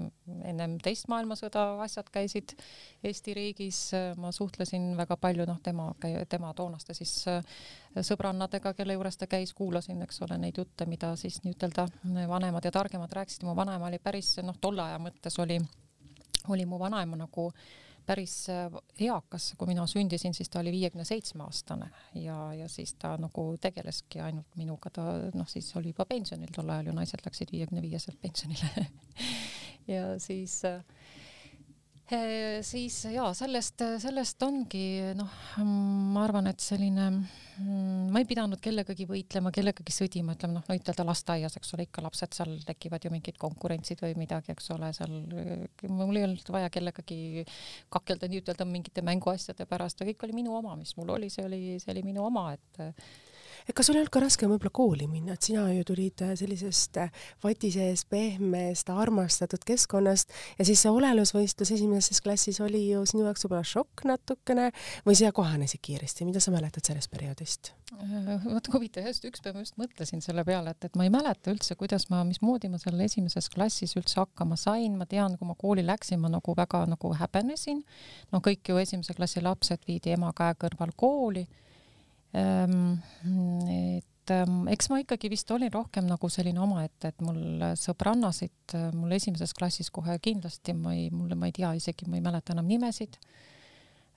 ennem 0.51 0.77
teist 0.83 1.09
maailmasõda 1.13 1.67
asjad 1.85 2.11
käisid 2.15 2.57
Eesti 3.05 3.35
riigis, 3.37 3.79
ma 4.19 4.31
suhtlesin 4.33 4.95
väga 4.99 5.19
palju 5.21 5.47
noh, 5.49 5.61
tema, 5.63 5.91
tema 6.31 6.53
toonaste 6.57 6.97
siis 6.97 7.13
äh, 7.31 7.45
sõbrannadega, 7.95 8.75
kelle 8.75 8.97
juures 8.99 9.21
ta 9.21 9.29
käis, 9.31 9.55
kuulasin, 9.55 10.03
eks 10.03 10.23
ole, 10.27 10.41
neid 10.43 10.59
jutte, 10.59 10.89
mida 10.91 11.15
siis 11.21 11.43
nii-ütelda 11.45 11.87
vanemad 12.31 12.67
ja 12.67 12.75
targemad 12.75 13.13
rääkisid, 13.15 13.47
mu 13.47 13.55
vanaema 13.57 13.93
oli 13.93 14.03
päris 14.03 14.35
noh, 14.43 14.59
tolle 14.61 14.83
aja 14.89 14.99
mõttes 15.03 15.39
oli 15.43 15.61
oli 16.49 16.67
mu 16.67 16.79
vanaema 16.79 17.17
nagu 17.17 17.49
päris 18.07 18.49
äh, 18.53 18.73
eakas, 19.01 19.53
kui 19.59 19.71
mina 19.71 19.87
sündisin, 19.89 20.35
siis 20.37 20.51
ta 20.53 20.61
oli 20.61 20.73
viiekümne 20.75 21.07
seitsme 21.09 21.45
aastane 21.45 21.89
ja, 22.21 22.37
ja 22.55 22.69
siis 22.69 22.95
ta 23.01 23.15
nagu 23.21 23.47
tegeleski 23.61 24.21
ainult 24.21 24.59
minuga, 24.61 24.93
ta 24.93 25.07
noh, 25.35 25.49
siis 25.49 25.71
oli 25.81 25.95
juba 25.95 26.05
pensionil, 26.09 26.53
tol 26.53 26.69
ajal 26.69 26.91
ju 26.91 26.97
naised 26.99 27.25
läksid 27.25 27.53
viiekümne 27.55 27.85
viieselt 27.85 28.21
pensionile. 28.21 28.89
Ja 29.85 30.15
siis 30.17 30.63
äh, 30.65 30.79
siis 32.65 32.99
ja 33.15 33.25
sellest, 33.37 33.81
sellest 34.03 34.43
ongi 34.45 34.85
noh, 35.17 35.31
ma 35.65 36.25
arvan, 36.27 36.51
et 36.51 36.61
selline, 36.61 37.07
mm, 37.15 38.11
ma 38.13 38.21
ei 38.21 38.29
pidanud 38.29 38.61
kellegagi 38.63 39.07
võitlema, 39.09 39.53
kellegagi 39.55 39.95
sõdima, 39.95 40.37
ütleme 40.37 40.59
noh, 40.59 40.67
no 40.69 40.77
ütelda 40.77 41.07
lasteaias, 41.09 41.57
eks 41.57 41.75
ole, 41.75 41.89
ikka 41.89 42.05
lapsed 42.05 42.37
seal 42.37 42.55
tekivad 42.69 43.07
ju 43.07 43.13
mingid 43.15 43.41
konkurentsid 43.41 44.05
või 44.05 44.19
midagi, 44.21 44.53
eks 44.53 44.69
ole, 44.77 44.93
seal 44.97 45.17
mul 45.89 46.21
ei 46.21 46.29
olnud 46.29 46.53
vaja 46.53 46.69
kellegagi 46.75 47.47
kakelda 47.93 48.29
nii-ütelda 48.29 48.69
mingite 48.69 49.05
mänguasjade 49.05 49.65
pärast, 49.71 50.05
kõik 50.05 50.29
oli 50.29 50.43
minu 50.43 50.57
oma, 50.61 50.77
mis 50.77 50.93
mul 51.01 51.17
oli, 51.17 51.33
see 51.33 51.49
oli, 51.49 51.63
see 51.81 51.95
oli 51.97 52.05
minu 52.13 52.29
oma, 52.29 52.51
et 52.59 52.85
et 53.69 53.75
kas 53.77 53.89
sul 53.89 53.97
ei 53.97 54.03
olnud 54.03 54.13
ka 54.13 54.21
raske 54.23 54.49
võib-olla 54.49 54.73
kooli 54.75 55.07
minna, 55.09 55.37
et 55.37 55.47
sina 55.47 55.65
ju 55.73 55.85
tulid 55.89 56.21
äh, 56.25 56.35
sellisest 56.39 56.99
äh, 57.01 57.13
vati 57.45 57.71
sees 57.73 58.05
pehmest, 58.09 58.91
armastatud 58.93 59.65
keskkonnast 59.67 60.35
ja 60.59 60.67
siis 60.69 60.83
see 60.85 60.93
olelusvõistlus 60.93 61.73
esimeses 61.77 62.21
klassis 62.25 62.61
oli 62.65 62.83
ju 62.91 63.05
sinu 63.09 63.25
jaoks 63.25 63.47
võib-olla 63.47 63.65
šokk 63.69 64.05
natukene 64.11 64.71
või 65.07 65.17
sa 65.19 65.33
kohanesid 65.35 65.83
kiiresti, 65.85 66.29
mida 66.29 66.43
sa 66.45 66.53
mäletad 66.55 66.85
sellest 66.85 67.13
perioodist? 67.15 67.73
Äh, 67.95 68.45
vot 68.45 68.69
huvitav, 68.75 69.09
just 69.09 69.25
üks 69.29 69.43
päev 69.45 69.63
just 69.63 69.79
mõtlesin 69.81 70.21
selle 70.25 70.45
peale, 70.45 70.75
et, 70.75 70.91
et 70.91 71.01
ma 71.01 71.09
ei 71.09 71.13
mäleta 71.15 71.53
üldse, 71.55 71.77
kuidas 71.81 72.09
ma, 72.13 72.21
mismoodi 72.29 72.69
ma 72.73 72.81
seal 72.83 73.01
esimeses 73.01 73.49
klassis 73.53 73.97
üldse 73.97 74.21
hakkama 74.21 74.59
sain, 74.61 74.99
ma 75.01 75.09
tean, 75.09 75.39
kui 75.41 75.49
ma 75.49 75.57
kooli 75.59 75.85
läksin, 75.87 76.21
ma 76.21 76.33
nagu 76.33 76.57
väga 76.57 76.85
nagu 76.91 77.17
häbenesin. 77.17 77.85
no 78.33 78.45
kõik 78.45 78.69
ju 78.69 78.81
esimese 78.81 79.17
klassi 79.17 79.41
lapsed 79.45 79.89
viidi 79.89 80.13
ema 80.13 80.33
käe 80.37 80.57
kõrval 80.61 80.93
kooli 80.97 81.47
et 82.35 84.33
ehm, 84.35 84.61
eks 84.73 84.91
ma 84.91 85.01
ikkagi 85.03 85.31
vist 85.33 85.51
olin 85.55 85.73
rohkem 85.73 86.07
nagu 86.09 86.31
selline 86.33 86.61
omaette, 86.65 87.13
et 87.13 87.25
mul 87.25 87.63
sõbrannasid 87.79 88.77
mul 88.97 89.15
esimeses 89.15 89.55
klassis 89.57 89.91
kohe 89.95 90.19
kindlasti 90.23 90.75
ma 90.77 90.95
ei, 90.97 91.11
mulle, 91.15 91.39
ma 91.39 91.51
ei 91.51 91.57
tea 91.57 91.75
isegi, 91.79 92.09
ma 92.11 92.19
ei 92.19 92.25
mäleta 92.25 92.57
enam 92.57 92.67
nimesid. 92.71 93.19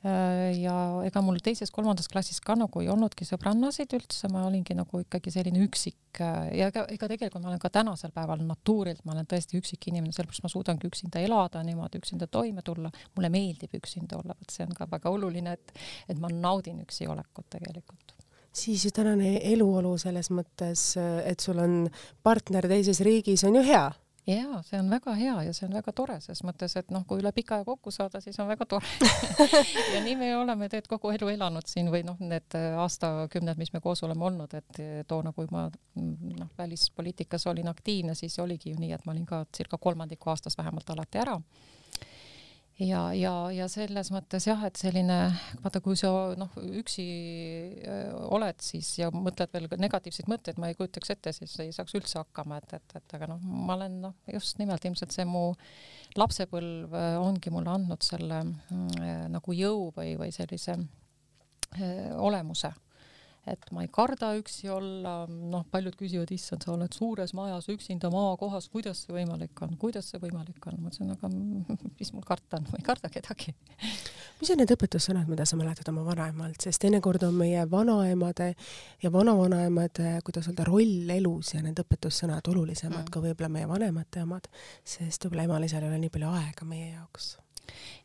Ehm, 0.06 0.60
ja 0.62 0.74
ega 1.08 1.22
mul 1.26 1.40
teises-kolmandas 1.42 2.10
klassis 2.12 2.38
ka 2.44 2.54
nagu 2.58 2.84
ei 2.84 2.90
olnudki 2.94 3.26
sõbrannasid 3.26 3.96
üldse, 3.98 4.30
ma 4.30 4.44
olingi 4.46 4.76
nagu 4.78 5.02
ikkagi 5.02 5.34
selline 5.34 5.64
üksik 5.66 6.22
ja 6.22 6.68
ega, 6.70 6.86
ega 6.94 7.10
tegelikult 7.10 7.42
ma 7.42 7.50
olen 7.50 7.62
ka 7.62 7.72
tänasel 7.74 8.14
päeval 8.14 8.44
natuurilt, 8.46 9.02
ma 9.06 9.16
olen 9.16 9.30
tõesti 9.30 9.58
üksik 9.58 9.90
inimene, 9.90 10.14
sellepärast 10.14 10.46
ma 10.46 10.54
suudangi 10.54 10.90
üksinda 10.90 11.22
elada, 11.26 11.64
niimoodi 11.66 12.02
üksinda 12.02 12.30
toime 12.30 12.62
tulla. 12.62 12.92
mulle 13.16 13.34
meeldib 13.34 13.74
üksinda 13.74 14.20
olla, 14.22 14.38
vot 14.38 14.54
see 14.54 14.68
on 14.68 14.78
ka 14.78 14.86
väga 14.92 15.10
oluline, 15.10 15.58
et, 15.58 15.74
et 16.10 16.22
ma 16.22 16.30
naudin 16.30 16.84
üksi 16.86 17.10
olekut 17.10 17.50
tegelikult 17.50 18.14
siis 18.58 18.86
ju 18.86 18.90
tänane 18.90 19.36
eluolu 19.52 19.92
selles 20.02 20.32
mõttes, 20.34 20.96
et 20.98 21.40
sul 21.42 21.60
on 21.62 21.84
partner 22.26 22.66
teises 22.66 23.02
riigis, 23.06 23.44
on 23.46 23.60
ju 23.60 23.62
hea 23.66 23.86
jaa, 24.28 24.62
see 24.68 24.80
on 24.80 24.90
väga 24.92 25.14
hea 25.16 25.36
ja 25.48 25.54
see 25.56 25.68
on 25.68 25.76
väga 25.78 25.94
tore, 25.96 26.18
ses 26.24 26.44
mõttes, 26.44 26.76
et 26.80 26.92
noh, 26.92 27.06
kui 27.08 27.22
üle 27.22 27.32
pika 27.36 27.58
aja 27.58 27.68
kokku 27.68 27.92
saada, 27.96 28.22
siis 28.24 28.38
on 28.44 28.50
väga 28.50 28.68
tore. 28.70 28.88
Ja 29.94 30.02
nii 30.04 30.16
me 30.20 30.30
oleme 30.38 30.68
tegelikult 30.70 31.02
kogu 31.02 31.14
elu 31.16 31.30
elanud 31.32 31.68
siin 31.70 31.90
või 31.94 32.04
noh, 32.06 32.20
need 32.20 32.56
aastakümned, 32.84 33.58
mis 33.60 33.72
me 33.74 33.82
koos 33.84 34.04
oleme 34.04 34.26
olnud, 34.28 34.54
et 34.58 34.82
toona, 35.08 35.32
kui 35.36 35.48
ma 35.52 35.68
noh, 35.96 36.52
välispoliitikas 36.58 37.48
olin 37.48 37.72
aktiivne, 37.72 38.16
siis 38.16 38.38
oligi 38.44 38.74
ju 38.74 38.82
nii, 38.82 38.92
et 38.96 39.06
ma 39.06 39.16
olin 39.16 39.26
ka 39.26 39.46
circa 39.56 39.80
kolmandiku 39.82 40.34
aastas 40.34 40.58
vähemalt 40.60 40.90
alati 40.96 41.24
ära 41.24 41.40
ja, 42.80 43.02
ja, 43.18 43.34
ja 43.54 43.68
selles 43.72 44.12
mõttes 44.14 44.48
jah, 44.48 44.62
et 44.68 44.78
selline, 44.80 45.18
vaata, 45.64 45.82
kui 45.84 45.98
sa 46.00 46.12
noh, 46.38 46.54
üksi 46.80 47.06
oled 48.30 48.62
siis 48.64 48.92
ja 49.02 49.10
mõtled 49.14 49.54
veel 49.54 49.68
negatiivseid 49.82 50.30
mõtteid, 50.32 50.62
ma 50.62 50.72
ei 50.72 50.78
kujutaks 50.78 51.14
ette, 51.16 51.34
siis 51.36 51.56
ei 51.64 51.74
saaks 51.76 51.98
üldse 51.98 52.20
hakkama, 52.22 52.62
et, 52.62 52.78
et, 52.80 52.98
et 53.02 53.18
aga 53.18 53.32
noh, 53.34 53.42
ma 53.42 53.78
olen 53.78 54.00
noh, 54.08 54.18
just 54.34 54.62
nimelt 54.62 54.86
ilmselt 54.86 55.16
see 55.16 55.26
mu 55.28 55.50
lapsepõlv 56.18 56.94
ongi 57.22 57.54
mulle 57.54 57.74
andnud 57.74 58.06
selle 58.06 58.44
äh, 58.46 59.26
nagu 59.34 59.58
jõu 59.58 59.90
või, 59.96 60.16
või 60.20 60.34
sellise 60.36 60.78
öö, 60.78 62.14
olemuse 62.30 62.72
et 63.52 63.70
ma 63.76 63.84
ei 63.86 63.90
karda 63.94 64.34
üksi 64.40 64.70
olla, 64.72 65.14
noh, 65.28 65.66
paljud 65.72 65.96
küsivad, 66.00 66.32
issand, 66.36 66.66
sa 66.66 66.74
oled 66.74 66.94
suures 66.96 67.34
majas 67.38 67.70
üksinda 67.72 68.12
maakohas, 68.14 68.68
kuidas 68.74 69.04
see 69.06 69.16
võimalik 69.16 69.64
on, 69.66 69.78
kuidas 69.80 70.12
see 70.12 70.22
võimalik 70.22 70.68
on, 70.70 70.78
ma 70.82 70.92
ütlesin, 70.92 71.14
aga 71.16 71.32
mis 72.00 72.14
mul 72.16 72.26
karta 72.28 72.60
on, 72.60 72.68
ma 72.72 72.82
ei 72.82 72.86
karda 72.88 73.12
kedagi. 73.14 73.56
mis 74.42 74.54
on 74.54 74.62
need 74.62 74.76
õpetussõnad, 74.76 75.30
mida 75.32 75.48
sa 75.48 75.60
mäletad 75.60 75.90
oma 75.94 76.06
vanaemalt, 76.08 76.60
sest 76.64 76.84
teinekord 76.84 77.24
on 77.28 77.40
meie 77.40 77.66
vanaemade 77.72 78.52
ja 79.04 79.14
vanavanaemade, 79.14 80.18
kuidas 80.28 80.52
öelda, 80.52 80.68
roll 80.68 81.18
elus 81.18 81.56
ja 81.56 81.64
need 81.66 81.80
õpetussõnad 81.84 82.52
olulisemad 82.52 83.06
mm. 83.06 83.12
ka 83.14 83.24
võib-olla 83.24 83.54
meie 83.54 83.72
vanemate 83.72 84.28
omad, 84.28 84.52
sest 84.84 85.28
võib-olla 85.28 85.50
emal-isal 85.50 85.86
ei 85.86 85.94
ole 85.94 86.06
nii 86.06 86.14
palju 86.14 86.32
aega 86.38 86.68
meie 86.70 86.94
jaoks 86.94 87.36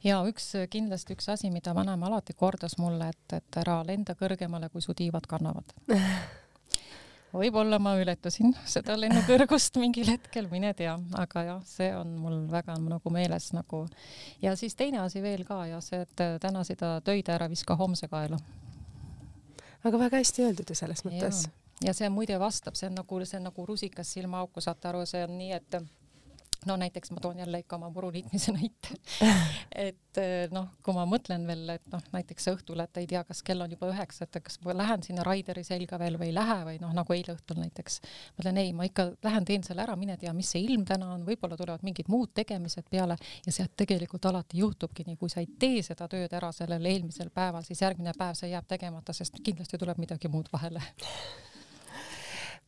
ja 0.05 0.21
üks 0.29 0.53
kindlasti 0.71 1.17
üks 1.17 1.29
asi, 1.33 1.51
mida 1.51 1.75
vanaema 1.75 2.11
alati 2.11 2.37
kordas 2.39 2.79
mulle, 2.79 3.13
et, 3.15 3.39
et 3.39 3.61
ära 3.65 3.81
lenda 3.87 4.17
kõrgemale, 4.19 4.71
kui 4.73 4.85
su 4.85 4.95
tiivad 4.95 5.29
kannavad 5.31 5.75
võib-olla 7.33 7.79
ma 7.83 7.95
ületasin 8.01 8.53
seda 8.69 8.97
lennukõrgust 9.01 9.79
mingil 9.81 10.11
hetkel, 10.13 10.49
mine 10.53 10.73
tea, 10.77 10.95
aga 11.19 11.45
jah, 11.47 11.63
see 11.69 11.89
on 11.97 12.15
mul 12.21 12.43
väga 12.53 12.77
nagu 12.81 13.13
meeles 13.15 13.51
nagu 13.57 13.87
ja 14.43 14.55
siis 14.59 14.77
teine 14.79 15.03
asi 15.03 15.23
veel 15.25 15.47
ka 15.49 15.63
ja 15.71 15.81
see, 15.85 16.03
et 16.05 16.25
täna 16.43 16.65
seda 16.69 16.99
töid 17.05 17.29
ära 17.33 17.49
viska 17.53 17.77
homse 17.81 18.09
kaela. 18.13 18.39
aga 19.83 20.05
väga 20.05 20.21
hästi 20.21 20.47
öeldud 20.49 20.71
ju 20.71 20.77
selles 20.79 21.05
mõttes. 21.09 21.47
ja 21.81 21.97
see 21.97 22.11
muide 22.13 22.39
vastab, 22.41 22.77
see 22.77 22.91
on 22.91 23.01
nagu, 23.01 23.25
see 23.25 23.41
on 23.41 23.49
nagu 23.49 23.67
rusikas 23.67 24.13
silmaauku, 24.13 24.61
saate 24.61 24.93
aru, 24.93 25.07
see 25.07 25.25
on 25.25 25.37
nii, 25.39 25.53
et 25.57 25.81
no 26.67 26.77
näiteks 26.81 27.11
ma 27.11 27.21
toon 27.21 27.39
jälle 27.39 27.59
ikka 27.63 27.77
oma 27.77 27.91
puruniitmise 27.91 28.53
näite. 28.59 28.97
Et 29.87 30.19
eh, 30.21 30.49
noh, 30.53 30.69
kui 30.85 30.95
ma 30.95 31.05
mõtlen 31.09 31.47
veel, 31.49 31.65
et 31.75 31.87
noh, 31.93 32.03
näiteks 32.13 32.49
õhtul, 32.53 32.83
et 32.85 32.99
ei 33.01 33.07
tea, 33.09 33.23
kas 33.25 33.41
kell 33.47 33.65
on 33.65 33.73
juba 33.73 33.89
üheksa, 33.89 34.27
et 34.27 34.39
kas 34.45 34.59
ma 34.65 34.75
lähen 34.77 35.03
sinna 35.07 35.25
Raideri 35.27 35.65
selga 35.65 35.99
veel 36.01 36.19
või 36.21 36.29
ei 36.31 36.35
lähe 36.37 36.59
või 36.69 36.77
noh, 36.83 36.93
nagu 36.97 37.17
eile 37.17 37.33
õhtul 37.37 37.63
näiteks. 37.63 38.01
ma 38.37 38.45
ütlen 38.45 38.61
ei, 38.61 38.73
ma 38.77 38.87
ikka 38.89 39.09
lähen 39.25 39.47
teen 39.49 39.65
selle 39.65 39.85
ära, 39.87 39.97
mine 39.97 40.19
tea, 40.21 40.35
mis 40.37 40.51
see 40.53 40.65
ilm 40.67 40.85
täna 40.89 41.13
on, 41.15 41.25
võib-olla 41.27 41.57
tulevad 41.57 41.85
mingid 41.87 42.11
muud 42.13 42.35
tegemised 42.37 42.91
peale. 42.91 43.17
Ja 43.47 43.53
sealt 43.55 43.73
tegelikult 43.77 44.27
alati 44.29 44.61
juhtubki 44.61 45.07
nii, 45.07 45.17
kui 45.21 45.33
sa 45.33 45.41
ei 45.41 45.49
tee 45.59 45.81
seda 45.87 46.09
tööd 46.13 46.33
ära 46.37 46.53
sellel 46.53 46.85
eelmisel 46.93 47.33
päeval, 47.35 47.65
siis 47.65 47.81
järgmine 47.83 48.13
päev 48.19 48.37
see 48.39 48.53
jääb 48.53 48.69
tegemata, 48.69 49.17
sest 49.17 49.41
kindlasti 49.43 49.81
tuleb 49.81 50.03
midagi 50.03 50.29
muud 50.33 50.53
vahele 50.53 50.85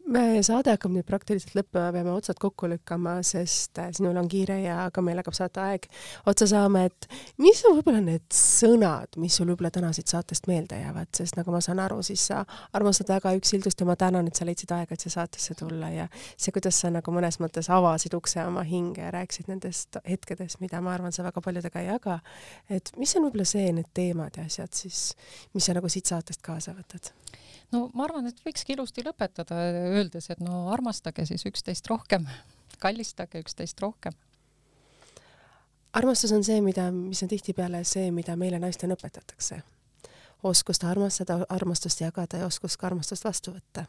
me 0.05 0.42
saade 0.44 0.72
hakkab 0.74 0.92
nüüd 0.92 1.07
praktiliselt 1.09 1.55
lõppema, 1.57 1.88
peame 1.94 2.12
otsad 2.12 2.38
kokku 2.40 2.68
lükkama, 2.68 3.16
sest 3.26 3.78
äh, 3.80 3.88
sinul 3.96 4.16
on 4.20 4.28
kiire 4.30 4.57
ja 4.61 4.76
ka 4.94 5.02
meil 5.05 5.18
hakkab 5.20 5.36
saate 5.36 5.62
aeg 5.62 5.86
otsa 6.30 6.48
saama, 6.50 6.84
et 6.88 7.09
mis 7.40 7.62
on 7.68 7.78
võib-olla 7.78 8.02
need 8.05 8.26
sõnad, 8.36 9.16
mis 9.20 9.36
sul 9.38 9.48
võib-olla 9.52 9.72
täna 9.74 9.92
siit 9.96 10.12
saatest 10.12 10.48
meelde 10.50 10.78
jäävad, 10.80 11.11
sest 11.16 11.38
nagu 11.38 11.55
ma 11.55 11.62
saan 11.64 11.80
aru, 11.84 12.02
siis 12.07 12.26
sa 12.30 12.42
armastad 12.76 13.14
väga 13.14 13.32
üksildust 13.38 13.80
ja 13.80 13.88
ma 13.88 13.96
tänan, 14.00 14.28
et 14.28 14.36
sa 14.36 14.48
leidsid 14.48 14.74
aega, 14.76 14.94
et 14.96 15.05
siia 15.05 15.16
saatesse 15.16 15.57
tulla 15.59 15.90
ja 15.94 16.09
see, 16.36 16.52
kuidas 16.55 16.82
sa 16.84 16.92
nagu 16.92 17.14
mõnes 17.14 17.40
mõttes 17.42 17.70
avasid 17.72 18.16
ukse 18.18 18.44
oma 18.44 18.64
hinge 18.68 19.07
ja 19.07 19.12
rääkisid 19.14 19.48
nendest 19.52 20.00
hetkedest, 20.09 20.61
mida 20.64 20.82
ma 20.84 20.94
arvan, 20.98 21.14
sa 21.16 21.24
väga 21.24 21.40
paljudega 21.44 21.80
ei 21.80 21.88
jaga. 21.88 22.20
et 22.68 22.92
mis 23.00 23.16
on 23.16 23.28
võib-olla 23.28 23.48
see, 23.48 23.72
need 23.72 23.88
teemad 23.96 24.36
ja 24.36 24.44
asjad 24.44 24.72
siis, 24.76 25.14
mis 25.55 25.64
sa 25.64 25.76
nagu 25.76 25.88
siit 25.88 26.12
saatest 26.12 26.44
kaasa 26.44 26.76
võtad? 26.76 27.12
No 27.75 27.89
ma 27.97 28.07
arvan, 28.07 28.29
et 28.31 28.41
võikski 28.45 28.77
ilusti 28.77 29.05
lõpetada, 29.05 29.59
öeldes, 29.95 30.31
et 30.33 30.43
no 30.45 30.68
armastage 30.75 31.27
siis 31.29 31.45
üksteist 31.49 31.89
rohkem, 31.91 32.29
kallistage 32.83 33.43
üksteist 33.43 33.81
rohkem. 33.83 34.14
armastus 35.95 36.33
on 36.35 36.45
see, 36.45 36.61
mida, 36.61 36.91
mis 36.93 37.22
on 37.22 37.31
tihtipeale 37.31 37.85
see, 37.89 38.11
mida 38.11 38.37
meile 38.37 38.59
naistena 38.59 38.97
õpetatakse. 38.99 39.62
oskust 40.43 40.85
armastada, 40.85 41.47
armastust 41.49 42.01
jagada 42.01 42.39
ja 42.39 42.47
oskust 42.47 42.77
ka 42.77 42.87
armastust 42.87 43.25
vastu 43.25 43.55
võtta. 43.57 43.87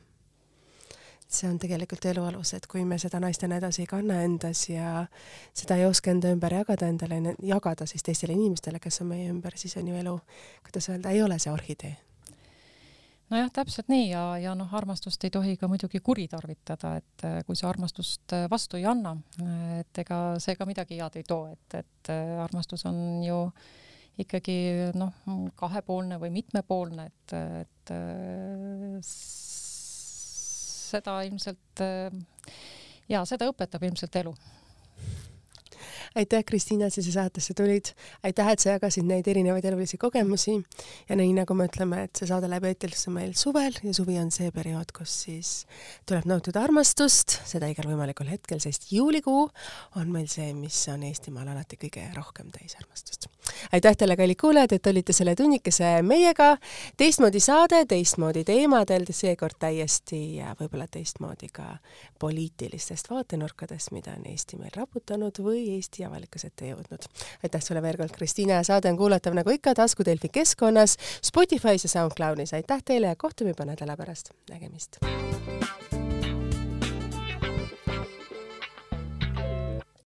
see 1.27 1.49
on 1.49 1.59
tegelikult 1.59 2.05
elu 2.05 2.23
alus, 2.23 2.53
et 2.53 2.67
kui 2.67 2.85
me 2.85 2.99
seda 3.01 3.19
naistena 3.19 3.57
edasi 3.57 3.81
ei 3.81 3.87
kanna 3.89 4.21
endas 4.21 4.69
ja 4.69 5.07
seda 5.53 5.75
ei 5.75 5.85
oska 5.85 6.11
enda 6.11 6.29
ümber 6.31 6.53
jagada 6.53 6.87
endale, 6.87 7.35
jagada 7.41 7.85
siis 7.85 8.03
teistele 8.03 8.33
inimestele, 8.33 8.79
kes 8.79 9.01
on 9.01 9.07
meie 9.07 9.29
ümber, 9.29 9.57
siis 9.57 9.77
on 9.77 9.87
ju 9.87 9.95
elu, 9.95 10.19
kuidas 10.63 10.89
öelda, 10.89 11.09
ei 11.09 11.23
ole 11.23 11.39
see 11.39 11.51
orhidee 11.51 11.95
nojah, 13.31 13.49
täpselt 13.53 13.89
nii 13.91 14.09
ja, 14.09 14.23
ja 14.41 14.53
noh, 14.57 14.71
armastust 14.77 15.23
ei 15.25 15.33
tohi 15.33 15.55
ka 15.57 15.69
muidugi 15.71 16.01
kuritarvitada, 16.05 16.95
et 16.99 17.25
äh, 17.25 17.39
kui 17.47 17.57
sa 17.57 17.69
armastust 17.71 18.35
äh, 18.35 18.45
vastu 18.51 18.79
ei 18.79 18.85
anna, 18.89 19.15
äh, 19.41 19.79
et 19.81 20.03
ega 20.05 20.19
see 20.43 20.57
ka 20.59 20.67
midagi 20.69 20.99
head 21.01 21.17
ei 21.19 21.25
too, 21.27 21.47
et, 21.51 21.79
et 21.81 22.13
armastus 22.43 22.85
on 22.89 22.97
ju 23.25 23.39
ikkagi 24.21 24.57
noh, 24.95 25.11
kahepoolne 25.59 26.19
või 26.21 26.31
mitmepoolne, 26.37 27.09
et, 27.09 27.33
et 27.65 27.91
seda 29.03 31.17
ilmselt 31.27 31.83
ja 33.11 33.25
seda 33.27 33.49
õpetab 33.51 33.83
ilmselt 33.83 34.15
elu 34.21 34.31
aitäh, 36.15 36.43
Kristiina, 36.47 36.89
et 36.89 36.95
sa 36.95 37.03
siia 37.03 37.17
saatesse 37.19 37.55
tulid. 37.57 37.91
aitäh, 38.23 38.51
et 38.51 38.63
sa 38.63 38.75
jagasid 38.75 39.07
neid 39.07 39.27
erinevaid 39.27 39.65
elulisi 39.65 39.97
kogemusi 40.01 40.57
ja 41.09 41.17
nii 41.19 41.33
nagu 41.39 41.57
me 41.57 41.67
ütleme, 41.69 42.03
et 42.05 42.15
see 42.21 42.29
saade 42.29 42.49
läheb 42.51 42.69
eetrisse 42.71 43.13
meil 43.13 43.33
suvel 43.37 43.77
ja 43.83 43.93
suvi 43.93 44.19
on 44.21 44.31
see 44.31 44.51
periood, 44.55 44.93
kus 44.95 45.15
siis 45.25 45.53
tuleb 46.09 46.27
nautida 46.29 46.63
armastust, 46.65 47.39
seda 47.47 47.69
igal 47.71 47.89
võimalikul 47.91 48.29
hetkel, 48.31 48.61
sest 48.63 48.91
juulikuu 48.95 49.47
on 49.99 50.11
meil 50.13 50.29
see, 50.31 50.51
mis 50.57 50.83
on 50.93 51.05
Eestimaal 51.07 51.53
alati 51.53 51.79
kõige 51.81 52.09
rohkem 52.15 52.51
täis 52.53 52.77
armastust. 52.81 53.29
Aitäh 53.71 53.97
teile, 53.97 54.15
kallid 54.17 54.39
kuulajad, 54.41 54.71
et 54.75 54.87
olite 54.87 55.13
selle 55.13 55.35
tunnikese 55.35 56.01
meiega. 56.01 56.57
teistmoodi 56.97 57.39
saade, 57.39 57.85
teistmoodi 57.85 58.43
teemadel, 58.43 59.05
seekord 59.11 59.57
täiesti 59.59 60.21
võib-olla 60.59 60.87
teistmoodi 60.91 61.49
ka 61.53 61.77
poliitilistest 62.19 63.09
vaatenurkadest, 63.09 63.91
mida 63.91 64.15
on 64.17 64.25
Eesti 64.31 64.57
meil 64.57 64.73
raputanud 64.75 65.39
või 65.43 65.63
Eesti 65.75 66.05
avalikkuse 66.05 66.47
ette 66.47 66.71
jõudnud. 66.71 67.09
aitäh 67.43 67.61
sulle 67.61 67.81
veel 67.81 67.97
kord, 67.97 68.15
Kristiina, 68.15 68.63
saade 68.63 68.89
on 68.89 68.97
kuulatav 68.97 69.33
nagu 69.33 69.49
ikka 69.49 69.75
Tasku 69.75 70.05
Delfi 70.05 70.29
keskkonnas, 70.29 70.97
Spotify's 71.21 71.85
ja 71.85 71.89
SoundCloudis. 71.89 72.53
aitäh 72.53 72.83
teile 72.85 73.07
ja 73.07 73.15
kohtume 73.15 73.55
juba 73.55 73.65
nädala 73.65 73.97
pärast. 73.97 74.31
nägemist! 74.49 74.97